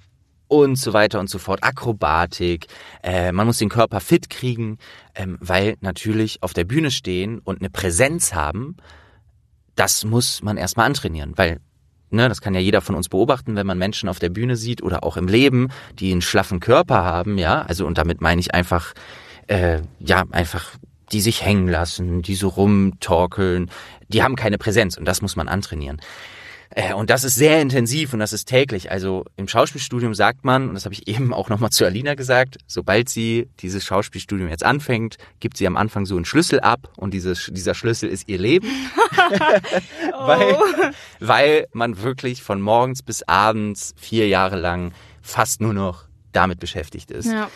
und 0.49 0.77
so 0.77 0.93
weiter 0.93 1.19
und 1.19 1.29
so 1.29 1.39
fort, 1.39 1.65
Akrobatik. 1.65 2.69
Äh, 3.03 3.33
man 3.33 3.47
muss 3.47 3.59
den 3.59 3.69
Körper 3.69 4.01
fit 4.01 4.31
kriegen, 4.31 4.79
ähm, 5.15 5.37
weil 5.41 5.77
natürlich 5.81 6.43
auf 6.43 6.53
der 6.53 6.65
Bühne 6.65 6.91
stehen 6.91 7.41
und 7.41 7.61
eine 7.61 7.71
Präsenz 7.71 8.33
haben, 8.33 8.77
das 9.75 10.05
muss 10.05 10.43
man 10.43 10.57
erstmal 10.57 10.87
antrainieren, 10.87 11.33
weil 11.37 11.61
ne, 12.15 12.29
das 12.29 12.41
kann 12.41 12.55
ja 12.55 12.61
jeder 12.61 12.81
von 12.81 12.95
uns 12.95 13.09
beobachten, 13.09 13.57
wenn 13.57 13.67
man 13.67 13.79
Menschen 13.79 14.09
auf 14.09 14.19
der 14.19 14.31
Bühne 14.31 14.57
sieht 14.57 14.83
oder 14.83 15.05
auch 15.05 15.17
im 15.17 15.29
Leben, 15.29 15.69
die 15.99 16.13
einen 16.13 16.23
schlaffen 16.23 16.61
Körper 16.61 17.05
haben, 17.05 17.39
ja, 17.39 17.63
also 17.63 17.87
und 17.87 17.99
damit 17.99 18.21
meine 18.21 18.41
ich 18.41 18.55
einfach, 18.55 18.95
äh, 19.47 19.81
ja, 19.99 20.25
einfach 20.31 20.71
die 21.13 21.21
sich 21.21 21.45
hängen 21.45 21.69
lassen, 21.69 22.23
die 22.23 22.35
so 22.35 22.49
rumtorkeln, 22.49 23.71
die 24.09 24.23
haben 24.23 24.37
keine 24.37 24.59
Präsenz 24.59 24.97
und 24.97 25.05
das 25.05 25.23
muss 25.23 25.37
man 25.37 25.49
antrainieren. 25.49 26.01
Äh, 26.75 26.93
und 26.93 27.09
das 27.11 27.23
ist 27.23 27.37
sehr 27.37 27.61
intensiv 27.61 28.13
und 28.13 28.19
das 28.19 28.33
ist 28.33 28.47
täglich. 28.47 28.91
Also 28.91 29.25
im 29.37 29.47
Schauspielstudium 29.47 30.13
sagt 30.13 30.45
man, 30.45 30.69
und 30.69 30.75
das 30.75 30.85
habe 30.85 30.95
ich 30.95 31.07
eben 31.15 31.33
auch 31.33 31.49
nochmal 31.49 31.71
zu 31.71 31.85
Alina 31.85 32.15
gesagt, 32.15 32.59
sobald 32.67 33.09
sie 33.09 33.49
dieses 33.61 33.85
Schauspielstudium 33.85 34.49
jetzt 34.49 34.65
anfängt, 34.65 35.17
gibt 35.41 35.57
sie 35.57 35.67
am 35.67 35.77
Anfang 35.77 36.05
so 36.05 36.17
einen 36.17 36.25
Schlüssel 36.25 36.61
ab 36.61 36.91
und 36.97 37.15
dieses, 37.15 37.51
dieser 37.53 37.75
Schlüssel 37.75 38.09
ist 38.09 38.29
ihr 38.29 38.39
Leben. 38.39 38.67
oh. 40.13 40.27
weil, 40.27 40.57
weil 41.21 41.67
man 41.73 42.03
wirklich 42.03 42.43
von 42.43 42.61
morgens 42.61 43.03
bis 43.03 43.23
abends 43.23 43.95
vier 43.97 44.29
Jahre 44.29 44.57
lang 44.57 44.93
fast 45.23 45.61
nur 45.61 45.73
noch 45.73 46.05
damit 46.33 46.59
beschäftigt 46.59 47.11
ist. 47.11 47.31
Ja. 47.31 47.49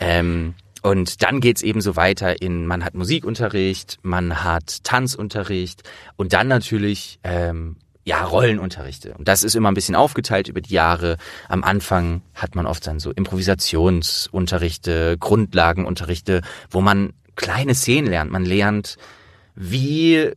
Ähm, 0.00 0.54
und 0.82 1.22
dann 1.22 1.40
geht's 1.40 1.62
eben 1.62 1.80
so 1.80 1.94
weiter 1.94 2.42
in, 2.42 2.66
man 2.66 2.84
hat 2.84 2.94
Musikunterricht, 2.94 3.98
man 4.02 4.42
hat 4.42 4.82
Tanzunterricht 4.82 5.82
und 6.16 6.32
dann 6.32 6.48
natürlich 6.48 7.20
ähm, 7.22 7.76
ja, 8.04 8.24
Rollenunterrichte. 8.24 9.14
Und 9.14 9.28
das 9.28 9.44
ist 9.44 9.54
immer 9.54 9.70
ein 9.70 9.74
bisschen 9.74 9.94
aufgeteilt 9.94 10.48
über 10.48 10.60
die 10.60 10.74
Jahre. 10.74 11.18
Am 11.48 11.62
Anfang 11.62 12.22
hat 12.34 12.56
man 12.56 12.66
oft 12.66 12.84
dann 12.86 12.98
so 12.98 13.12
Improvisationsunterrichte, 13.12 15.16
Grundlagenunterrichte, 15.18 16.40
wo 16.70 16.80
man 16.80 17.12
kleine 17.36 17.74
Szenen 17.74 18.10
lernt. 18.10 18.32
Man 18.32 18.44
lernt, 18.44 18.96
wie, 19.54 20.32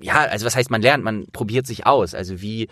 ja, 0.00 0.22
also 0.22 0.46
was 0.46 0.56
heißt 0.56 0.70
man 0.70 0.80
lernt? 0.80 1.04
Man 1.04 1.26
probiert 1.32 1.66
sich 1.66 1.84
aus. 1.86 2.14
Also 2.14 2.40
wie 2.40 2.68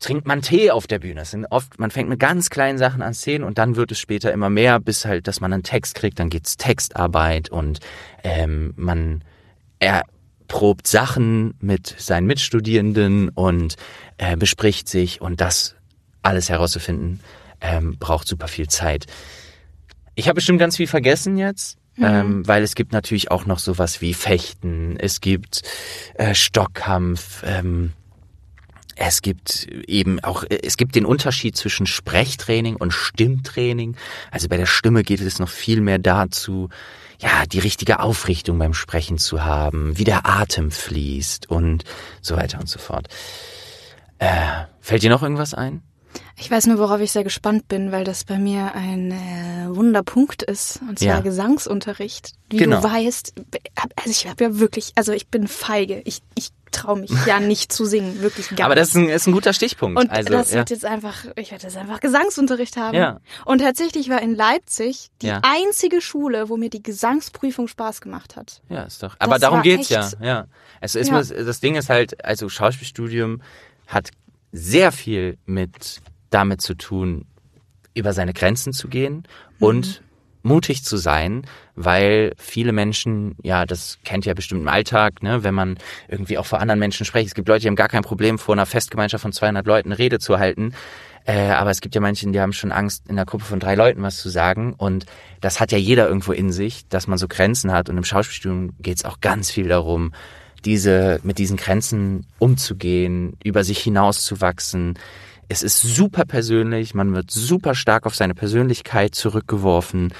trinkt 0.00 0.26
man 0.26 0.42
Tee 0.42 0.72
auf 0.72 0.88
der 0.88 0.98
Bühne? 0.98 1.20
Das 1.20 1.30
sind 1.30 1.46
oft, 1.46 1.78
man 1.78 1.92
fängt 1.92 2.08
mit 2.08 2.18
ganz 2.18 2.50
kleinen 2.50 2.78
Sachen 2.78 3.00
an 3.00 3.14
Szenen 3.14 3.44
und 3.44 3.58
dann 3.58 3.76
wird 3.76 3.92
es 3.92 4.00
später 4.00 4.32
immer 4.32 4.50
mehr, 4.50 4.80
bis 4.80 5.04
halt, 5.04 5.28
dass 5.28 5.40
man 5.40 5.52
einen 5.52 5.62
Text 5.62 5.94
kriegt. 5.94 6.18
Dann 6.18 6.30
geht's 6.30 6.56
Textarbeit 6.56 7.48
und 7.48 7.78
ähm, 8.24 8.74
man 8.76 9.22
er 9.78 10.02
probt 10.48 10.86
Sachen 10.86 11.54
mit 11.60 11.94
seinen 11.98 12.26
Mitstudierenden 12.26 13.28
und 13.30 13.76
äh, 14.18 14.36
bespricht 14.36 14.88
sich 14.88 15.20
und 15.20 15.40
das 15.40 15.74
alles 16.22 16.48
herauszufinden, 16.48 17.20
ähm, 17.60 17.96
braucht 17.98 18.26
super 18.26 18.48
viel 18.48 18.68
Zeit. 18.68 19.06
Ich 20.14 20.28
habe 20.28 20.36
bestimmt 20.36 20.58
ganz 20.58 20.76
viel 20.76 20.86
vergessen 20.86 21.36
jetzt, 21.36 21.78
mhm. 21.96 22.04
ähm, 22.04 22.48
weil 22.48 22.62
es 22.62 22.74
gibt 22.74 22.92
natürlich 22.92 23.30
auch 23.30 23.46
noch 23.46 23.58
sowas 23.58 24.00
wie 24.00 24.14
Fechten, 24.14 24.96
es 24.98 25.20
gibt 25.20 25.62
äh, 26.14 26.34
Stockkampf, 26.34 27.42
ähm, 27.44 27.92
es 28.96 29.20
gibt 29.20 29.68
eben 29.86 30.20
auch, 30.20 30.44
es 30.48 30.78
gibt 30.78 30.94
den 30.94 31.04
Unterschied 31.04 31.54
zwischen 31.54 31.86
Sprechtraining 31.86 32.76
und 32.76 32.92
Stimmtraining. 32.92 33.94
Also 34.30 34.48
bei 34.48 34.56
der 34.56 34.64
Stimme 34.64 35.02
geht 35.02 35.20
es 35.20 35.38
noch 35.38 35.50
viel 35.50 35.82
mehr 35.82 35.98
dazu, 35.98 36.70
ja, 37.20 37.46
die 37.46 37.58
richtige 37.58 38.00
Aufrichtung 38.00 38.58
beim 38.58 38.74
Sprechen 38.74 39.18
zu 39.18 39.44
haben, 39.44 39.98
wie 39.98 40.04
der 40.04 40.26
Atem 40.26 40.70
fließt 40.70 41.48
und 41.48 41.84
so 42.20 42.36
weiter 42.36 42.60
und 42.60 42.68
so 42.68 42.78
fort. 42.78 43.08
Äh, 44.18 44.64
fällt 44.80 45.02
dir 45.02 45.10
noch 45.10 45.22
irgendwas 45.22 45.54
ein? 45.54 45.82
Ich 46.36 46.50
weiß 46.50 46.66
nur, 46.66 46.78
worauf 46.78 47.00
ich 47.00 47.12
sehr 47.12 47.24
gespannt 47.24 47.68
bin, 47.68 47.92
weil 47.92 48.04
das 48.04 48.24
bei 48.24 48.38
mir 48.38 48.74
ein 48.74 49.10
äh, 49.10 49.74
Wunderpunkt 49.74 50.42
ist, 50.42 50.80
und 50.88 50.98
zwar 50.98 51.08
ja. 51.08 51.20
Gesangsunterricht. 51.20 52.32
Wie 52.50 52.58
genau. 52.58 52.80
du 52.80 52.84
weißt, 52.84 53.34
also 53.96 54.10
ich 54.10 54.26
habe 54.28 54.44
ja 54.44 54.58
wirklich, 54.58 54.92
also 54.96 55.12
ich 55.12 55.28
bin 55.28 55.48
feige. 55.48 56.02
Ich, 56.04 56.22
ich 56.34 56.50
traue 56.72 57.00
mich 57.00 57.10
ja 57.26 57.40
nicht 57.40 57.72
zu 57.72 57.84
singen, 57.84 58.20
wirklich 58.20 58.54
gar 58.54 58.66
Aber 58.66 58.74
das 58.74 58.88
ist 58.88 58.96
ein, 58.96 59.08
ist 59.08 59.26
ein 59.26 59.32
guter 59.32 59.52
Stichpunkt. 59.52 59.98
Und 59.98 60.10
also, 60.10 60.30
das 60.30 60.50
ja. 60.50 60.58
wird 60.58 60.70
jetzt 60.70 60.84
einfach, 60.84 61.24
ich 61.36 61.50
werde 61.50 61.64
jetzt 61.64 61.76
einfach 61.76 62.00
Gesangsunterricht 62.00 62.76
haben. 62.76 62.96
Ja. 62.96 63.20
Und 63.44 63.60
tatsächlich 63.60 64.08
war 64.10 64.20
in 64.22 64.34
Leipzig 64.34 65.10
die 65.22 65.28
ja. 65.28 65.40
einzige 65.42 66.00
Schule, 66.00 66.48
wo 66.48 66.56
mir 66.56 66.70
die 66.70 66.82
Gesangsprüfung 66.82 67.68
Spaß 67.68 68.00
gemacht 68.00 68.36
hat. 68.36 68.60
Ja, 68.68 68.82
ist 68.82 69.02
doch. 69.02 69.16
Aber 69.18 69.32
das 69.32 69.40
darum 69.40 69.62
geht's 69.62 69.88
ja. 69.88 70.08
Ja. 70.20 70.46
Es 70.80 70.94
ist 70.94 71.08
ja. 71.08 71.22
das 71.22 71.60
Ding 71.60 71.76
ist 71.76 71.88
halt, 71.88 72.24
also 72.24 72.48
Schauspielstudium 72.48 73.42
hat 73.86 74.10
sehr 74.56 74.90
viel 74.90 75.38
mit 75.44 76.00
damit 76.30 76.60
zu 76.60 76.74
tun, 76.74 77.26
über 77.94 78.12
seine 78.12 78.32
Grenzen 78.32 78.72
zu 78.72 78.88
gehen 78.88 79.26
mhm. 79.58 79.66
und 79.66 80.02
mutig 80.42 80.84
zu 80.84 80.96
sein, 80.96 81.42
weil 81.74 82.32
viele 82.38 82.72
Menschen, 82.72 83.34
ja, 83.42 83.66
das 83.66 83.98
kennt 84.04 84.24
ihr 84.24 84.30
ja 84.30 84.34
bestimmt 84.34 84.62
im 84.62 84.68
Alltag, 84.68 85.22
ne, 85.22 85.42
wenn 85.42 85.54
man 85.54 85.76
irgendwie 86.08 86.38
auch 86.38 86.46
vor 86.46 86.60
anderen 86.60 86.78
Menschen 86.78 87.04
spricht. 87.04 87.26
Es 87.26 87.34
gibt 87.34 87.48
Leute, 87.48 87.62
die 87.62 87.66
haben 87.66 87.76
gar 87.76 87.88
kein 87.88 88.02
Problem, 88.02 88.38
vor 88.38 88.54
einer 88.54 88.66
Festgemeinschaft 88.66 89.22
von 89.22 89.32
200 89.32 89.66
Leuten 89.66 89.88
eine 89.88 89.98
Rede 89.98 90.18
zu 90.20 90.38
halten. 90.38 90.72
Äh, 91.24 91.50
aber 91.50 91.70
es 91.70 91.80
gibt 91.80 91.96
ja 91.96 92.00
manche, 92.00 92.30
die 92.30 92.40
haben 92.40 92.52
schon 92.52 92.70
Angst, 92.70 93.06
in 93.08 93.16
einer 93.16 93.26
Gruppe 93.26 93.44
von 93.44 93.58
drei 93.58 93.74
Leuten 93.74 94.02
was 94.02 94.18
zu 94.18 94.28
sagen. 94.28 94.72
Und 94.74 95.06
das 95.40 95.58
hat 95.58 95.72
ja 95.72 95.78
jeder 95.78 96.06
irgendwo 96.06 96.32
in 96.32 96.52
sich, 96.52 96.86
dass 96.88 97.08
man 97.08 97.18
so 97.18 97.26
Grenzen 97.26 97.72
hat. 97.72 97.88
Und 97.88 97.96
im 97.96 98.04
Schauspielstudium 98.04 98.74
geht 98.78 98.98
es 98.98 99.04
auch 99.04 99.20
ganz 99.20 99.50
viel 99.50 99.66
darum, 99.66 100.12
diese, 100.64 101.20
mit 101.22 101.38
diesen 101.38 101.56
Grenzen 101.56 102.26
umzugehen, 102.38 103.36
über 103.44 103.64
sich 103.64 103.78
hinauszuwachsen, 103.78 104.98
es 105.48 105.62
ist 105.62 105.80
super 105.80 106.24
persönlich, 106.24 106.94
man 106.94 107.14
wird 107.14 107.30
super 107.30 107.74
stark 107.74 108.06
auf 108.06 108.16
seine 108.16 108.34
Persönlichkeit 108.34 109.14
zurückgeworfen. 109.14 110.12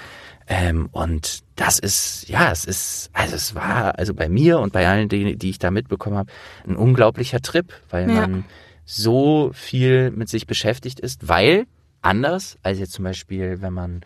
Ähm, 0.46 0.88
und 0.92 1.40
das 1.56 1.80
ist, 1.80 2.28
ja, 2.28 2.52
es 2.52 2.64
ist, 2.64 3.10
also 3.12 3.34
es 3.34 3.54
war, 3.54 3.98
also 3.98 4.14
bei 4.14 4.28
mir 4.28 4.60
und 4.60 4.72
bei 4.72 4.86
allen, 4.86 5.08
die, 5.08 5.36
die 5.36 5.50
ich 5.50 5.58
da 5.58 5.72
mitbekommen 5.72 6.16
habe, 6.16 6.30
ein 6.66 6.76
unglaublicher 6.76 7.40
Trip, 7.40 7.72
weil 7.90 8.08
ja. 8.08 8.14
man 8.14 8.44
so 8.84 9.50
viel 9.52 10.12
mit 10.12 10.28
sich 10.28 10.46
beschäftigt 10.46 11.00
ist, 11.00 11.26
weil 11.26 11.66
anders 12.02 12.56
als 12.62 12.78
jetzt 12.78 12.92
zum 12.92 13.04
Beispiel, 13.04 13.60
wenn 13.60 13.72
man 13.72 14.02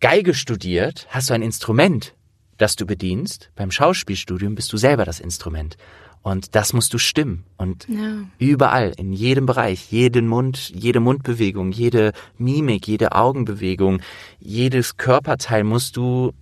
Geige 0.00 0.34
studiert, 0.34 1.06
hast 1.10 1.30
du 1.30 1.34
ein 1.34 1.42
Instrument, 1.42 2.14
das 2.58 2.76
du 2.76 2.86
bedienst. 2.86 3.50
Beim 3.56 3.70
Schauspielstudium 3.70 4.54
bist 4.54 4.72
du 4.72 4.76
selber 4.76 5.04
das 5.04 5.20
Instrument. 5.20 5.76
Und 6.22 6.54
das 6.54 6.72
musst 6.72 6.92
du 6.92 6.98
stimmen. 6.98 7.44
Und 7.56 7.88
ja. 7.88 8.18
überall, 8.38 8.92
in 8.96 9.12
jedem 9.12 9.46
Bereich, 9.46 9.90
jeden 9.90 10.26
Mund, 10.26 10.70
jede 10.74 11.00
Mundbewegung, 11.00 11.72
jede 11.72 12.12
Mimik, 12.36 12.86
jede 12.86 13.12
Augenbewegung, 13.12 14.00
jedes 14.40 14.96
Körperteil 14.96 15.64
musst 15.64 15.96
du, 15.96 16.32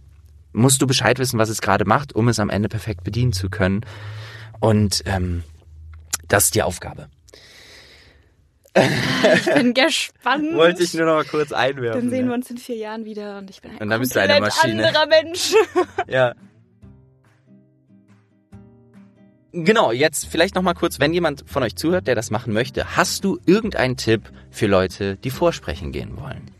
musst 0.53 0.83
du 0.83 0.87
Bescheid 0.87 1.19
wissen, 1.19 1.39
was 1.39 1.51
es 1.51 1.61
gerade 1.61 1.85
macht, 1.85 2.15
um 2.15 2.29
es 2.29 2.41
am 2.41 2.51
Ende 2.51 2.69
perfekt 2.69 3.05
bedienen 3.05 3.33
zu 3.33 3.51
können. 3.51 3.83
Und 4.59 5.03
ähm, 5.05 5.45
das 6.27 6.45
ist 6.45 6.55
die 6.55 6.63
Aufgabe. 6.63 7.09
Ich 9.35 9.55
bin 9.55 9.75
gespannt. 9.75 10.55
Wollte 10.55 10.83
ich 10.83 10.95
nur 10.95 11.07
noch 11.07 11.15
mal 11.15 11.25
kurz 11.25 11.53
einwerfen. 11.53 12.03
Dann 12.03 12.11
sehen 12.11 12.29
wir 12.29 12.35
uns 12.35 12.51
in 12.51 12.59
vier 12.59 12.77
Jahren 12.77 13.05
wieder 13.05 13.39
und 13.39 13.51
ich 13.51 13.61
bin 13.61 13.73
ein 13.73 13.79
und 13.79 13.89
dann 13.89 14.01
bist 14.01 14.15
du 14.15 14.21
eine 14.21 14.41
Maschine. 14.41 14.87
anderer 14.87 15.07
Mensch. 15.07 15.55
Ja. 16.07 16.35
Genau, 19.53 19.91
jetzt 19.91 20.27
vielleicht 20.27 20.55
noch 20.55 20.63
mal 20.63 20.75
kurz, 20.75 21.01
wenn 21.01 21.15
jemand 21.15 21.45
von 21.47 21.63
euch 21.63 21.77
zuhört, 21.77 22.07
der 22.07 22.15
das 22.15 22.31
machen 22.31 22.53
möchte, 22.53 22.97
hast 22.97 23.25
du 23.25 23.39
irgendeinen 23.47 23.97
Tipp 23.97 24.31
für 24.51 24.67
Leute, 24.67 25.17
die 25.17 25.31
vorsprechen 25.31 25.93
gehen 25.93 26.17
wollen? 26.19 26.51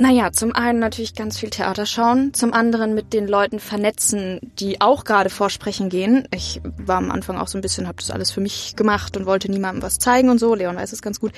Naja, 0.00 0.30
zum 0.30 0.54
einen 0.54 0.78
natürlich 0.78 1.16
ganz 1.16 1.38
viel 1.40 1.50
Theater 1.50 1.84
schauen, 1.84 2.32
zum 2.32 2.52
anderen 2.52 2.94
mit 2.94 3.12
den 3.12 3.26
Leuten 3.26 3.58
vernetzen, 3.58 4.38
die 4.60 4.80
auch 4.80 5.02
gerade 5.04 5.28
vorsprechen 5.28 5.88
gehen. 5.88 6.28
Ich 6.32 6.60
war 6.76 6.98
am 6.98 7.10
Anfang 7.10 7.36
auch 7.36 7.48
so 7.48 7.58
ein 7.58 7.62
bisschen, 7.62 7.88
habe 7.88 7.98
das 7.98 8.12
alles 8.12 8.30
für 8.30 8.40
mich 8.40 8.76
gemacht 8.76 9.16
und 9.16 9.26
wollte 9.26 9.50
niemandem 9.50 9.82
was 9.82 9.98
zeigen 9.98 10.30
und 10.30 10.38
so. 10.38 10.54
Leon 10.54 10.76
weiß 10.76 10.92
es 10.92 11.02
ganz 11.02 11.18
gut. 11.18 11.32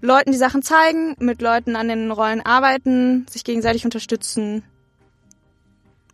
Leuten 0.00 0.30
die 0.30 0.38
Sachen 0.38 0.62
zeigen, 0.62 1.16
mit 1.18 1.42
Leuten 1.42 1.74
an 1.74 1.88
den 1.88 2.12
Rollen 2.12 2.40
arbeiten, 2.40 3.26
sich 3.28 3.42
gegenseitig 3.42 3.84
unterstützen 3.84 4.62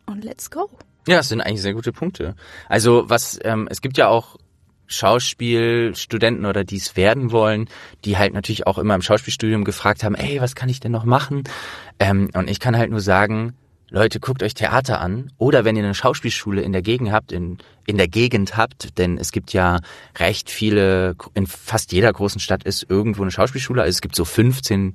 und 0.07 0.25
let's 0.25 0.51
go. 0.51 0.71
Ja, 1.07 1.19
das 1.19 1.29
sind 1.29 1.43
eigentlich 1.43 1.61
sehr 1.61 1.75
gute 1.75 1.93
Punkte. 1.93 2.35
Also 2.67 3.05
was, 3.11 3.39
ähm, 3.45 3.69
es 3.71 3.83
gibt 3.83 3.99
ja 3.99 4.09
auch 4.09 4.39
Schauspielstudenten 4.87 6.47
oder 6.47 6.65
die 6.65 6.77
es 6.77 6.97
werden 6.97 7.33
wollen, 7.33 7.69
die 8.05 8.19
halt 8.19 8.35
natürlich 8.35 8.67
auch 8.67 8.79
immer 8.79 8.95
im 8.95 9.03
Schauspielstudium 9.03 9.65
gefragt 9.65 10.05
haben, 10.05 10.15
ey, 10.15 10.41
was 10.41 10.55
kann 10.55 10.69
ich 10.69 10.81
denn 10.81 10.93
noch 10.93 11.05
machen? 11.05 11.45
Ähm, 11.99 12.31
und 12.35 12.51
ich 12.51 12.61
kann 12.61 12.77
halt 12.77 12.91
nur 12.91 13.01
sagen, 13.01 13.55
Leute, 13.91 14.19
guckt 14.19 14.43
euch 14.43 14.55
Theater 14.55 15.01
an. 15.01 15.31
Oder 15.39 15.65
wenn 15.65 15.77
ihr 15.77 15.85
eine 15.85 15.95
Schauspielschule 15.95 16.63
in 16.63 16.73
der 16.73 16.83
Gegend 16.83 17.13
habt, 17.13 17.31
in, 17.31 17.59
in 17.87 17.97
der 17.97 18.09
Gegend 18.09 18.57
habt, 18.57 18.99
denn 18.99 19.19
es 19.19 19.31
gibt 19.31 19.53
ja 19.53 19.79
recht 20.19 20.51
viele, 20.51 21.15
in 21.35 21.47
fast 21.47 21.93
jeder 21.93 22.13
großen 22.13 22.41
Stadt 22.41 22.65
ist 22.65 22.87
irgendwo 22.89 23.23
eine 23.23 23.31
Schauspielschule. 23.31 23.83
Also 23.83 23.91
es 23.91 24.01
gibt 24.01 24.17
so 24.17 24.25
15, 24.25 24.95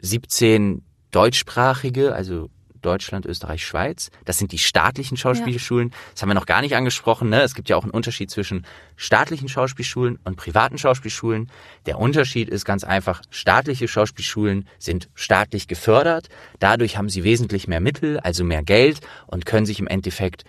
17 0.00 0.82
deutschsprachige, 1.10 2.14
also 2.14 2.50
Deutschland, 2.84 3.26
Österreich, 3.26 3.66
Schweiz. 3.66 4.10
Das 4.24 4.38
sind 4.38 4.52
die 4.52 4.58
staatlichen 4.58 5.16
Schauspielschulen. 5.16 5.88
Ja. 5.88 5.96
Das 6.12 6.22
haben 6.22 6.30
wir 6.30 6.34
noch 6.34 6.46
gar 6.46 6.60
nicht 6.60 6.76
angesprochen. 6.76 7.28
Ne? 7.28 7.42
Es 7.42 7.54
gibt 7.54 7.68
ja 7.68 7.76
auch 7.76 7.82
einen 7.82 7.92
Unterschied 7.92 8.30
zwischen 8.30 8.66
staatlichen 8.96 9.48
Schauspielschulen 9.48 10.18
und 10.24 10.36
privaten 10.36 10.78
Schauspielschulen. 10.78 11.50
Der 11.86 11.98
Unterschied 11.98 12.48
ist 12.48 12.64
ganz 12.64 12.84
einfach, 12.84 13.22
staatliche 13.30 13.88
Schauspielschulen 13.88 14.68
sind 14.78 15.08
staatlich 15.14 15.68
gefördert. 15.68 16.28
Dadurch 16.58 16.96
haben 16.96 17.08
sie 17.08 17.24
wesentlich 17.24 17.68
mehr 17.68 17.80
Mittel, 17.80 18.20
also 18.20 18.44
mehr 18.44 18.62
Geld 18.62 19.00
und 19.26 19.46
können 19.46 19.66
sich 19.66 19.80
im 19.80 19.86
Endeffekt 19.86 20.44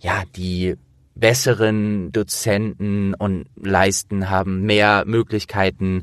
ja 0.00 0.22
die 0.36 0.76
besseren 1.14 2.10
Dozenten 2.12 3.14
und 3.14 3.46
leisten, 3.56 4.30
haben 4.30 4.62
mehr 4.62 5.04
Möglichkeiten, 5.06 6.02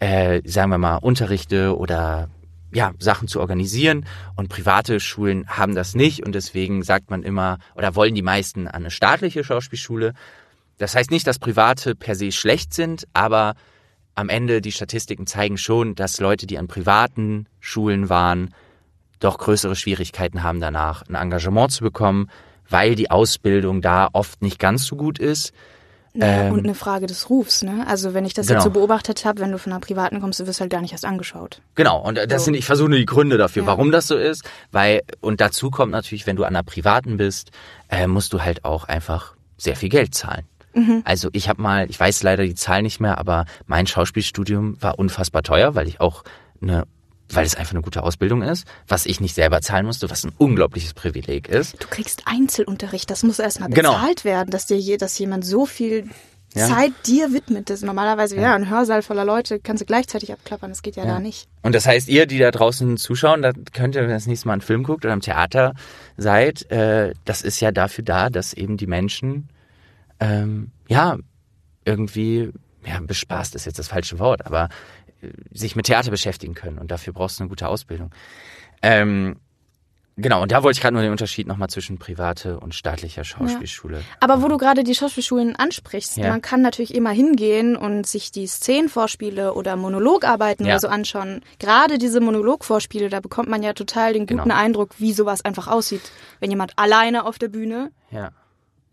äh, 0.00 0.42
sagen 0.44 0.70
wir 0.70 0.78
mal, 0.78 0.96
Unterrichte 0.96 1.76
oder 1.76 2.28
ja, 2.72 2.92
Sachen 2.98 3.28
zu 3.28 3.40
organisieren 3.40 4.04
und 4.36 4.48
private 4.48 5.00
Schulen 5.00 5.48
haben 5.48 5.74
das 5.74 5.94
nicht 5.94 6.24
und 6.24 6.34
deswegen 6.34 6.82
sagt 6.82 7.10
man 7.10 7.22
immer 7.22 7.58
oder 7.74 7.94
wollen 7.94 8.14
die 8.14 8.22
meisten 8.22 8.66
an 8.66 8.74
eine 8.74 8.90
staatliche 8.90 9.44
Schauspielschule. 9.44 10.12
Das 10.76 10.94
heißt 10.94 11.10
nicht, 11.10 11.26
dass 11.26 11.38
Private 11.38 11.94
per 11.94 12.14
se 12.14 12.30
schlecht 12.30 12.74
sind, 12.74 13.06
aber 13.12 13.54
am 14.14 14.28
Ende 14.28 14.60
die 14.60 14.72
Statistiken 14.72 15.26
zeigen 15.26 15.58
schon, 15.58 15.94
dass 15.94 16.20
Leute, 16.20 16.46
die 16.46 16.58
an 16.58 16.68
privaten 16.68 17.46
Schulen 17.60 18.08
waren, 18.08 18.54
doch 19.20 19.38
größere 19.38 19.76
Schwierigkeiten 19.76 20.42
haben 20.42 20.60
danach, 20.60 21.02
ein 21.08 21.14
Engagement 21.14 21.72
zu 21.72 21.84
bekommen, 21.84 22.28
weil 22.68 22.94
die 22.94 23.10
Ausbildung 23.10 23.80
da 23.80 24.08
oft 24.12 24.42
nicht 24.42 24.58
ganz 24.58 24.86
so 24.86 24.96
gut 24.96 25.18
ist. 25.18 25.52
Naja, 26.14 26.44
Ähm, 26.46 26.52
und 26.54 26.64
eine 26.64 26.74
Frage 26.74 27.06
des 27.06 27.28
Rufs, 27.30 27.62
ne? 27.62 27.84
Also 27.86 28.14
wenn 28.14 28.24
ich 28.24 28.34
das 28.34 28.46
Genau. 28.46 28.58
jetzt 28.58 28.64
so 28.64 28.70
beobachtet 28.70 29.24
habe, 29.24 29.40
wenn 29.40 29.52
du 29.52 29.58
von 29.58 29.72
einer 29.72 29.80
privaten 29.80 30.20
kommst, 30.20 30.40
du 30.40 30.46
wirst 30.46 30.60
halt 30.60 30.70
gar 30.70 30.80
nicht 30.80 30.92
erst 30.92 31.04
angeschaut. 31.04 31.60
Genau, 31.74 32.00
und 32.02 32.16
das 32.16 32.28
So. 32.42 32.46
sind, 32.46 32.54
ich 32.54 32.64
versuche 32.64 32.88
nur 32.88 32.98
die 32.98 33.06
Gründe 33.06 33.36
dafür, 33.38 33.62
Ja. 33.62 33.66
warum 33.68 33.90
das 33.90 34.06
so 34.06 34.16
ist, 34.16 34.42
weil, 34.72 35.02
und 35.20 35.40
dazu 35.40 35.70
kommt 35.70 35.92
natürlich, 35.92 36.26
wenn 36.26 36.36
du 36.36 36.44
an 36.44 36.56
einer 36.56 36.62
privaten 36.64 37.16
bist, 37.18 37.50
äh, 37.90 38.06
musst 38.06 38.32
du 38.32 38.42
halt 38.42 38.64
auch 38.64 38.84
einfach 38.84 39.34
sehr 39.56 39.76
viel 39.76 39.88
Geld 39.90 40.14
zahlen. 40.14 40.44
Also 41.04 41.28
ich 41.32 41.48
habe 41.48 41.60
mal, 41.60 41.90
ich 41.90 41.98
weiß 41.98 42.22
leider 42.22 42.44
die 42.44 42.54
Zahl 42.54 42.82
nicht 42.82 43.00
mehr, 43.00 43.18
aber 43.18 43.46
mein 43.66 43.88
Schauspielstudium 43.88 44.80
war 44.80 44.96
unfassbar 44.98 45.42
teuer, 45.42 45.74
weil 45.74 45.88
ich 45.88 46.00
auch 46.00 46.22
eine, 46.62 46.84
weil 47.32 47.44
es 47.46 47.54
einfach 47.54 47.72
eine 47.72 47.82
gute 47.82 48.02
Ausbildung 48.02 48.42
ist, 48.42 48.66
was 48.86 49.06
ich 49.06 49.20
nicht 49.20 49.34
selber 49.34 49.60
zahlen 49.60 49.86
musste, 49.86 50.10
was 50.10 50.24
ein 50.24 50.32
unglaubliches 50.38 50.94
Privileg 50.94 51.48
ist. 51.48 51.82
Du 51.82 51.86
kriegst 51.88 52.22
Einzelunterricht, 52.26 53.10
das 53.10 53.22
muss 53.22 53.38
erstmal 53.38 53.68
Genau. 53.70 53.92
bezahlt 53.92 54.24
werden, 54.24 54.50
dass 54.50 54.66
dir 54.66 54.78
je, 54.78 54.96
dass 54.96 55.18
jemand 55.18 55.44
so 55.44 55.66
viel 55.66 56.08
Ja. 56.54 56.66
Zeit 56.66 56.92
dir 57.06 57.34
widmet. 57.34 57.68
Das 57.68 57.80
ist 57.80 57.84
normalerweise, 57.84 58.34
ja. 58.36 58.54
ein 58.54 58.70
Hörsaal 58.70 59.02
voller 59.02 59.26
Leute 59.26 59.60
kannst 59.60 59.82
du 59.82 59.84
gleichzeitig 59.84 60.32
abklappern, 60.32 60.70
das 60.70 60.80
geht 60.80 60.96
ja, 60.96 61.04
da 61.04 61.20
nicht. 61.20 61.46
Und 61.62 61.74
das 61.74 61.86
heißt, 61.86 62.08
ihr, 62.08 62.24
die 62.24 62.38
da 62.38 62.50
draußen 62.50 62.96
zuschauen, 62.96 63.42
da 63.42 63.52
könnt 63.74 63.94
ihr, 63.94 64.00
wenn 64.02 64.08
ihr 64.08 64.14
das 64.14 64.26
nächste 64.26 64.48
Mal 64.48 64.54
einen 64.54 64.62
Film 64.62 64.82
guckt 64.82 65.04
oder 65.04 65.12
im 65.12 65.20
Theater 65.20 65.74
seid, 66.16 66.70
äh, 66.70 67.12
das 67.26 67.42
ist 67.42 67.60
ja 67.60 67.70
dafür 67.70 68.02
da, 68.02 68.30
dass 68.30 68.54
eben 68.54 68.78
die 68.78 68.86
Menschen, 68.86 69.50
ähm, 70.20 70.70
ja, 70.88 71.18
irgendwie, 71.84 72.50
ja, 72.86 72.98
bespaßt 73.00 73.54
ist 73.54 73.66
jetzt 73.66 73.78
das 73.78 73.88
falsche 73.88 74.18
Wort, 74.18 74.46
aber 74.46 74.68
sich 75.52 75.76
mit 75.76 75.86
Theater 75.86 76.10
beschäftigen 76.10 76.54
können. 76.54 76.78
Und 76.78 76.90
dafür 76.90 77.12
brauchst 77.12 77.38
du 77.38 77.42
eine 77.44 77.48
gute 77.48 77.68
Ausbildung. 77.68 78.10
Ähm, 78.82 79.36
genau, 80.16 80.42
und 80.42 80.52
da 80.52 80.62
wollte 80.62 80.76
ich 80.76 80.80
gerade 80.82 80.94
nur 80.94 81.02
den 81.02 81.10
Unterschied 81.10 81.46
nochmal 81.48 81.68
zwischen 81.68 81.98
private 81.98 82.60
und 82.60 82.74
staatlicher 82.74 83.24
Schauspielschule. 83.24 84.02
Aber 84.20 84.42
wo 84.42 84.48
du 84.48 84.56
gerade 84.56 84.84
die 84.84 84.94
Schauspielschulen 84.94 85.56
ansprichst, 85.56 86.16
Ja. 86.16 86.28
man 86.30 86.42
kann 86.42 86.62
natürlich 86.62 86.94
immer 86.94 87.10
hingehen 87.10 87.76
und 87.76 88.06
sich 88.06 88.30
die 88.30 88.46
Szenenvorspiele 88.46 89.54
oder 89.54 89.76
Monologarbeiten 89.76 90.64
Ja. 90.66 90.74
oder 90.74 90.80
so 90.80 90.88
anschauen. 90.88 91.42
Gerade 91.58 91.98
diese 91.98 92.20
Monologvorspiele, 92.20 93.08
da 93.08 93.20
bekommt 93.20 93.48
man 93.48 93.62
ja 93.62 93.72
total 93.72 94.12
den 94.12 94.26
guten 94.26 94.42
Genau. 94.42 94.54
Eindruck, 94.54 94.94
wie 94.98 95.12
sowas 95.12 95.44
einfach 95.44 95.66
aussieht, 95.66 96.12
wenn 96.40 96.50
jemand 96.50 96.72
alleine 96.78 97.24
auf 97.24 97.38
der 97.38 97.48
Bühne 97.48 97.90
Ja. 98.10 98.30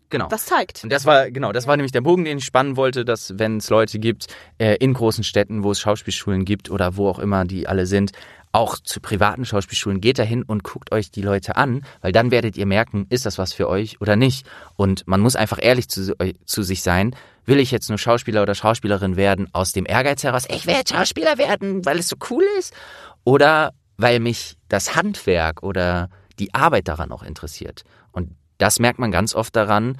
Genau. 0.08 0.30
was 0.30 0.46
zeigt. 0.46 0.84
Und 0.84 0.90
das 0.92 1.04
war, 1.04 1.30
genau, 1.30 1.52
das 1.52 1.66
war 1.66 1.76
nämlich 1.76 1.92
der 1.92 2.00
Bogen, 2.00 2.24
den 2.24 2.38
ich 2.38 2.44
spannen 2.44 2.76
wollte, 2.76 3.04
dass 3.04 3.38
wenn 3.38 3.56
es 3.56 3.70
Leute 3.70 3.98
gibt, 3.98 4.26
äh, 4.58 4.76
in 4.76 4.94
großen 4.94 5.24
Städten, 5.24 5.64
wo 5.64 5.72
es 5.72 5.80
Schauspielschulen 5.80 6.44
gibt 6.44 6.70
oder 6.70 6.96
wo 6.96 7.08
auch 7.08 7.18
immer 7.18 7.44
die 7.44 7.66
alle 7.66 7.86
sind, 7.86 8.12
auch 8.52 8.78
zu 8.78 9.00
privaten 9.00 9.44
Schauspielschulen, 9.44 10.00
geht 10.00 10.18
dahin 10.18 10.42
und 10.42 10.62
guckt 10.64 10.90
euch 10.90 11.10
die 11.10 11.20
Leute 11.20 11.56
an, 11.56 11.82
weil 12.00 12.12
dann 12.12 12.30
werdet 12.30 12.56
ihr 12.56 12.64
merken, 12.64 13.06
ist 13.10 13.26
das 13.26 13.36
was 13.36 13.52
für 13.52 13.68
euch 13.68 14.00
oder 14.00 14.16
nicht. 14.16 14.46
Und 14.76 15.06
man 15.06 15.20
muss 15.20 15.36
einfach 15.36 15.58
ehrlich 15.60 15.88
zu, 15.88 16.16
zu 16.46 16.62
sich 16.62 16.82
sein. 16.82 17.14
Will 17.44 17.58
ich 17.58 17.70
jetzt 17.70 17.90
nur 17.90 17.98
Schauspieler 17.98 18.42
oder 18.42 18.54
Schauspielerin 18.54 19.16
werden 19.16 19.48
aus 19.52 19.72
dem 19.72 19.84
Ehrgeiz 19.86 20.24
heraus, 20.24 20.46
ich 20.48 20.66
will 20.66 20.74
jetzt 20.74 20.94
Schauspieler 20.94 21.36
werden, 21.36 21.84
weil 21.84 21.98
es 21.98 22.08
so 22.08 22.16
cool 22.30 22.44
ist? 22.58 22.72
Oder 23.24 23.72
weil 23.98 24.20
mich 24.20 24.56
das 24.68 24.96
Handwerk 24.96 25.62
oder 25.62 26.08
die 26.38 26.54
Arbeit 26.54 26.88
daran 26.88 27.12
auch 27.12 27.22
interessiert? 27.22 27.84
Das 28.58 28.78
merkt 28.78 28.98
man 28.98 29.10
ganz 29.10 29.34
oft 29.34 29.54
daran, 29.56 29.98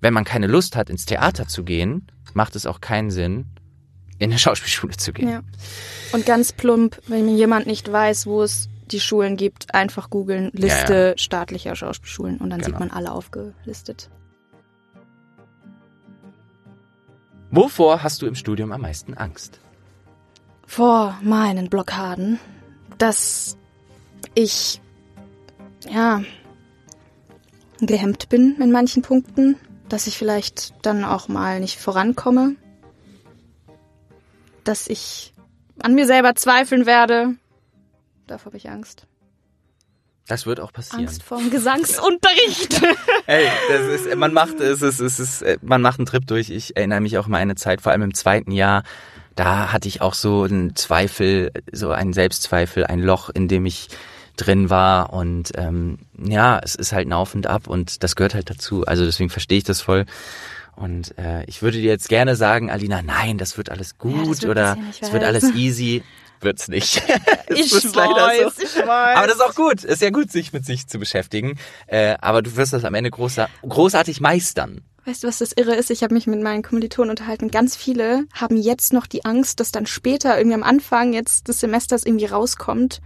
wenn 0.00 0.14
man 0.14 0.24
keine 0.24 0.46
Lust 0.46 0.76
hat, 0.76 0.90
ins 0.90 1.06
Theater 1.06 1.46
zu 1.48 1.64
gehen, 1.64 2.06
macht 2.34 2.56
es 2.56 2.66
auch 2.66 2.80
keinen 2.80 3.10
Sinn, 3.10 3.46
in 4.18 4.30
eine 4.30 4.38
Schauspielschule 4.38 4.96
zu 4.96 5.12
gehen. 5.12 5.28
Ja. 5.28 5.42
Und 6.12 6.26
ganz 6.26 6.52
plump, 6.52 7.00
wenn 7.08 7.28
jemand 7.36 7.66
nicht 7.66 7.90
weiß, 7.90 8.26
wo 8.26 8.42
es 8.42 8.68
die 8.90 9.00
Schulen 9.00 9.36
gibt, 9.36 9.74
einfach 9.74 10.10
googeln, 10.10 10.50
Liste 10.52 11.14
staatlicher 11.16 11.74
Schauspielschulen 11.74 12.38
und 12.38 12.50
dann 12.50 12.60
Genau. 12.60 12.70
sieht 12.70 12.80
man 12.80 12.90
alle 12.90 13.12
aufgelistet. 13.12 14.10
Wovor 17.50 18.02
hast 18.02 18.20
du 18.20 18.26
im 18.26 18.34
Studium 18.34 18.72
am 18.72 18.80
meisten 18.82 19.14
Angst? 19.14 19.60
vor 20.66 21.16
meinen 21.22 21.68
Blockaden, 21.68 22.40
dass 22.98 23.56
ich 24.34 24.80
ja 25.88 26.22
gehemmt 27.80 28.28
bin 28.28 28.56
in 28.60 28.72
manchen 28.72 29.02
Punkten, 29.02 29.56
dass 29.88 30.06
ich 30.06 30.16
vielleicht 30.16 30.74
dann 30.82 31.04
auch 31.04 31.28
mal 31.28 31.60
nicht 31.60 31.78
vorankomme, 31.78 32.56
dass 34.64 34.88
ich 34.88 35.32
an 35.82 35.94
mir 35.94 36.06
selber 36.06 36.34
zweifeln 36.34 36.86
werde. 36.86 37.34
Davor 38.26 38.46
habe 38.46 38.56
ich 38.56 38.70
Angst. 38.70 39.06
Das 40.26 40.46
wird 40.46 40.58
auch 40.58 40.72
passieren. 40.72 41.06
Angst 41.06 41.22
vor 41.22 41.38
dem 41.38 41.50
Gesangsunterricht. 41.50 42.80
Hey, 43.26 43.48
das 43.70 44.02
ist, 44.02 44.14
man 44.16 44.34
macht 44.34 44.60
es, 44.60 44.82
es 44.82 45.00
ist, 45.00 45.18
es 45.18 45.42
ist, 45.42 45.62
man 45.62 45.80
macht 45.80 45.98
einen 45.98 46.04
Trip 46.04 46.26
durch. 46.26 46.50
Ich 46.50 46.76
erinnere 46.76 47.00
mich 47.00 47.16
auch 47.16 47.26
mal 47.26 47.38
eine 47.38 47.54
Zeit, 47.54 47.80
vor 47.80 47.90
allem 47.90 48.02
im 48.02 48.12
zweiten 48.12 48.50
Jahr, 48.50 48.82
da 49.34 49.72
hatte 49.72 49.88
ich 49.88 50.02
auch 50.02 50.12
so 50.12 50.42
einen 50.42 50.76
Zweifel, 50.76 51.50
so 51.72 51.90
einen 51.90 52.12
Selbstzweifel, 52.12 52.84
ein 52.84 53.00
Loch, 53.00 53.30
in 53.30 53.48
dem 53.48 53.64
ich 53.64 53.88
drin 54.36 54.70
war 54.70 55.12
und 55.12 55.52
ähm, 55.56 55.98
ja, 56.18 56.60
es 56.62 56.74
ist 56.74 56.92
halt 56.92 57.06
ein 57.06 57.12
Auf 57.12 57.34
und 57.34 57.46
Ab 57.46 57.66
und 57.66 58.02
das 58.02 58.16
gehört 58.16 58.34
halt 58.34 58.50
dazu. 58.50 58.84
Also 58.86 59.04
deswegen 59.04 59.30
verstehe 59.30 59.58
ich 59.58 59.64
das 59.64 59.80
voll. 59.80 60.06
Und 60.76 61.16
äh, 61.18 61.44
ich 61.44 61.62
würde 61.62 61.78
dir 61.78 61.90
jetzt 61.90 62.08
gerne 62.08 62.34
sagen, 62.34 62.70
Alina, 62.70 63.00
nein, 63.02 63.38
das 63.38 63.56
wird 63.56 63.70
alles 63.70 63.96
gut 63.96 64.28
das 64.28 64.42
wird 64.42 64.50
oder 64.50 64.76
es 64.90 65.12
wird 65.12 65.22
weiß. 65.22 65.28
alles 65.28 65.54
easy. 65.54 66.02
Wird's 66.40 66.68
nicht. 66.68 67.02
Es 67.46 67.72
ich 67.72 67.94
leider 67.94 68.50
so. 68.50 68.62
ich 68.62 68.76
weiß. 68.76 69.16
Aber 69.16 69.26
das 69.26 69.36
ist 69.36 69.42
auch 69.42 69.54
gut. 69.54 69.84
Ist 69.84 70.02
ja 70.02 70.10
gut, 70.10 70.32
sich 70.32 70.52
mit 70.52 70.64
sich 70.64 70.86
zu 70.86 70.98
beschäftigen. 70.98 71.58
Äh, 71.86 72.16
aber 72.20 72.42
du 72.42 72.56
wirst 72.56 72.72
das 72.72 72.84
am 72.84 72.94
Ende 72.94 73.10
großar 73.10 73.48
großartig 73.62 74.20
meistern. 74.20 74.82
Weißt 75.04 75.22
du, 75.22 75.28
was 75.28 75.38
das 75.38 75.52
Irre 75.52 75.74
ist? 75.74 75.90
Ich 75.90 76.02
habe 76.02 76.14
mich 76.14 76.26
mit 76.26 76.42
meinen 76.42 76.62
Kommilitonen 76.62 77.10
unterhalten. 77.10 77.50
Ganz 77.50 77.76
viele 77.76 78.24
haben 78.32 78.56
jetzt 78.56 78.92
noch 78.92 79.06
die 79.06 79.24
Angst, 79.24 79.60
dass 79.60 79.72
dann 79.72 79.86
später 79.86 80.36
irgendwie 80.36 80.54
am 80.54 80.62
Anfang 80.62 81.12
jetzt 81.12 81.48
des 81.48 81.60
Semesters 81.60 82.04
irgendwie 82.04 82.26
rauskommt. 82.26 83.00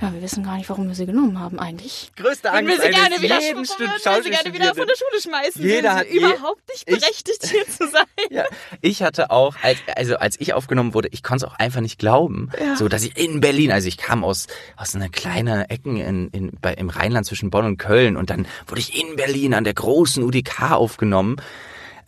Ja, 0.00 0.12
wir 0.14 0.22
wissen 0.22 0.42
gar 0.42 0.56
nicht, 0.56 0.68
warum 0.70 0.88
wir 0.88 0.94
sie 0.94 1.04
genommen 1.04 1.38
haben 1.38 1.58
eigentlich. 1.58 2.10
Größte 2.16 2.50
Angst 2.50 2.70
will 2.72 2.80
sie 2.80 2.88
gerne 2.90 3.20
wieder, 3.20 3.40
jeden 3.40 3.66
Stück 3.66 3.80
will 3.80 4.22
sie 4.22 4.30
gerne 4.30 4.54
wieder 4.54 4.74
von 4.74 4.86
der 4.86 4.94
Schule 4.96 5.20
schmeißen. 5.22 5.62
Jeder 5.62 5.90
Sind 5.90 5.98
hat 5.98 6.06
sie 6.06 6.12
je- 6.14 6.18
überhaupt 6.20 6.62
nicht 6.70 6.84
ich- 6.88 6.98
berechtigt, 7.00 7.46
hier 7.46 7.66
zu 7.68 7.86
sein. 7.90 8.04
Ja, 8.30 8.44
ich 8.80 9.02
hatte 9.02 9.30
auch, 9.30 9.56
als, 9.62 9.78
also 9.96 10.16
als 10.16 10.40
ich 10.40 10.54
aufgenommen 10.54 10.94
wurde, 10.94 11.08
ich 11.12 11.22
konnte 11.22 11.44
es 11.44 11.50
auch 11.52 11.58
einfach 11.58 11.80
nicht 11.82 11.98
glauben, 11.98 12.50
Ja. 12.58 12.76
so 12.76 12.88
dass 12.88 13.04
ich 13.04 13.16
in 13.18 13.40
Berlin, 13.40 13.72
also 13.72 13.88
ich 13.88 13.98
kam 13.98 14.24
aus 14.24 14.46
aus 14.76 14.94
einer 14.94 15.08
kleinen 15.10 15.62
Ecken 15.68 15.96
in, 15.98 16.28
in 16.30 16.52
bei, 16.62 16.72
im 16.74 16.88
Rheinland 16.88 17.26
zwischen 17.26 17.50
Bonn 17.50 17.66
und 17.66 17.76
Köln 17.76 18.16
und 18.16 18.30
dann 18.30 18.46
wurde 18.68 18.80
ich 18.80 18.98
in 18.98 19.16
Berlin 19.16 19.52
an 19.54 19.64
der 19.64 19.74
großen 19.74 20.22
UDK 20.22 20.72
aufgenommen. 20.72 21.36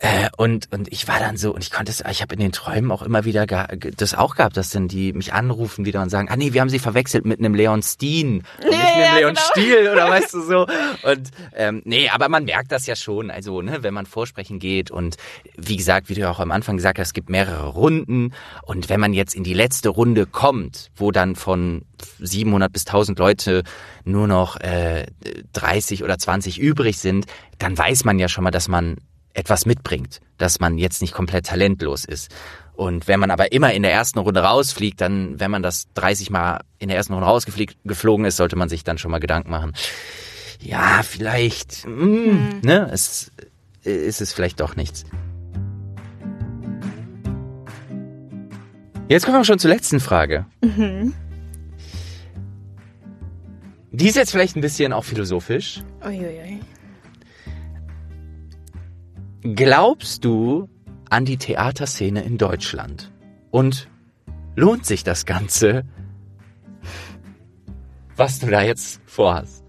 Äh, 0.03 0.27
und 0.35 0.67
und 0.73 0.91
ich 0.91 1.07
war 1.07 1.17
dann 1.17 1.37
so 1.37 1.55
und 1.55 1.63
ich 1.63 1.71
konnte 1.71 1.89
es 1.89 2.03
ich 2.11 2.21
habe 2.21 2.33
in 2.33 2.41
den 2.41 2.51
Träumen 2.51 2.91
auch 2.91 3.03
immer 3.03 3.23
wieder 3.23 3.45
das 3.45 4.13
auch 4.13 4.35
gehabt 4.35 4.57
dass 4.57 4.69
dann 4.69 4.89
die 4.89 5.13
mich 5.13 5.31
anrufen 5.31 5.85
wieder 5.85 6.01
und 6.01 6.09
sagen 6.09 6.27
ah 6.29 6.35
nee 6.35 6.51
wir 6.51 6.59
haben 6.59 6.67
sie 6.67 6.79
verwechselt 6.79 7.23
mit 7.23 7.39
einem 7.39 7.55
Leon 7.55 7.81
Steen 7.81 8.43
und 8.61 8.69
nicht 8.69 8.71
mit 8.71 8.81
einem 8.81 9.01
ja, 9.01 9.15
Leon 9.15 9.33
genau. 9.35 9.47
Stiel 9.51 9.89
oder 9.93 10.09
weißt 10.09 10.33
du 10.33 10.41
so 10.41 10.67
und 11.09 11.31
ähm, 11.55 11.83
nee 11.85 12.09
aber 12.09 12.27
man 12.27 12.43
merkt 12.43 12.73
das 12.73 12.85
ja 12.85 12.97
schon 12.97 13.31
also 13.31 13.61
ne 13.61 13.81
wenn 13.81 13.93
man 13.93 14.05
vorsprechen 14.05 14.59
geht 14.59 14.91
und 14.91 15.15
wie 15.55 15.77
gesagt 15.77 16.09
wie 16.09 16.15
du 16.15 16.21
ja 16.21 16.31
auch 16.31 16.41
am 16.41 16.51
Anfang 16.51 16.75
gesagt 16.75 16.99
hast 16.99 17.07
es 17.07 17.13
gibt 17.13 17.29
mehrere 17.29 17.67
Runden 17.67 18.33
und 18.63 18.89
wenn 18.89 18.99
man 18.99 19.13
jetzt 19.13 19.33
in 19.33 19.45
die 19.45 19.53
letzte 19.53 19.87
Runde 19.87 20.25
kommt 20.25 20.91
wo 20.97 21.11
dann 21.11 21.37
von 21.37 21.85
700 22.19 22.73
bis 22.73 22.85
1000 22.87 23.19
Leute 23.19 23.63
nur 24.03 24.27
noch 24.27 24.59
äh, 24.59 25.05
30 25.53 26.03
oder 26.03 26.17
20 26.17 26.59
übrig 26.59 26.97
sind 26.97 27.25
dann 27.57 27.77
weiß 27.77 28.03
man 28.03 28.19
ja 28.19 28.27
schon 28.27 28.43
mal 28.43 28.51
dass 28.51 28.67
man 28.67 28.97
etwas 29.33 29.65
mitbringt, 29.65 30.21
dass 30.37 30.59
man 30.59 30.77
jetzt 30.77 31.01
nicht 31.01 31.13
komplett 31.13 31.47
talentlos 31.47 32.05
ist. 32.05 32.31
Und 32.73 33.07
wenn 33.07 33.19
man 33.19 33.31
aber 33.31 33.51
immer 33.51 33.73
in 33.73 33.83
der 33.83 33.91
ersten 33.91 34.19
Runde 34.19 34.41
rausfliegt, 34.41 34.99
dann, 34.99 35.39
wenn 35.39 35.51
man 35.51 35.61
das 35.61 35.87
30 35.93 36.29
Mal 36.29 36.61
in 36.79 36.87
der 36.89 36.97
ersten 36.97 37.13
Runde 37.13 37.27
rausgeflogen 37.27 38.25
ist, 38.25 38.37
sollte 38.37 38.55
man 38.55 38.69
sich 38.69 38.83
dann 38.83 38.97
schon 38.97 39.11
mal 39.11 39.19
Gedanken 39.19 39.51
machen. 39.51 39.73
Ja, 40.59 41.01
vielleicht, 41.03 41.85
mm, 41.85 42.61
ne, 42.63 42.89
es 42.91 43.31
ist 43.83 44.21
es 44.21 44.33
vielleicht 44.33 44.59
doch 44.59 44.75
nichts. 44.75 45.03
Jetzt 49.09 49.25
kommen 49.25 49.37
wir 49.37 49.45
schon 49.45 49.59
zur 49.59 49.69
letzten 49.69 49.99
Frage. 49.99 50.45
Die 53.91 54.07
ist 54.07 54.15
jetzt 54.15 54.31
vielleicht 54.31 54.55
ein 54.55 54.61
bisschen 54.61 54.93
auch 54.93 55.03
philosophisch. 55.03 55.83
Uiuiui. 56.03 56.61
Glaubst 59.43 60.23
du 60.23 60.69
an 61.09 61.25
die 61.25 61.37
Theaterszene 61.37 62.23
in 62.23 62.37
Deutschland? 62.37 63.11
Und 63.51 63.89
lohnt 64.55 64.85
sich 64.85 65.03
das 65.03 65.25
Ganze, 65.25 65.83
was 68.15 68.39
du 68.39 68.47
da 68.47 68.61
jetzt 68.61 69.01
vorhast? 69.05 69.65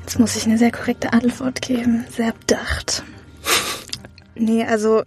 Jetzt 0.00 0.18
muss 0.18 0.36
ich 0.36 0.46
eine 0.46 0.56
sehr 0.56 0.72
korrekte 0.72 1.12
Antwort 1.12 1.60
geben. 1.60 2.06
Sehr 2.08 2.32
bedacht. 2.32 3.04
Nee, 4.34 4.64
also 4.64 5.02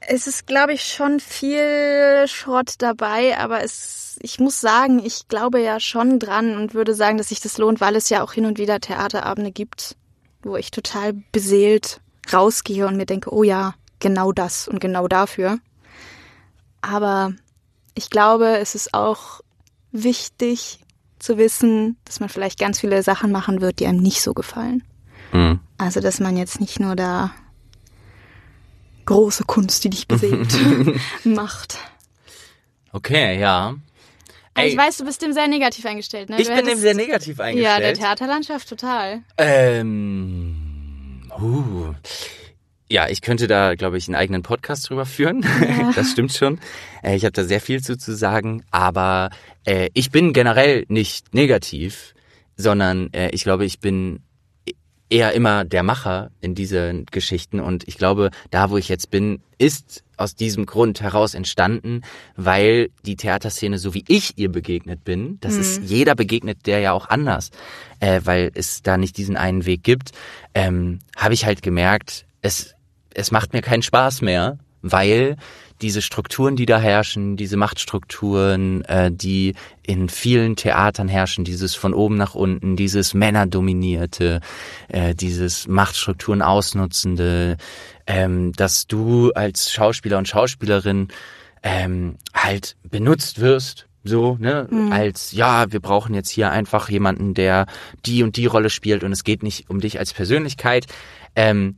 es 0.00 0.26
ist, 0.26 0.46
glaube 0.46 0.74
ich, 0.74 0.84
schon 0.84 1.18
viel 1.18 2.26
Schrott 2.26 2.74
dabei, 2.78 3.38
aber 3.38 3.64
es, 3.64 3.99
ich 4.22 4.38
muss 4.38 4.60
sagen, 4.60 5.00
ich 5.04 5.28
glaube 5.28 5.60
ja 5.60 5.80
schon 5.80 6.18
dran 6.18 6.56
und 6.56 6.74
würde 6.74 6.94
sagen, 6.94 7.18
dass 7.18 7.30
sich 7.30 7.40
das 7.40 7.58
lohnt, 7.58 7.80
weil 7.80 7.96
es 7.96 8.08
ja 8.10 8.22
auch 8.22 8.32
hin 8.32 8.46
und 8.46 8.58
wieder 8.58 8.80
Theaterabende 8.80 9.50
gibt, 9.50 9.96
wo 10.42 10.56
ich 10.56 10.70
total 10.70 11.14
beseelt 11.32 12.00
rausgehe 12.32 12.86
und 12.86 12.96
mir 12.96 13.06
denke, 13.06 13.32
oh 13.32 13.42
ja, 13.42 13.74
genau 13.98 14.32
das 14.32 14.68
und 14.68 14.80
genau 14.80 15.08
dafür. 15.08 15.58
Aber 16.82 17.32
ich 17.94 18.10
glaube, 18.10 18.58
es 18.58 18.74
ist 18.74 18.94
auch 18.94 19.40
wichtig 19.90 20.80
zu 21.18 21.38
wissen, 21.38 21.96
dass 22.04 22.20
man 22.20 22.28
vielleicht 22.28 22.58
ganz 22.58 22.80
viele 22.80 23.02
Sachen 23.02 23.32
machen 23.32 23.60
wird, 23.60 23.80
die 23.80 23.86
einem 23.86 24.00
nicht 24.00 24.22
so 24.22 24.34
gefallen. 24.34 24.84
Mhm. 25.32 25.60
Also, 25.78 26.00
dass 26.00 26.20
man 26.20 26.36
jetzt 26.36 26.60
nicht 26.60 26.80
nur 26.80 26.96
da 26.96 27.32
große 29.06 29.44
Kunst, 29.44 29.84
die 29.84 29.90
dich 29.90 30.06
beseelt, 30.06 30.54
macht. 31.24 31.78
Okay, 32.92 33.38
ja. 33.40 33.74
Ey, 34.62 34.70
ich 34.70 34.76
weiß, 34.76 34.98
du 34.98 35.04
bist 35.04 35.22
dem 35.22 35.32
sehr 35.32 35.48
negativ 35.48 35.84
eingestellt, 35.86 36.30
ne? 36.30 36.40
Ich 36.40 36.48
bin 36.48 36.64
dem 36.64 36.78
sehr 36.78 36.94
negativ 36.94 37.40
eingestellt. 37.40 37.74
Ja, 37.74 37.80
der 37.80 37.94
Theaterlandschaft 37.94 38.68
total. 38.68 39.22
Ähm, 39.38 40.56
uh. 41.40 41.94
Ja, 42.88 43.08
ich 43.08 43.20
könnte 43.20 43.46
da, 43.46 43.76
glaube 43.76 43.98
ich, 43.98 44.08
einen 44.08 44.16
eigenen 44.16 44.42
Podcast 44.42 44.90
drüber 44.90 45.06
führen. 45.06 45.42
Ja. 45.42 45.92
das 45.96 46.10
stimmt 46.10 46.32
schon. 46.32 46.58
Äh, 47.02 47.14
ich 47.14 47.24
habe 47.24 47.32
da 47.32 47.44
sehr 47.44 47.60
viel 47.60 47.80
zu, 47.82 47.96
zu 47.96 48.16
sagen, 48.16 48.64
aber 48.72 49.30
äh, 49.64 49.90
ich 49.94 50.10
bin 50.10 50.32
generell 50.32 50.84
nicht 50.88 51.32
negativ, 51.32 52.14
sondern 52.56 53.12
äh, 53.12 53.30
ich 53.30 53.44
glaube, 53.44 53.64
ich 53.64 53.78
bin 53.78 54.24
eher 55.10 55.32
immer 55.32 55.64
der 55.64 55.82
Macher 55.82 56.30
in 56.40 56.54
diesen 56.54 57.06
Geschichten 57.06 57.60
und 57.60 57.86
ich 57.86 57.98
glaube, 57.98 58.30
da 58.50 58.70
wo 58.70 58.76
ich 58.76 58.88
jetzt 58.88 59.10
bin, 59.10 59.42
ist 59.58 60.04
aus 60.16 60.34
diesem 60.34 60.66
Grund 60.66 61.00
heraus 61.00 61.34
entstanden, 61.34 62.02
weil 62.36 62.90
die 63.04 63.16
Theaterszene, 63.16 63.78
so 63.78 63.94
wie 63.94 64.04
ich 64.06 64.38
ihr 64.38 64.50
begegnet 64.50 65.04
bin, 65.04 65.38
das 65.40 65.54
mhm. 65.54 65.60
ist 65.60 65.82
jeder 65.82 66.14
begegnet 66.14 66.66
der 66.66 66.80
ja 66.80 66.92
auch 66.92 67.08
anders, 67.08 67.50
äh, 67.98 68.20
weil 68.24 68.50
es 68.54 68.82
da 68.82 68.96
nicht 68.96 69.16
diesen 69.16 69.36
einen 69.36 69.66
Weg 69.66 69.82
gibt, 69.82 70.12
ähm, 70.54 71.00
habe 71.16 71.34
ich 71.34 71.44
halt 71.44 71.62
gemerkt, 71.62 72.26
es 72.40 72.74
es 73.12 73.32
macht 73.32 73.52
mir 73.52 73.62
keinen 73.62 73.82
Spaß 73.82 74.22
mehr, 74.22 74.58
weil 74.82 75.36
diese 75.82 76.02
Strukturen, 76.02 76.56
die 76.56 76.66
da 76.66 76.78
herrschen, 76.78 77.36
diese 77.36 77.56
Machtstrukturen, 77.56 78.84
äh, 78.84 79.10
die 79.10 79.54
in 79.82 80.08
vielen 80.08 80.56
Theatern 80.56 81.08
herrschen, 81.08 81.44
dieses 81.44 81.74
von 81.74 81.94
oben 81.94 82.16
nach 82.16 82.34
unten, 82.34 82.76
dieses 82.76 83.14
Männerdominierte, 83.14 84.40
äh, 84.88 85.14
dieses 85.14 85.68
Machtstrukturen 85.68 86.42
ausnutzende, 86.42 87.56
ähm, 88.06 88.52
dass 88.52 88.86
du 88.86 89.32
als 89.32 89.72
Schauspieler 89.72 90.18
und 90.18 90.28
Schauspielerin 90.28 91.08
ähm, 91.62 92.16
halt 92.34 92.76
benutzt 92.82 93.40
wirst, 93.40 93.86
so, 94.02 94.36
ne, 94.40 94.66
mhm. 94.70 94.92
als 94.92 95.32
ja, 95.32 95.70
wir 95.72 95.80
brauchen 95.80 96.14
jetzt 96.14 96.30
hier 96.30 96.50
einfach 96.50 96.88
jemanden, 96.88 97.34
der 97.34 97.66
die 98.06 98.22
und 98.22 98.36
die 98.36 98.46
Rolle 98.46 98.70
spielt 98.70 99.04
und 99.04 99.12
es 99.12 99.24
geht 99.24 99.42
nicht 99.42 99.68
um 99.68 99.80
dich 99.80 99.98
als 99.98 100.14
Persönlichkeit. 100.14 100.86
Ähm, 101.36 101.76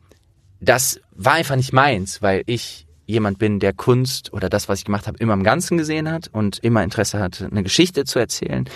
das 0.60 1.00
war 1.10 1.32
einfach 1.32 1.56
nicht 1.56 1.72
meins, 1.72 2.22
weil 2.22 2.44
ich 2.46 2.86
jemand 3.12 3.38
bin, 3.38 3.60
der 3.60 3.72
Kunst 3.72 4.32
oder 4.32 4.48
das, 4.48 4.68
was 4.68 4.80
ich 4.80 4.84
gemacht 4.84 5.06
habe, 5.06 5.18
immer 5.18 5.34
im 5.34 5.44
Ganzen 5.44 5.78
gesehen 5.78 6.10
hat 6.10 6.28
und 6.32 6.58
immer 6.58 6.82
Interesse 6.82 7.20
hatte, 7.20 7.46
eine 7.46 7.62
Geschichte 7.62 8.04
zu 8.04 8.18
erzählen. 8.18 8.68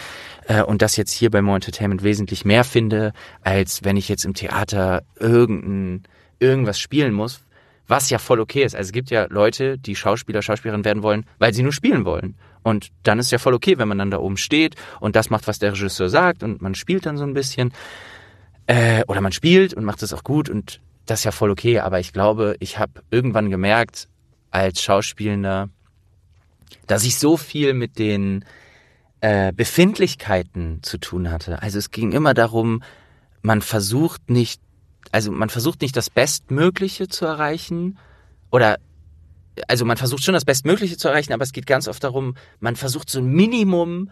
Äh, 0.47 0.63
und 0.63 0.83
das 0.83 0.97
jetzt 0.97 1.13
hier 1.13 1.31
bei 1.31 1.43
More 1.43 1.57
Entertainment 1.57 2.03
wesentlich 2.03 2.45
mehr 2.45 2.65
finde, 2.65 3.13
als 3.43 3.83
wenn 3.83 3.97
ich 3.97 4.09
jetzt 4.09 4.25
im 4.25 4.35
Theater 4.35 5.03
irgendein, 5.19 6.05
irgendwas 6.39 6.79
spielen 6.79 7.13
muss, 7.13 7.41
was 7.89 8.11
ja 8.11 8.19
voll 8.19 8.41
okay 8.41 8.63
ist. 8.63 8.75
Also 8.75 8.89
es 8.89 8.93
gibt 8.93 9.11
ja 9.11 9.27
Leute, 9.29 9.79
die 9.79 9.97
Schauspieler, 9.97 10.43
Schauspielerinnen 10.43 10.85
werden 10.85 11.03
wollen, 11.03 11.25
weil 11.39 11.55
sie 11.55 11.63
nur 11.63 11.73
spielen 11.73 12.05
wollen. 12.05 12.37
Und 12.63 12.89
dann 13.05 13.19
ist 13.19 13.31
ja 13.31 13.39
voll 13.39 13.55
okay, 13.55 13.79
wenn 13.79 13.89
man 13.89 13.99
dann 13.99 14.11
da 14.11 14.19
oben 14.19 14.37
steht 14.37 14.75
und 15.01 15.17
das 15.17 15.31
macht, 15.31 15.47
was 15.47 15.59
der 15.59 15.73
Regisseur 15.73 16.09
sagt 16.09 16.43
und 16.43 16.61
man 16.61 16.75
spielt 16.75 17.07
dann 17.07 17.17
so 17.17 17.25
ein 17.25 17.35
bisschen. 17.35 17.73
Äh, 18.67 19.05
oder 19.07 19.21
man 19.21 19.31
spielt 19.31 19.75
und 19.75 19.85
macht 19.85 20.03
es 20.03 20.13
auch 20.13 20.25
gut 20.25 20.51
und 20.51 20.81
das 21.07 21.21
ist 21.21 21.25
ja 21.25 21.31
voll 21.31 21.51
okay, 21.51 21.79
aber 21.79 22.01
ich 22.01 22.13
glaube, 22.13 22.57
ich 22.59 22.79
habe 22.79 23.03
irgendwann 23.13 23.49
gemerkt 23.49 24.09
als 24.57 24.83
Schauspielender, 24.83 25.69
dass 26.87 27.05
ich 27.05 27.19
so 27.19 27.37
viel 27.37 27.75
mit 27.75 27.99
den 27.99 28.45
äh, 29.21 29.53
Befindlichkeiten 29.53 30.83
zu 30.83 30.99
tun 30.99 31.31
hatte. 31.31 31.63
Also 31.63 31.79
es 31.79 31.91
ging 31.91 32.13
immer 32.13 32.35
darum, 32.35 32.83
man 33.43 33.63
versucht 33.63 34.31
nicht, 34.31 34.61
also 35.13 35.31
man 35.31 35.51
versucht 35.51 35.83
nicht 35.83 35.97
das 35.97 36.11
Bestmögliche 36.11 37.09
zu 37.09 37.27
erreichen 37.27 37.99
oder 38.51 38.79
also 39.69 39.85
man 39.85 39.97
versucht 39.97 40.25
schon 40.25 40.35
das 40.35 40.45
Bestmögliche 40.45 40.97
zu 40.97 41.09
erreichen, 41.09 41.33
aber 41.33 41.43
es 41.43 41.53
geht 41.53 41.67
ganz 41.67 41.89
oft 41.89 42.03
darum, 42.03 42.35
man 42.61 42.77
versucht 42.77 43.09
so 43.09 43.21
ein 43.21 43.27
Minimum 43.27 44.11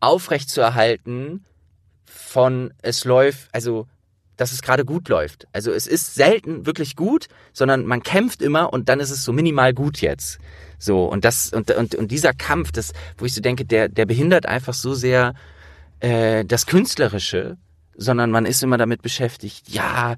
aufrechtzuerhalten 0.00 1.44
von 2.06 2.72
es 2.82 3.04
läuft, 3.04 3.48
also 3.52 3.86
dass 4.40 4.52
es 4.52 4.62
gerade 4.62 4.86
gut 4.86 5.10
läuft. 5.10 5.46
Also 5.52 5.70
es 5.70 5.86
ist 5.86 6.14
selten 6.14 6.64
wirklich 6.64 6.96
gut, 6.96 7.26
sondern 7.52 7.84
man 7.84 8.02
kämpft 8.02 8.40
immer 8.40 8.72
und 8.72 8.88
dann 8.88 8.98
ist 8.98 9.10
es 9.10 9.22
so 9.22 9.34
minimal 9.34 9.74
gut 9.74 10.00
jetzt. 10.00 10.38
So 10.78 11.04
und 11.04 11.26
das 11.26 11.52
und 11.52 11.70
und, 11.70 11.94
und 11.94 12.10
dieser 12.10 12.32
Kampf, 12.32 12.72
das, 12.72 12.94
wo 13.18 13.26
ich 13.26 13.34
so 13.34 13.42
denke, 13.42 13.66
der 13.66 13.90
der 13.90 14.06
behindert 14.06 14.46
einfach 14.46 14.72
so 14.72 14.94
sehr 14.94 15.34
äh, 16.00 16.44
das 16.46 16.64
Künstlerische, 16.64 17.58
sondern 17.94 18.30
man 18.30 18.46
ist 18.46 18.62
immer 18.62 18.78
damit 18.78 19.02
beschäftigt. 19.02 19.68
Ja, 19.68 20.16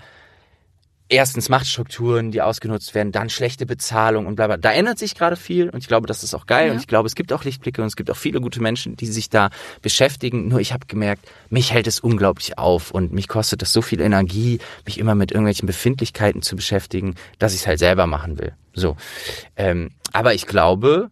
erstens 1.12 1.48
Machtstrukturen, 1.48 2.30
die 2.30 2.42
ausgenutzt 2.42 2.94
werden, 2.94 3.12
dann 3.12 3.28
schlechte 3.28 3.66
Bezahlung 3.66 4.26
und 4.26 4.36
bla 4.36 4.46
bla. 4.46 4.56
Da 4.56 4.72
ändert 4.72 4.98
sich 4.98 5.14
gerade 5.14 5.36
viel 5.36 5.68
und 5.68 5.78
ich 5.78 5.88
glaube, 5.88 6.06
das 6.06 6.24
ist 6.24 6.34
auch 6.34 6.46
geil 6.46 6.68
ja. 6.68 6.72
und 6.72 6.80
ich 6.80 6.86
glaube, 6.86 7.06
es 7.06 7.14
gibt 7.14 7.32
auch 7.32 7.44
Lichtblicke 7.44 7.82
und 7.82 7.88
es 7.88 7.96
gibt 7.96 8.10
auch 8.10 8.16
viele 8.16 8.40
gute 8.40 8.60
Menschen, 8.60 8.96
die 8.96 9.06
sich 9.06 9.30
da 9.30 9.50
beschäftigen. 9.82 10.48
Nur 10.48 10.60
ich 10.60 10.72
habe 10.72 10.86
gemerkt, 10.86 11.28
mich 11.50 11.72
hält 11.72 11.86
es 11.86 12.00
unglaublich 12.00 12.58
auf 12.58 12.90
und 12.90 13.12
mich 13.12 13.28
kostet 13.28 13.62
das 13.62 13.72
so 13.72 13.82
viel 13.82 14.00
Energie, 14.00 14.58
mich 14.86 14.98
immer 14.98 15.14
mit 15.14 15.30
irgendwelchen 15.30 15.66
Befindlichkeiten 15.66 16.42
zu 16.42 16.56
beschäftigen, 16.56 17.14
dass 17.38 17.54
ich 17.54 17.60
es 17.60 17.66
halt 17.66 17.78
selber 17.78 18.06
machen 18.06 18.38
will. 18.38 18.54
So, 18.72 18.96
ähm, 19.56 19.90
aber 20.12 20.34
ich 20.34 20.46
glaube, 20.46 21.10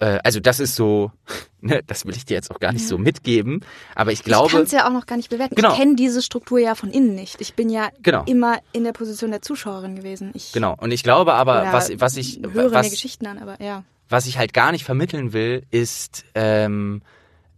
äh, 0.00 0.18
also 0.22 0.40
das 0.40 0.60
ist 0.60 0.76
so, 0.76 1.10
ne, 1.60 1.82
das 1.86 2.06
will 2.06 2.16
ich 2.16 2.24
dir 2.24 2.34
jetzt 2.34 2.50
auch 2.50 2.60
gar 2.60 2.72
nicht 2.72 2.82
ja. 2.82 2.88
so 2.88 2.98
mitgeben, 2.98 3.64
aber 3.94 4.12
ich 4.12 4.22
glaube. 4.22 4.46
Ich 4.46 4.52
kann 4.52 4.62
es 4.62 4.72
ja 4.72 4.86
auch 4.86 4.92
noch 4.92 5.06
gar 5.06 5.16
nicht 5.16 5.30
bewerten. 5.30 5.54
Genau. 5.54 5.72
Ich 5.72 5.78
kenne 5.78 5.96
diese 5.96 6.22
Struktur 6.22 6.58
ja 6.58 6.74
von 6.74 6.90
innen 6.90 7.14
nicht. 7.14 7.40
Ich 7.40 7.54
bin 7.54 7.70
ja 7.70 7.88
genau. 8.02 8.24
immer 8.24 8.58
in 8.72 8.84
der 8.84 8.92
Position 8.92 9.30
der 9.30 9.42
Zuschauerin 9.42 9.96
gewesen. 9.96 10.30
Ich 10.34 10.52
genau. 10.52 10.74
Und 10.78 10.92
ich 10.92 11.02
glaube 11.02 11.34
aber, 11.34 11.72
was, 11.72 11.90
was 12.00 12.16
ich. 12.16 12.40
Höre 12.52 12.72
was, 12.72 12.86
mir 12.86 12.90
Geschichten 12.90 13.26
an, 13.26 13.38
aber 13.38 13.60
ja. 13.62 13.84
Was 14.08 14.26
ich 14.26 14.38
halt 14.38 14.54
gar 14.54 14.72
nicht 14.72 14.84
vermitteln 14.84 15.34
will, 15.34 15.64
ist, 15.70 16.24
ähm, 16.34 17.02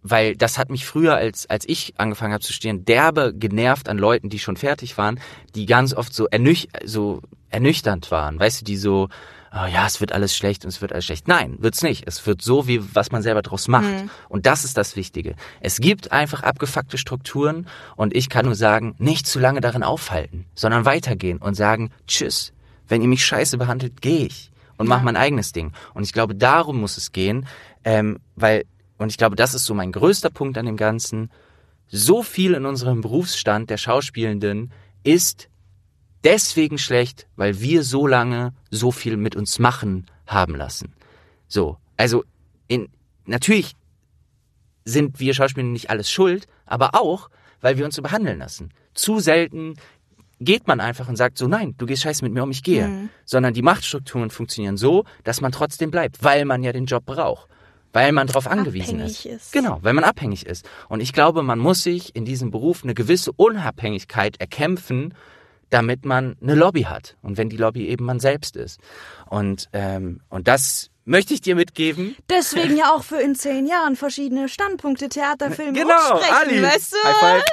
weil 0.03 0.35
das 0.35 0.59
hat 0.59 0.71
mich 0.71 0.85
früher, 0.85 1.15
als, 1.15 1.49
als 1.49 1.69
ich 1.69 1.95
angefangen 1.97 2.33
habe 2.33 2.43
zu 2.43 2.53
studieren, 2.53 2.85
derbe 2.85 3.33
genervt 3.35 3.89
an 3.89 3.99
Leuten, 3.99 4.31
die 4.31 4.41
schon 4.41 4.57
fertig 4.57 4.99
waren, 4.99 5.21
die 5.55 5.67
ganz 5.67 5.95
oft 5.95 6.13
so, 6.13 6.27
ernüch 6.27 6.69
so 6.85 7.21
ernüchternd 7.51 8.11
waren, 8.11 8.39
weißt 8.39 8.63
du, 8.63 8.65
die 8.65 8.77
so, 8.77 9.09
oh, 9.53 9.67
ja, 9.67 9.87
es 9.87 10.01
wird 10.01 10.13
alles 10.13 10.37
schlecht 10.37 10.65
und 10.65 10.69
es 10.69 10.81
wird 10.81 10.93
alles 10.93 11.05
schlecht. 11.05 11.29
Nein, 11.29 11.57
wird's 11.59 11.83
nicht. 11.83 12.07
Es 12.07 12.27
wird 12.27 12.43
so, 12.43 12.67
wie 12.67 12.95
was 12.95 13.11
man 13.11 13.23
selber 13.23 13.43
draus 13.43 13.69
macht. 13.69 13.89
Mhm. 13.89 14.11
Und 14.29 14.47
das 14.47 14.65
ist 14.65 14.77
das 14.77 14.97
Wichtige. 14.97 15.35
Es 15.61 15.79
gibt 15.79 16.13
einfach 16.13 16.43
abgefuckte 16.43 16.99
Strukturen 16.99 17.67
und 17.97 18.15
ich 18.15 18.29
kann 18.29 18.47
nur 18.47 18.55
sagen, 18.55 18.95
nicht 18.99 19.27
zu 19.27 19.39
lange 19.39 19.61
darin 19.61 19.83
aufhalten, 19.83 20.47
sondern 20.55 20.85
weitergehen 20.85 21.39
und 21.39 21.55
sagen, 21.55 21.91
tschüss. 22.07 22.53
Wenn 22.89 23.03
ihr 23.03 23.09
mich 23.09 23.25
scheiße 23.25 23.57
behandelt, 23.57 24.01
gehe 24.01 24.27
ich 24.27 24.51
und 24.77 24.89
ja. 24.89 24.97
mach 24.97 25.03
mein 25.03 25.17
eigenes 25.17 25.53
Ding. 25.53 25.73
Und 25.95 26.03
ich 26.03 26.13
glaube, 26.13 26.35
darum 26.35 26.81
muss 26.81 26.97
es 26.97 27.13
gehen, 27.13 27.47
ähm, 27.85 28.19
weil, 28.35 28.65
und 28.99 29.11
ich 29.11 29.17
glaube, 29.17 29.37
das 29.37 29.55
ist 29.55 29.65
so 29.65 29.75
mein 29.75 29.93
größter 29.93 30.31
Punkt 30.31 30.59
an 30.59 30.67
dem 30.67 30.77
Ganzen. 30.77 31.31
So 31.87 32.23
viel 32.23 32.55
in 32.55 32.67
unserem 32.67 33.01
Berufsstand 33.01 33.71
der 33.71 33.77
Schauspielenden 33.77 34.73
ist 35.03 35.49
deswegen 36.25 36.79
schlecht, 36.79 37.27
weil 37.37 37.61
wir 37.61 37.83
so 37.83 38.07
lange 38.07 38.53
so 38.71 38.91
viel 38.91 39.17
mit 39.17 39.37
uns 39.37 39.59
machen 39.59 40.07
haben 40.27 40.55
lassen. 40.55 40.95
So, 41.49 41.79
also 41.97 42.25
in, 42.69 42.89
natürlich 43.27 43.75
sind 44.85 45.21
wir 45.21 45.35
Schauspieler 45.35 45.67
nicht 45.67 45.91
alles 45.91 46.11
schuld, 46.11 46.47
aber 46.67 46.95
auch, 46.95 47.31
weil 47.61 47.77
wir 47.77 47.85
uns 47.85 47.97
so 47.97 48.03
behandeln 48.03 48.39
lassen. 48.39 48.71
Zu 48.95 49.21
selten 49.21 49.75
geht 50.41 50.67
man 50.67 50.81
einfach 50.81 51.09
und 51.09 51.17
sagt 51.17 51.39
so, 51.39 51.47
nein, 51.47 51.75
du 51.77 51.87
gehst 51.87 52.03
scheiße 52.03 52.25
mit 52.25 52.33
mir 52.33 52.43
um, 52.43 52.51
ich 52.51 52.63
gehe. 52.63 52.89
Mhm. 52.89 53.11
Sondern 53.25 53.53
die 53.53 53.63
Machtstrukturen 53.63 54.31
funktionieren 54.31 54.77
so, 54.77 55.05
dass 55.23 55.41
man 55.41 55.53
trotzdem 55.53 55.91
bleibt, 55.91 56.25
weil 56.25 56.45
man 56.45 56.63
ja 56.63 56.73
den 56.73 56.87
Job 56.87 57.05
braucht. 57.05 57.49
Weil 57.93 58.13
man 58.13 58.29
darauf 58.29 58.47
angewiesen 58.47 59.01
ist. 59.01 59.27
ist. 59.27 59.53
Genau, 59.53 59.79
weil 59.83 59.93
man 59.93 60.05
abhängig 60.05 60.47
ist. 60.47 60.69
Und 60.89 61.01
ich 61.01 61.13
glaube, 61.13 61.43
man 61.43 61.59
muss 61.59 61.83
sich 61.83 62.15
in 62.15 62.25
diesem 62.25 62.53
Beruf 62.53 62.85
eine 62.85 62.95
gewisse 62.95 63.33
Unabhängigkeit 63.33 64.41
erkämpfen, 64.41 65.13
damit 65.71 66.05
man 66.05 66.37
eine 66.43 66.55
Lobby 66.55 66.83
hat 66.83 67.17
und 67.23 67.37
wenn 67.39 67.49
die 67.49 67.57
Lobby 67.57 67.89
eben 67.89 68.05
man 68.05 68.21
selbst 68.21 68.57
ist. 68.57 68.81
Und, 69.29 69.69
ähm, 69.73 70.21
und 70.29 70.49
das 70.49 70.91
möchte 71.05 71.35
ich 71.35 71.41
dir 71.41 71.57
mitgeben. 71.57 72.15
Deswegen 72.29 72.77
ja 72.77 72.93
auch 72.95 73.03
für 73.11 73.17
in 73.21 73.35
zehn 73.35 73.67
Jahren 73.67 73.97
verschiedene 73.97 74.49
Standpunkte, 74.49 75.09
Theater, 75.09 75.51
Film 75.51 75.75
Genau, 75.75 75.91
Ali. 75.93 76.63
weißt 76.63 76.93
du? 76.93 76.97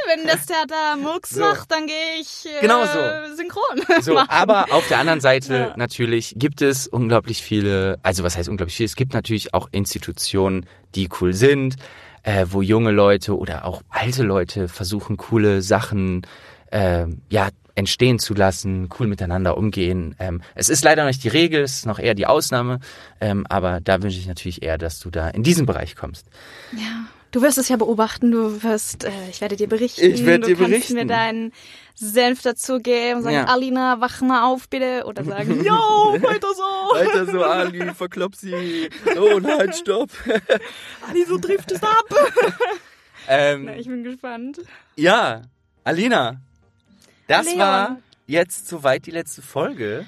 Wenn 0.07 0.28
das 0.28 0.45
Theater 0.45 0.95
Murks 0.97 1.32
So. 1.32 1.41
macht, 1.41 1.72
dann 1.72 1.88
gehe 1.88 1.95
ich 2.22 2.45
äh, 2.45 2.61
Genau 2.61 2.86
so. 2.86 3.36
synchron 3.36 4.01
So, 4.01 4.13
machen. 4.15 4.30
aber 4.30 4.72
auf 4.72 4.88
der 4.88 4.99
anderen 4.99 5.22
Seite 5.22 5.53
Ja. 5.53 5.74
natürlich 5.78 6.34
gibt 6.38 6.61
es 6.61 6.88
unglaublich 6.88 7.41
viele, 7.41 7.99
also 8.03 8.24
was 8.24 8.38
heißt 8.38 8.49
unglaublich 8.49 8.76
viel? 8.76 8.86
Es 8.86 8.95
gibt 8.95 9.13
natürlich 9.13 9.53
auch 9.53 9.70
Institutionen, 9.72 10.65
die 10.95 11.09
cool 11.22 11.34
sind, 11.34 11.76
äh, 12.24 12.45
wo 12.49 12.61
junge 12.61 12.91
Leute 12.91 13.38
oder 13.38 13.65
auch 13.65 13.82
alte 13.89 14.24
Leute 14.24 14.68
versuchen, 14.68 15.18
coole 15.18 15.61
Sachen 15.61 16.28
äh, 16.72 17.05
ja 17.30 17.49
entstehen 17.78 18.19
zu 18.19 18.34
lassen, 18.34 18.89
cool 18.99 19.07
miteinander 19.07 19.55
umgehen. 19.57 20.15
Ähm, 20.19 20.41
es 20.55 20.67
ist 20.69 20.84
leider 20.84 21.05
nicht 21.05 21.23
die 21.23 21.30
Regel, 21.30 21.61
es 21.61 21.73
ist 21.78 21.86
noch 21.86 21.99
eher 21.99 22.15
die 22.15 22.25
Ausnahme, 22.25 22.80
ähm, 23.21 23.45
aber 23.49 23.80
da 23.82 24.01
wünsche 24.01 24.17
ich 24.19 24.28
natürlich 24.28 24.63
eher, 24.63 24.78
dass 24.78 24.99
du 24.99 25.09
da 25.11 25.30
in 25.30 25.43
diesen 25.43 25.65
Bereich 25.65 25.95
kommst. 25.95 26.25
Ja, 26.73 27.05
du 27.32 27.41
wirst 27.43 27.57
es 27.59 27.69
ja 27.69 27.78
beobachten, 27.78 28.32
du 28.32 28.63
wirst, 28.63 29.03
äh, 29.05 29.11
ich 29.30 29.41
werde 29.41 29.55
dir 29.55 29.67
berichten. 29.69 30.01
Ich 30.11 30.25
werde 30.25 30.41
du 30.41 30.47
dir 30.47 30.55
kannst 30.55 30.69
berichten. 30.71 30.93
mir 30.95 31.05
deinen 31.05 31.53
Senf 31.93 32.41
dazu 32.41 32.80
geben 32.80 33.17
und 33.17 33.23
sagen, 33.23 33.36
Ja. 33.36 33.45
Alina, 33.45 34.01
wach 34.01 34.21
mal 34.21 34.43
auf 34.51 34.69
bitte. 34.69 35.03
Oder 35.05 35.23
sagen, 35.23 35.63
yo, 35.63 35.73
weiter 35.73 36.47
so. 36.55 36.95
Alter, 36.95 37.25
so 37.32 37.43
Ali, 37.43 37.93
verklopp 37.93 38.36
sie. 38.36 38.89
Oh 39.19 39.39
nein, 39.39 39.71
stopp. 39.73 40.09
Ali, 41.09 41.25
so 41.25 41.38
trifft 41.38 41.71
es 41.71 41.84
ab. 41.84 42.05
Ähm, 43.30 43.65
Na, 43.65 43.75
ich 43.75 43.88
bin 43.88 44.05
gespannt. 44.05 44.61
Ja, 44.95 45.41
Alina, 45.84 46.39
das 47.28 47.45
Leon. 47.45 47.59
war 47.59 47.97
jetzt 48.25 48.67
soweit 48.67 49.05
die 49.05 49.11
letzte 49.11 49.41
Folge. 49.41 50.05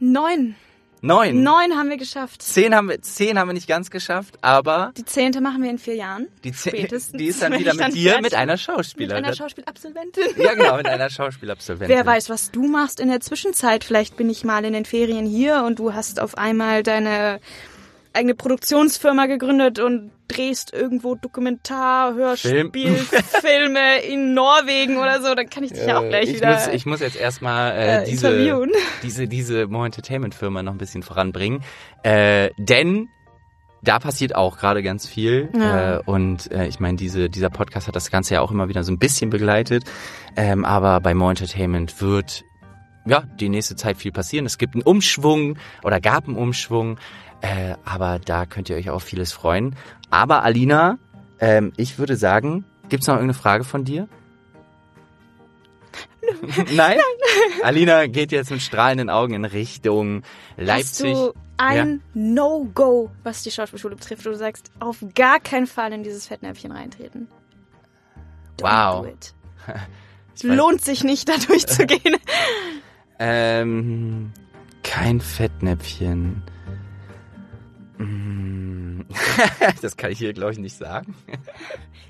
Neun. 0.00 0.56
Neun. 1.00 1.42
Neun 1.42 1.76
haben 1.76 1.90
wir 1.90 1.98
geschafft. 1.98 2.40
Zehn 2.40 2.74
haben 2.74 2.88
wir, 2.88 3.02
zehn 3.02 3.38
haben 3.38 3.48
wir 3.48 3.52
nicht 3.52 3.68
ganz 3.68 3.90
geschafft, 3.90 4.38
aber 4.40 4.92
Die 4.96 5.04
zehnte 5.04 5.42
machen 5.42 5.62
wir 5.62 5.68
in 5.68 5.78
vier 5.78 5.96
Jahren. 5.96 6.28
die, 6.44 6.52
zehn, 6.52 6.72
Spätestens, 6.74 7.18
die 7.18 7.26
ist 7.26 7.42
dann 7.42 7.52
wieder 7.58 7.74
mit 7.74 7.94
dir, 7.94 8.22
mit 8.22 8.32
einer 8.34 8.54
Mit 8.54 8.60
Schauspielerin. 8.62 9.22
einer 9.22 9.34
Schauspielabsolventin. 9.36 10.24
ja, 10.38 10.54
genau, 10.54 10.78
mit 10.78 10.86
einer 10.88 11.10
Schauspielabsolventin. 11.10 11.94
Wer 11.94 12.06
weiß, 12.06 12.30
was 12.30 12.50
du 12.52 12.66
machst 12.66 13.00
in 13.00 13.08
der 13.08 13.20
Zwischenzeit. 13.20 13.84
Vielleicht 13.84 14.16
bin 14.16 14.30
ich 14.30 14.44
mal 14.44 14.64
in 14.64 14.72
den 14.72 14.86
Ferien 14.86 15.26
hier 15.26 15.62
und 15.66 15.78
du 15.78 15.92
hast 15.92 16.20
auf 16.20 16.38
einmal 16.38 16.82
deine 16.82 17.38
eigene 18.14 18.34
Produktionsfirma 18.34 19.26
gegründet 19.26 19.78
und 19.80 20.12
drehst 20.28 20.72
irgendwo 20.72 21.14
Dokumentar, 21.14 22.14
Hörspiel, 22.14 22.94
Film. 22.94 23.22
Filme 23.40 23.98
in 24.08 24.34
Norwegen 24.34 24.96
oder 24.96 25.20
so. 25.20 25.34
Dann 25.34 25.50
kann 25.50 25.64
ich 25.64 25.72
dich 25.72 25.86
ja 25.86 25.98
auch 25.98 26.08
gleich 26.08 26.30
ich 26.30 26.36
wieder 26.36 26.54
Muss, 26.54 26.68
ich 26.68 26.86
muss 26.86 27.00
jetzt 27.00 27.16
erstmal 27.16 27.72
äh, 27.72 28.02
äh, 28.02 28.04
diese, 28.04 28.28
interviewen. 28.28 28.70
diese, 29.02 29.28
diese 29.28 29.66
More 29.66 29.86
Entertainment 29.86 30.34
Firma 30.34 30.62
noch 30.62 30.72
ein 30.72 30.78
bisschen 30.78 31.02
voranbringen. 31.02 31.62
Äh, 32.02 32.50
denn 32.56 33.08
da 33.82 33.98
passiert 33.98 34.34
auch 34.34 34.56
gerade 34.56 34.82
ganz 34.82 35.06
viel. 35.06 35.50
Ja. 35.54 35.96
Äh, 35.96 36.02
und 36.06 36.50
äh, 36.50 36.66
ich 36.66 36.80
meine, 36.80 36.96
diese, 36.96 37.28
dieser 37.28 37.50
Podcast 37.50 37.86
hat 37.86 37.96
das 37.96 38.10
Ganze 38.10 38.34
ja 38.34 38.40
auch 38.40 38.50
immer 38.50 38.68
wieder 38.68 38.82
so 38.82 38.92
ein 38.92 38.98
bisschen 38.98 39.30
begleitet. 39.30 39.84
Ähm, 40.36 40.64
aber 40.64 41.00
bei 41.00 41.14
More 41.14 41.30
Entertainment 41.30 42.00
wird 42.00 42.44
ja 43.06 43.24
die 43.38 43.48
nächste 43.48 43.76
Zeit 43.76 43.98
viel 43.98 44.12
passieren. 44.12 44.46
Es 44.46 44.58
gibt 44.58 44.74
einen 44.74 44.82
Umschwung 44.82 45.58
oder 45.82 46.00
gab 46.00 46.26
einen 46.26 46.36
Umschwung. 46.36 46.98
Äh, 47.44 47.74
aber 47.84 48.18
da 48.18 48.46
könnt 48.46 48.70
ihr 48.70 48.76
euch 48.76 48.88
auf 48.88 49.02
vieles 49.02 49.32
freuen. 49.32 49.76
Aber 50.08 50.42
Alina, 50.44 50.98
ähm, 51.40 51.72
ich 51.76 51.98
würde 51.98 52.16
sagen, 52.16 52.64
gibt's 52.88 53.06
noch 53.06 53.16
irgendeine 53.16 53.38
Frage 53.38 53.64
von 53.64 53.84
dir? 53.84 54.08
Nein? 56.74 56.98
Alina 57.62 58.06
geht 58.06 58.32
jetzt 58.32 58.50
mit 58.50 58.62
strahlenden 58.62 59.10
Augen 59.10 59.34
in 59.34 59.44
Richtung 59.44 60.22
Leipzig. 60.56 61.14
Hast 61.14 61.26
du 61.26 61.34
ein 61.58 62.00
No-Go, 62.14 63.10
was 63.24 63.42
die 63.42 63.50
Schauspielschule 63.50 63.94
betrifft, 63.96 64.24
wo 64.24 64.30
du 64.30 64.36
sagst, 64.36 64.70
auf 64.80 65.04
gar 65.14 65.38
keinen 65.38 65.66
Fall 65.66 65.92
in 65.92 66.02
dieses 66.02 66.26
Fettnäpfchen 66.26 66.72
reintreten? 66.72 67.28
Don't 68.58 68.62
Wow. 68.62 69.06
weiß- 69.06 70.46
Lohnt 70.56 70.80
sich 70.82 71.04
nicht, 71.04 71.28
da 71.28 71.34
durchzugehen. 71.36 72.16
Ähm, 73.18 74.32
kein 74.82 75.20
Fettnäpfchen. 75.20 76.42
Das 79.82 79.96
kann 79.96 80.10
ich 80.12 80.18
hier, 80.18 80.32
glaube 80.32 80.52
ich, 80.52 80.58
nicht 80.58 80.76
sagen. 80.76 81.14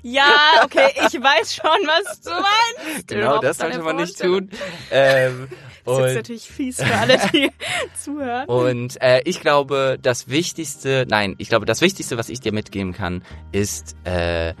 Ja, 0.03 0.29
okay, 0.63 0.91
ich 1.07 1.13
weiß 1.21 1.55
schon, 1.55 1.65
was 1.87 2.21
du 2.21 2.29
meinst. 2.29 3.07
Genau, 3.07 3.39
das 3.39 3.57
sollte 3.57 3.79
man 3.81 3.95
nicht 3.95 4.19
tun. 4.19 4.49
Ähm, 4.91 5.47
Das 5.83 6.09
ist 6.09 6.15
natürlich 6.15 6.43
fies 6.43 6.81
für 6.81 6.95
alle, 6.95 7.19
die 7.33 7.51
zuhören. 8.03 8.47
und 8.47 9.01
äh, 9.01 9.21
ich 9.25 9.41
glaube, 9.41 9.97
das 10.01 10.29
Wichtigste, 10.29 11.05
nein, 11.09 11.35
ich 11.37 11.49
glaube, 11.49 11.65
das 11.65 11.81
Wichtigste, 11.81 12.17
was 12.17 12.29
ich 12.29 12.39
dir 12.39 12.51
mitgeben 12.53 12.93
kann, 12.93 13.23
ist, 13.51 13.95
äh, 14.03 14.53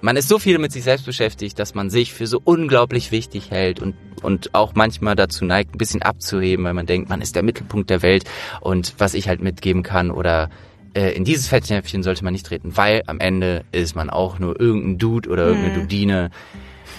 man 0.00 0.16
ist 0.16 0.28
so 0.28 0.38
viel 0.38 0.58
mit 0.58 0.70
sich 0.72 0.84
selbst 0.84 1.06
beschäftigt, 1.06 1.58
dass 1.58 1.74
man 1.74 1.90
sich 1.90 2.12
für 2.14 2.26
so 2.28 2.40
unglaublich 2.42 3.10
wichtig 3.10 3.50
hält 3.50 3.80
und, 3.80 3.96
und 4.22 4.54
auch 4.54 4.74
manchmal 4.74 5.16
dazu 5.16 5.44
neigt, 5.44 5.74
ein 5.74 5.78
bisschen 5.78 6.02
abzuheben, 6.02 6.64
weil 6.64 6.74
man 6.74 6.86
denkt, 6.86 7.08
man 7.08 7.20
ist 7.20 7.34
der 7.34 7.42
Mittelpunkt 7.42 7.90
der 7.90 8.02
Welt. 8.02 8.24
Und 8.60 8.94
was 8.98 9.14
ich 9.14 9.28
halt 9.28 9.40
mitgeben 9.40 9.82
kann 9.82 10.12
oder 10.12 10.50
äh, 10.98 11.12
in 11.12 11.24
dieses 11.24 11.46
Fettnäpfchen 11.46 12.02
sollte 12.02 12.24
man 12.24 12.32
nicht 12.32 12.46
treten, 12.46 12.76
weil 12.76 13.02
am 13.06 13.20
Ende 13.20 13.64
ist 13.70 13.94
man 13.94 14.10
auch 14.10 14.38
nur 14.40 14.60
irgendein 14.60 14.98
Dude 14.98 15.28
oder 15.30 15.46
irgendeine 15.46 15.74
Hm. 15.76 15.82
Dudine, 15.82 16.30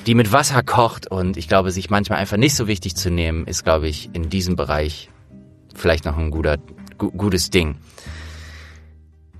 die 0.08 0.16
mit 0.16 0.32
Wasser 0.32 0.64
kocht. 0.64 1.08
Und 1.08 1.36
ich 1.36 1.48
glaube, 1.50 1.72
sich 1.72 1.90
manchmal 1.90 2.20
einfach 2.20 2.38
nicht 2.38 2.56
so 2.56 2.68
wichtig 2.68 2.96
zu 2.96 3.10
nehmen, 3.12 3.46
ist, 3.46 3.64
glaube 3.66 3.88
ich, 3.90 4.10
in 4.14 4.30
diesem 4.30 4.56
Bereich 4.56 5.10
vielleicht 5.76 6.06
noch 6.06 6.18
ein 6.18 6.32
guter, 6.32 6.58
gu 6.98 7.12
gutes 7.12 7.50
Ding. 7.50 7.76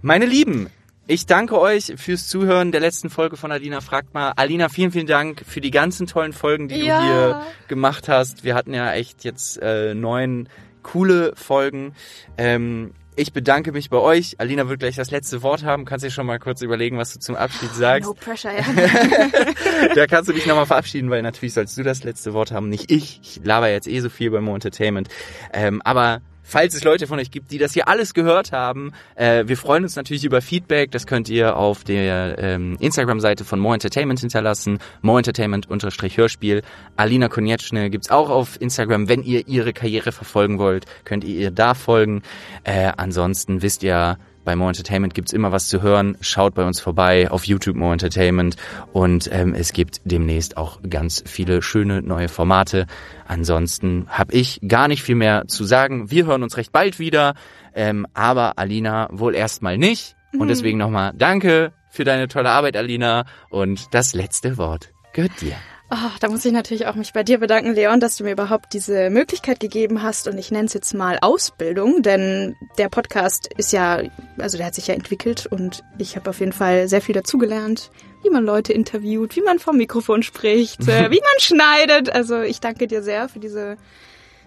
Meine 0.02 0.26
Lieben, 0.26 0.70
ich 1.08 1.26
danke 1.26 1.60
euch 1.60 1.94
fürs 1.98 2.28
Zuhören 2.28 2.72
der 2.72 2.82
letzten 2.82 3.10
Folge 3.10 3.36
von 3.38 3.52
Alina 3.52 3.82
fragt 3.82 4.14
mal. 4.14 4.34
Alina, 4.36 4.70
vielen, 4.70 4.92
vielen 4.92 5.08
Dank 5.08 5.44
für 5.48 5.62
die 5.62 5.72
ganzen 5.72 6.06
tollen 6.08 6.34
Folgen, 6.34 6.68
die 6.68 6.76
Ja. 6.84 7.00
du 7.00 7.06
hier 7.06 7.42
gemacht 7.68 8.08
hast. 8.08 8.44
Wir 8.44 8.56
hatten 8.56 8.74
ja 8.74 8.94
echt 8.94 9.24
jetzt 9.24 9.58
äh, 9.62 9.94
neun 9.96 10.48
coole 10.84 11.34
Folgen. 11.36 11.94
Ähm, 12.38 12.92
ich 13.20 13.34
bedanke 13.34 13.74
mich 13.74 13.90
bei 13.90 13.98
euch. 13.98 14.40
Alina 14.40 14.70
wird 14.70 14.80
gleich 14.80 14.96
das 14.96 15.12
letzte 15.12 15.44
Wort 15.44 15.64
haben. 15.64 15.84
Kannst 15.84 16.06
dir 16.06 16.10
schon 16.10 16.26
mal 16.26 16.40
kurz 16.40 16.62
überlegen, 16.62 16.98
was 16.98 17.14
du 17.14 17.20
zum 17.20 17.36
Abschied 17.36 17.74
sagst. 17.74 18.08
No 18.08 18.14
pressure, 18.14 18.52
ja. 18.56 18.64
da 19.96 20.08
kannst 20.08 20.30
du 20.30 20.34
dich 20.34 20.46
nochmal 20.46 20.66
verabschieden, 20.66 21.10
weil 21.10 21.22
natürlich 21.22 21.54
sollst 21.54 21.78
du 21.78 21.84
das 21.84 22.04
letzte 22.04 22.34
Wort 22.34 22.52
haben, 22.52 22.70
nicht 22.70 22.90
ich. 22.90 23.20
Ich 23.22 23.42
laber 23.44 23.70
jetzt 23.70 23.88
eh 23.88 24.00
so 24.00 24.10
viel 24.10 24.32
bei 24.32 24.40
Mo 24.40 24.54
Entertainment. 24.54 25.10
Ähm, 25.52 25.82
aber 25.84 26.22
falls 26.50 26.74
es 26.76 26.84
Leute 26.84 27.08
von 27.08 27.20
euch 27.20 27.32
gibt, 27.32 27.52
die 27.52 27.58
das 27.58 27.74
hier 27.74 27.88
alles 27.88 28.14
gehört 28.14 28.52
haben, 28.52 28.92
äh, 29.16 29.46
wir 29.48 29.58
freuen 29.58 29.84
uns 29.84 29.96
natürlich 29.96 30.26
über 30.26 30.42
Feedback. 30.42 30.92
Das 30.92 31.08
könnt 31.08 31.30
ihr 31.30 31.56
auf 31.58 31.84
der 31.84 32.38
ähm, 32.40 32.78
Instagram-Seite 32.80 33.46
von 33.46 33.60
Mo 33.60 33.74
Entertainment 33.74 34.20
hinterlassen. 34.20 34.80
Mo 35.02 35.18
Entertainment-Hörspiel. 35.18 36.62
Alina 36.96 37.28
Konieczny 37.28 37.90
gibt's 37.90 38.10
auch 38.10 38.30
auf 38.30 38.60
Instagram. 38.60 39.08
Wenn 39.08 39.24
ihr 39.24 39.48
ihre 39.48 39.74
Karriere 39.74 40.12
verfolgen 40.12 40.60
wollt, 40.60 40.86
könnt 41.06 41.24
ihr 41.24 41.40
ihr 41.40 41.52
da 41.52 41.74
folgen. 41.74 42.22
Äh, 42.64 42.92
ansonsten 42.98 43.62
wisst 43.62 43.84
ihr, 43.84 44.18
bei 44.50 44.56
More 44.56 44.72
Entertainment 44.72 45.14
gibt's 45.14 45.32
immer 45.32 45.52
was 45.52 45.68
zu 45.68 45.84
hören. 45.84 46.18
Schaut 46.22 46.56
bei 46.56 46.66
uns 46.66 46.80
vorbei 46.80 47.30
auf 47.30 47.44
YouTube 47.44 47.76
More 47.76 47.94
Entertainment. 47.94 48.56
Und 48.94 49.30
ähm, 49.32 49.54
es 49.54 49.74
gibt 49.74 50.02
demnächst 50.06 50.58
auch 50.58 50.80
ganz 50.90 51.24
viele 51.24 51.62
schöne 51.62 52.02
neue 52.02 52.30
Formate. 52.30 52.88
Ansonsten 53.28 54.08
habe 54.10 54.34
ich 54.34 54.60
gar 54.68 54.88
nicht 54.88 55.04
viel 55.04 55.14
mehr 55.14 55.46
zu 55.46 55.66
sagen. 55.66 56.10
Wir 56.10 56.26
hören 56.26 56.42
uns 56.42 56.58
recht 56.58 56.72
bald 56.72 56.98
wieder. 56.98 57.36
Ähm, 57.76 58.08
aber 58.16 58.58
Alina 58.58 59.08
wohl 59.12 59.36
erstmal 59.36 59.78
nicht. 59.78 60.16
Und 60.36 60.48
deswegen 60.48 60.80
nochmal 60.80 61.14
danke 61.16 61.72
für 61.92 62.04
deine 62.04 62.28
tolle 62.28 62.50
Arbeit, 62.50 62.76
Alina. 62.76 63.26
Und 63.52 63.94
das 63.94 64.16
letzte 64.16 64.58
Wort 64.58 64.90
gehört 65.14 65.40
dir. 65.42 65.58
Oh, 65.92 66.12
da 66.20 66.30
muss 66.30 66.46
ich 66.46 66.52
natürlich 66.52 66.86
auch 66.86 66.94
mich 66.94 67.14
bei 67.14 67.24
dir 67.24 67.40
bedanken, 67.40 67.74
Leon, 67.74 68.00
dass 68.00 68.16
du 68.16 68.24
mir 68.24 68.34
überhaupt 68.34 68.74
diese 68.74 69.10
Möglichkeit 69.10 69.60
gegeben 69.60 70.04
hast 70.04 70.28
und 70.28 70.38
ich 70.38 70.52
nenne 70.52 70.68
es 70.68 70.76
jetzt 70.76 70.94
mal 70.94 71.18
Ausbildung, 71.20 72.04
denn 72.04 72.56
der 72.78 72.90
Podcast 72.90 73.50
ist 73.58 73.74
ja, 73.74 74.04
also 74.38 74.58
der 74.58 74.68
hat 74.68 74.76
sich 74.76 74.86
ja 74.86 74.94
entwickelt 74.94 75.48
und 75.48 75.84
ich 75.98 76.16
habe 76.16 76.30
auf 76.30 76.42
jeden 76.42 76.54
Fall 76.54 76.88
sehr 76.88 77.02
viel 77.02 77.16
dazugelernt, 77.16 77.90
wie 78.22 78.30
man 78.30 78.46
Leute 78.46 78.72
interviewt, 78.72 79.36
wie 79.36 79.42
man 79.42 79.58
vom 79.58 79.78
Mikrofon 79.78 80.22
spricht, 80.22 80.88
äh, 80.88 81.10
wie 81.12 81.22
man 81.22 81.40
schneidet. 81.40 82.12
Also 82.12 82.40
ich 82.42 82.60
danke 82.60 82.86
dir 82.86 83.02
sehr 83.02 83.28
für 83.28 83.40
diese, 83.40 83.78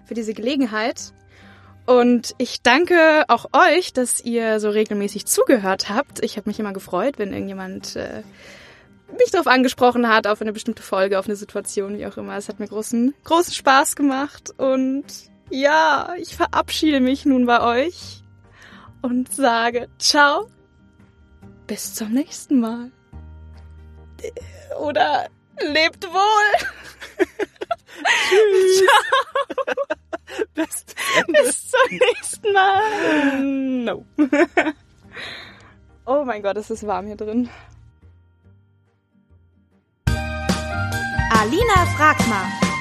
für 0.05 0.15
diese 0.15 0.35
Gelegenheit. 0.35 1.13
Und 1.87 2.37
ich 2.39 2.63
danke 2.63 3.25
auch 3.27 3.47
euch, 3.53 3.93
dass 3.93 4.21
ihr 4.21 4.61
so 4.61 4.71
regelmäßig 4.71 5.27
zugehört 5.27 5.89
habt. 5.89 6.23
Ich 6.23 6.37
habe 6.37 6.49
mich 6.49 6.61
immer 6.61 6.73
gefreut, 6.73 7.15
wenn 7.19 7.33
irgendjemand 7.33 7.97
äh, 7.97 8.23
mich 9.19 9.31
darauf 9.31 9.47
angesprochen 9.47 10.09
hat, 10.09 10.27
auf 10.27 10.41
eine 10.41 10.53
bestimmte 10.53 10.83
Folge, 10.83 11.19
auf 11.19 11.27
eine 11.27 11.37
Situation, 11.37 11.99
wie 11.99 12.07
auch 12.07 12.17
immer. 12.17 12.37
Es 12.37 12.49
hat 12.49 12.59
mir 12.61 12.69
großen, 12.69 13.15
großen 13.25 13.55
Spaß 13.55 13.97
gemacht. 13.97 14.53
Und 14.57 15.05
ja, 15.51 16.15
ich 16.19 16.37
verabschiede 16.37 17.01
mich 17.01 17.25
nun 17.25 17.47
bei 17.47 17.61
euch 17.61 18.23
und 19.03 19.33
sage 19.33 19.89
ciao. 19.99 20.49
Bis 21.67 21.95
zum 21.95 22.13
nächsten 22.13 22.61
Mal. 22.61 22.91
Oder 24.81 25.29
lebt 25.61 26.07
wohl. 26.07 26.69
Tschüss. 28.29 28.79
Ciao. 28.79 29.87
Bis 31.27 31.71
zum 31.71 31.99
nächsten 31.99 32.53
Nein. 32.53 33.85
No. 33.85 34.05
oh 36.07 36.25
mein 36.25 36.43
Gott, 36.43 36.57
es 36.57 36.71
ist 36.71 36.87
warm 36.87 37.07
hier 37.07 37.17
drin. 37.17 37.49
Alina 41.43 41.85
fragt 41.97 42.29
mal. 42.29 42.72